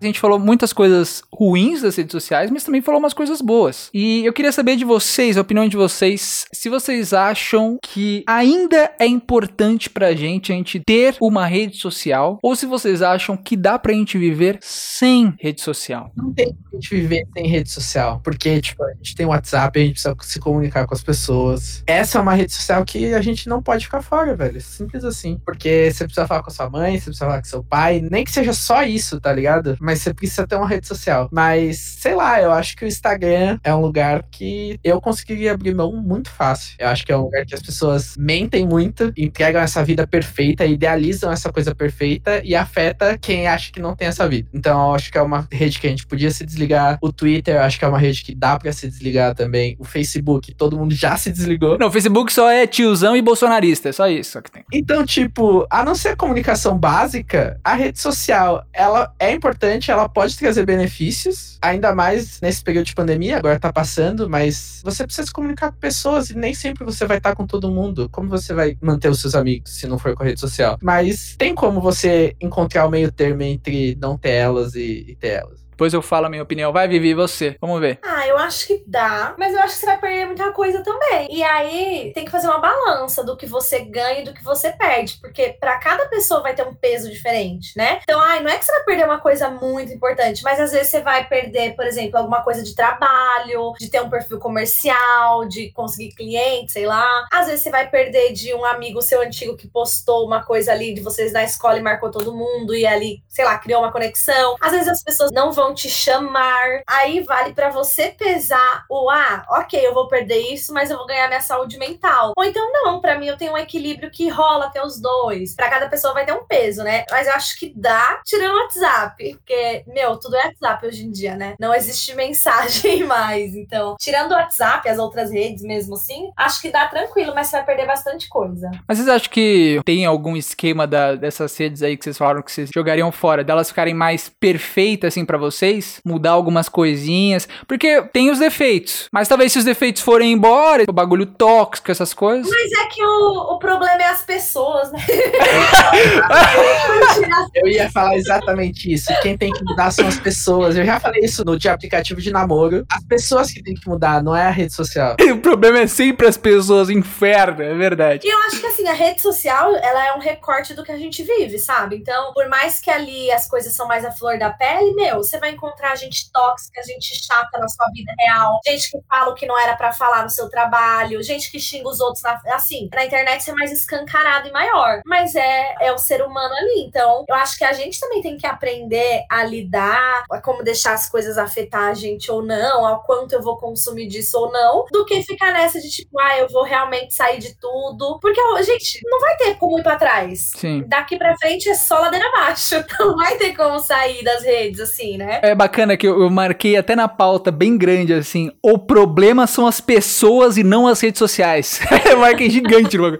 [0.02, 3.88] A gente falou muitas coisas ruins das redes sociais, mas também falou umas coisas boas.
[3.94, 8.92] E eu queria saber de vocês, a opinião de vocês, se vocês acham que ainda
[8.98, 13.56] é importante pra gente a gente ter uma rede social, ou se vocês acham que
[13.56, 16.12] dá pra gente viver sem rede social.
[16.18, 19.80] Não tem como a gente viver sem rede social, porque, tipo, a gente tem WhatsApp,
[19.80, 21.84] a gente precisa se comunicar com as pessoas.
[21.86, 24.60] Essa é uma rede social que a gente não pode ficar fora, velho.
[24.62, 25.40] Simples assim.
[25.46, 28.24] Porque você precisa falar com a sua mãe, você precisa falar com seu pai, nem
[28.24, 29.78] que seja só isso, tá ligado?
[29.80, 31.28] Mas mas você precisa ter uma rede social.
[31.32, 35.76] Mas, sei lá, eu acho que o Instagram é um lugar que eu conseguiria abrir
[35.76, 36.76] mão muito fácil.
[36.80, 40.66] Eu acho que é um lugar que as pessoas mentem muito, entregam essa vida perfeita,
[40.66, 44.48] idealizam essa coisa perfeita e afeta quem acha que não tem essa vida.
[44.54, 46.98] Então, eu acho que é uma rede que a gente podia se desligar.
[47.02, 49.76] O Twitter, eu acho que é uma rede que dá para se desligar também.
[49.78, 51.78] O Facebook, todo mundo já se desligou.
[51.78, 54.64] Não, o Facebook só é tiozão e bolsonarista, é só isso que tem.
[54.72, 60.38] Então, tipo, a não ser comunicação básica, a rede social, ela é importante, ela pode
[60.38, 65.34] trazer benefícios, ainda mais nesse período de pandemia, agora tá passando, mas você precisa se
[65.34, 68.10] comunicar com pessoas e nem sempre você vai estar com todo mundo.
[68.10, 70.78] Como você vai manter os seus amigos se não for com a rede social?
[70.82, 75.30] Mas tem como você encontrar o meio termo entre não ter elas e, e ter
[75.30, 75.61] elas.
[75.82, 76.72] Depois eu falo a minha opinião.
[76.72, 77.58] Vai, Vivi, você.
[77.60, 77.98] Vamos ver.
[78.04, 81.28] Ah, eu acho que dá, mas eu acho que você vai perder muita coisa também.
[81.32, 84.72] E aí tem que fazer uma balança do que você ganha e do que você
[84.72, 88.00] perde, porque para cada pessoa vai ter um peso diferente, né?
[88.04, 90.90] Então, ai, não é que você vai perder uma coisa muito importante, mas às vezes
[90.90, 95.72] você vai perder, por exemplo, alguma coisa de trabalho, de ter um perfil comercial, de
[95.72, 97.26] conseguir clientes, sei lá.
[97.32, 100.94] Às vezes você vai perder de um amigo seu antigo que postou uma coisa ali
[100.94, 104.56] de vocês na escola e marcou todo mundo e ali, sei lá, criou uma conexão.
[104.62, 106.82] Às vezes as pessoas não vão te chamar.
[106.88, 111.08] Aí vale para você pesar o ah, ok, eu vou perder isso, mas eu vou
[111.08, 112.34] ganhar minha saúde mental.
[112.36, 115.56] Ou então não, para mim eu tenho um equilíbrio que rola até os dois.
[115.56, 117.06] Para cada pessoa vai ter um peso, né?
[117.10, 121.12] Mas eu acho que dá tirando o WhatsApp, porque meu, tudo é WhatsApp hoje em
[121.12, 121.56] dia, né?
[121.60, 123.56] Não existe mensagem mais.
[123.56, 127.58] Então, tirando o WhatsApp, as outras redes mesmo assim, acho que dá tranquilo, mas você
[127.58, 128.70] vai perder bastante coisa.
[128.88, 132.52] Mas vocês acham que tem algum esquema da, dessas redes aí que vocês falaram que
[132.52, 136.00] vocês jogariam fora, delas ficarem mais perfeitas assim para vocês?
[136.06, 137.48] Mudar algumas coisinhas?
[137.68, 142.14] Porque tem os defeitos, mas talvez se os defeitos forem embora, o bagulho tóxico, essas
[142.14, 142.50] coisas.
[142.50, 145.00] Mas é que o, o problema é as pessoas, né?
[147.54, 149.14] Eu ia falar exatamente isso.
[149.22, 150.76] Quem tem que mudar são as pessoas.
[150.76, 152.86] Eu já falei isso no de aplicativo de namoro.
[152.90, 155.16] As pessoas que tem que mudar, não é a rede social.
[155.32, 158.28] o problema é sempre as pessoas, inferno, é verdade.
[158.28, 160.98] E eu acho que assim, a rede social, ela é um recorte do que a
[160.98, 161.96] gente vive, sabe?
[161.96, 165.40] Então, por mais que ali as coisas são mais a flor da pele, meu, você
[165.42, 169.46] vai encontrar gente tóxica, gente chata na sua vida real, gente que fala o que
[169.46, 172.90] não era para falar no seu trabalho, gente que xinga os outros na, assim.
[172.94, 176.86] Na internet você é mais escancarado e maior, mas é, é o ser humano ali.
[176.88, 180.94] Então, eu acho que a gente também tem que aprender a lidar, a como deixar
[180.94, 184.86] as coisas afetar a gente ou não, ao quanto eu vou consumir disso ou não,
[184.92, 188.20] do que ficar nessa de tipo, ah, eu vou realmente sair de tudo.
[188.20, 190.52] Porque, gente, não vai ter como ir pra trás.
[190.56, 190.84] Sim.
[190.88, 192.76] Daqui pra frente é só ladeira abaixo.
[193.00, 195.31] Não vai ter como sair das redes, assim, né?
[195.42, 199.66] É bacana que eu, eu marquei até na pauta bem grande assim: o problema são
[199.66, 201.80] as pessoas e não as redes sociais.
[202.10, 203.20] eu marquei gigante no bagulho.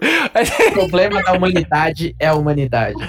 [0.68, 2.96] O problema da humanidade é a humanidade.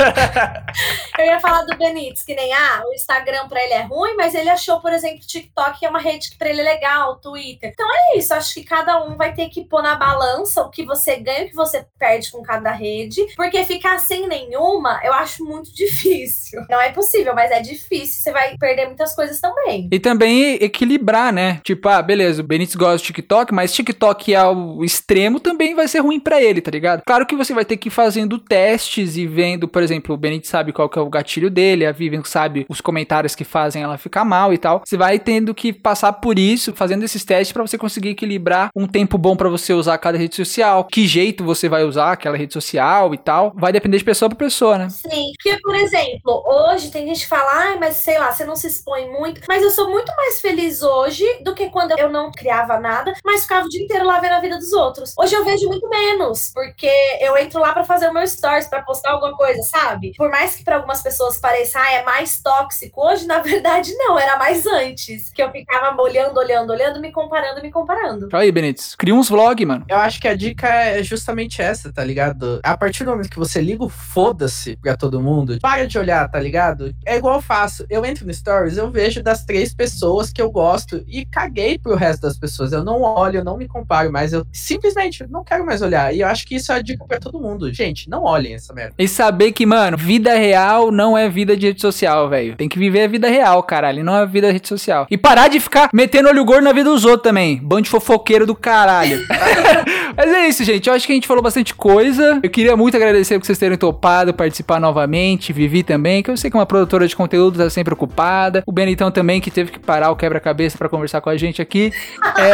[1.17, 4.34] Eu ia falar do Benítez, que nem, ah, o Instagram pra ele é ruim, mas
[4.34, 7.11] ele achou, por exemplo, o TikTok que é uma rede que pra ele é legal,
[7.11, 7.71] o Twitter.
[7.73, 10.84] Então é isso, acho que cada um vai ter que pôr na balança o que
[10.84, 15.13] você ganha e o que você perde com cada rede, porque ficar sem nenhuma, eu
[15.13, 16.63] acho muito difícil.
[16.69, 19.89] Não é possível, mas é difícil, você vai perder muitas coisas também.
[19.91, 21.59] E também equilibrar, né?
[21.63, 25.99] Tipo, ah, beleza, o Benítez gosta de TikTok, mas TikTok ao extremo também vai ser
[25.99, 27.01] ruim pra ele, tá ligado?
[27.05, 30.49] Claro que você vai ter que ir fazendo testes e vendo, por exemplo, o Benítez
[30.49, 33.97] sabe qual que é o gatilho dele, a Vivian sabe os comentários que fazem ela
[33.97, 34.81] ficar mal e tal.
[34.85, 38.87] Você vai tendo que passar por isso, fazendo esses testes pra você conseguir equilibrar um
[38.87, 42.53] tempo bom pra você usar cada rede social, que jeito você vai usar aquela rede
[42.53, 43.53] social e tal.
[43.55, 44.89] Vai depender de pessoa pra pessoa, né?
[44.89, 48.55] Sim, porque, por exemplo, hoje tem gente que fala, ai, mas sei lá, você não
[48.55, 49.41] se expõe muito.
[49.47, 53.43] Mas eu sou muito mais feliz hoje do que quando eu não criava nada, mas
[53.43, 55.14] ficava o dia inteiro lá vendo a vida dos outros.
[55.18, 56.91] Hoje eu vejo muito menos, porque
[57.22, 60.14] eu entro lá pra fazer o meu stories, pra postar alguma coisa, sabe?
[60.18, 64.19] Por mais que pra algumas pessoas pareça, ah, é mais tóxico, hoje na verdade não,
[64.19, 65.31] era mais antes.
[65.31, 68.27] Que eu ficava olhando, olhando, olhando, me comparando, me comparando.
[68.34, 69.85] Aí, Benítez, cria uns vlogs, mano.
[69.88, 72.60] Eu acho que a dica é justamente essa, tá ligado?
[72.64, 76.30] A partir do momento que você liga o foda-se pra todo mundo, para de olhar,
[76.30, 76.93] tá ligado?
[77.05, 77.85] É igual eu faço.
[77.89, 81.95] Eu entro no Stories, eu vejo das três pessoas que eu gosto e caguei pro
[81.95, 82.71] resto das pessoas.
[82.71, 84.33] Eu não olho, eu não me comparo mais.
[84.33, 86.13] Eu simplesmente não quero mais olhar.
[86.13, 87.71] E eu acho que isso é dica pra todo mundo.
[87.73, 88.93] Gente, não olhem essa merda.
[88.97, 92.55] E saber que, mano, vida real não é vida de rede social, velho.
[92.55, 94.03] Tem que viver a vida real, caralho.
[94.03, 95.07] Não é a vida de rede social.
[95.09, 97.57] E parar de ficar metendo olho gordo na vida dos outros também.
[97.57, 99.19] Bando de fofoqueiro do caralho.
[100.15, 100.87] Mas é isso, gente.
[100.87, 102.39] Eu acho que a gente falou bastante coisa.
[102.43, 105.53] Eu queria muito agradecer por vocês terem topado participar novamente.
[105.53, 108.62] Vivi também, que eu sei que é uma produtora de conteúdo, tá sempre ocupada.
[108.65, 111.91] O Benitão também, que teve que parar o quebra-cabeça pra conversar com a gente aqui.
[112.38, 112.53] É,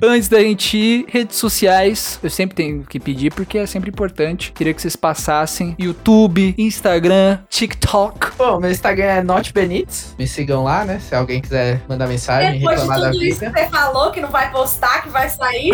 [0.02, 4.52] Antes da gente ir, redes sociais, eu sempre tenho que pedir porque é sempre importante.
[4.52, 8.32] Queria que vocês passassem YouTube, Instagram TikTok.
[8.36, 10.14] Pô, meu Instagram é NotBenitz.
[10.18, 10.98] Me sigam lá, né?
[11.00, 13.52] Se alguém quiser mandar mensagem, Depois de reclamar da tudo isso vida.
[13.52, 15.72] que você falou, que não vai postar, que vai sair,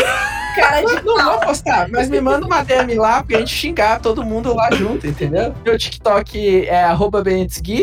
[0.57, 1.31] cara de Não pau.
[1.33, 5.07] vou postar, mas me manda uma DM lá pra gente xingar todo mundo lá junto,
[5.07, 5.55] entendeu?
[5.65, 7.21] Meu TikTok é arroba.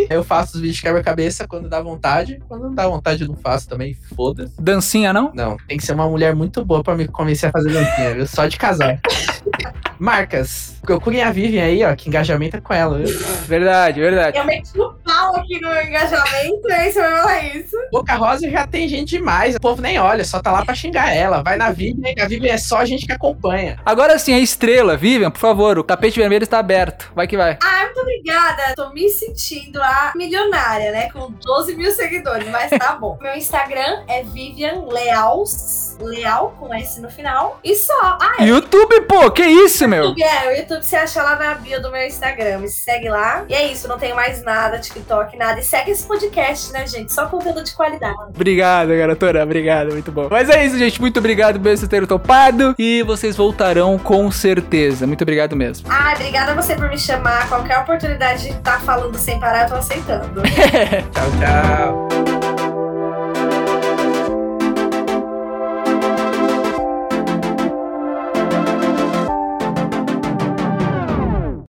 [0.09, 0.81] Eu faço os vídeos de
[1.27, 2.39] quebra-cabeça quando dá vontade.
[2.47, 3.93] Quando não dá vontade, eu não faço também.
[4.15, 4.59] Foda-se.
[4.59, 5.31] Dancinha, não?
[5.33, 8.27] Não, tem que ser uma mulher muito boa pra me convencer a fazer dancinha, viu?
[8.27, 8.99] Só de casar.
[9.99, 10.77] Marcas.
[10.83, 13.19] Procurem a Vivian aí, ó, que engajamento é com ela, viu?
[13.47, 14.37] Verdade, verdade.
[14.37, 17.77] Eu meti o pau aqui no engajamento, aí você vai falar isso.
[17.91, 19.55] Boca Rosa já tem gente demais.
[19.55, 21.41] O povo nem olha, só tá lá pra xingar ela.
[21.41, 23.79] Vai na Vivian, a Vivian é só a gente que acompanha.
[23.85, 27.11] Agora sim, a estrela, Vivian, por favor, o tapete vermelho está aberto.
[27.15, 27.57] Vai que vai.
[27.63, 28.75] Ah, muito obrigada.
[28.75, 31.09] Tô me sentindo a milionária, né?
[31.11, 33.17] Com 12 mil seguidores, mas tá bom.
[33.21, 35.95] Meu Instagram é Vivian Leals.
[35.99, 37.59] Leal, com S no final.
[37.63, 38.17] E só.
[38.21, 40.05] Ah, é YouTube, pô, que isso, meu?
[40.05, 42.59] YouTube, é, o YouTube você acha lá na bio do meu Instagram.
[42.59, 43.45] Me segue lá.
[43.49, 44.96] E é isso, não tenho mais nada, TikTok,
[45.37, 45.59] nada.
[45.59, 47.11] E segue esse podcast, né, gente?
[47.13, 48.17] Só conteúdo de qualidade.
[48.29, 49.43] Obrigado, garotora.
[49.43, 50.27] Obrigado, muito bom.
[50.29, 50.99] Mas é isso, gente.
[50.99, 52.75] Muito obrigado por vocês terem topado.
[52.77, 55.07] E vocês voltarão com certeza.
[55.07, 55.87] Muito obrigado mesmo.
[55.89, 57.47] Ah, obrigada a você por me chamar.
[57.47, 60.41] Qualquer oportunidade de estar falando sem parar, eu tô aceitando.
[61.13, 62.56] Tchau, tchau.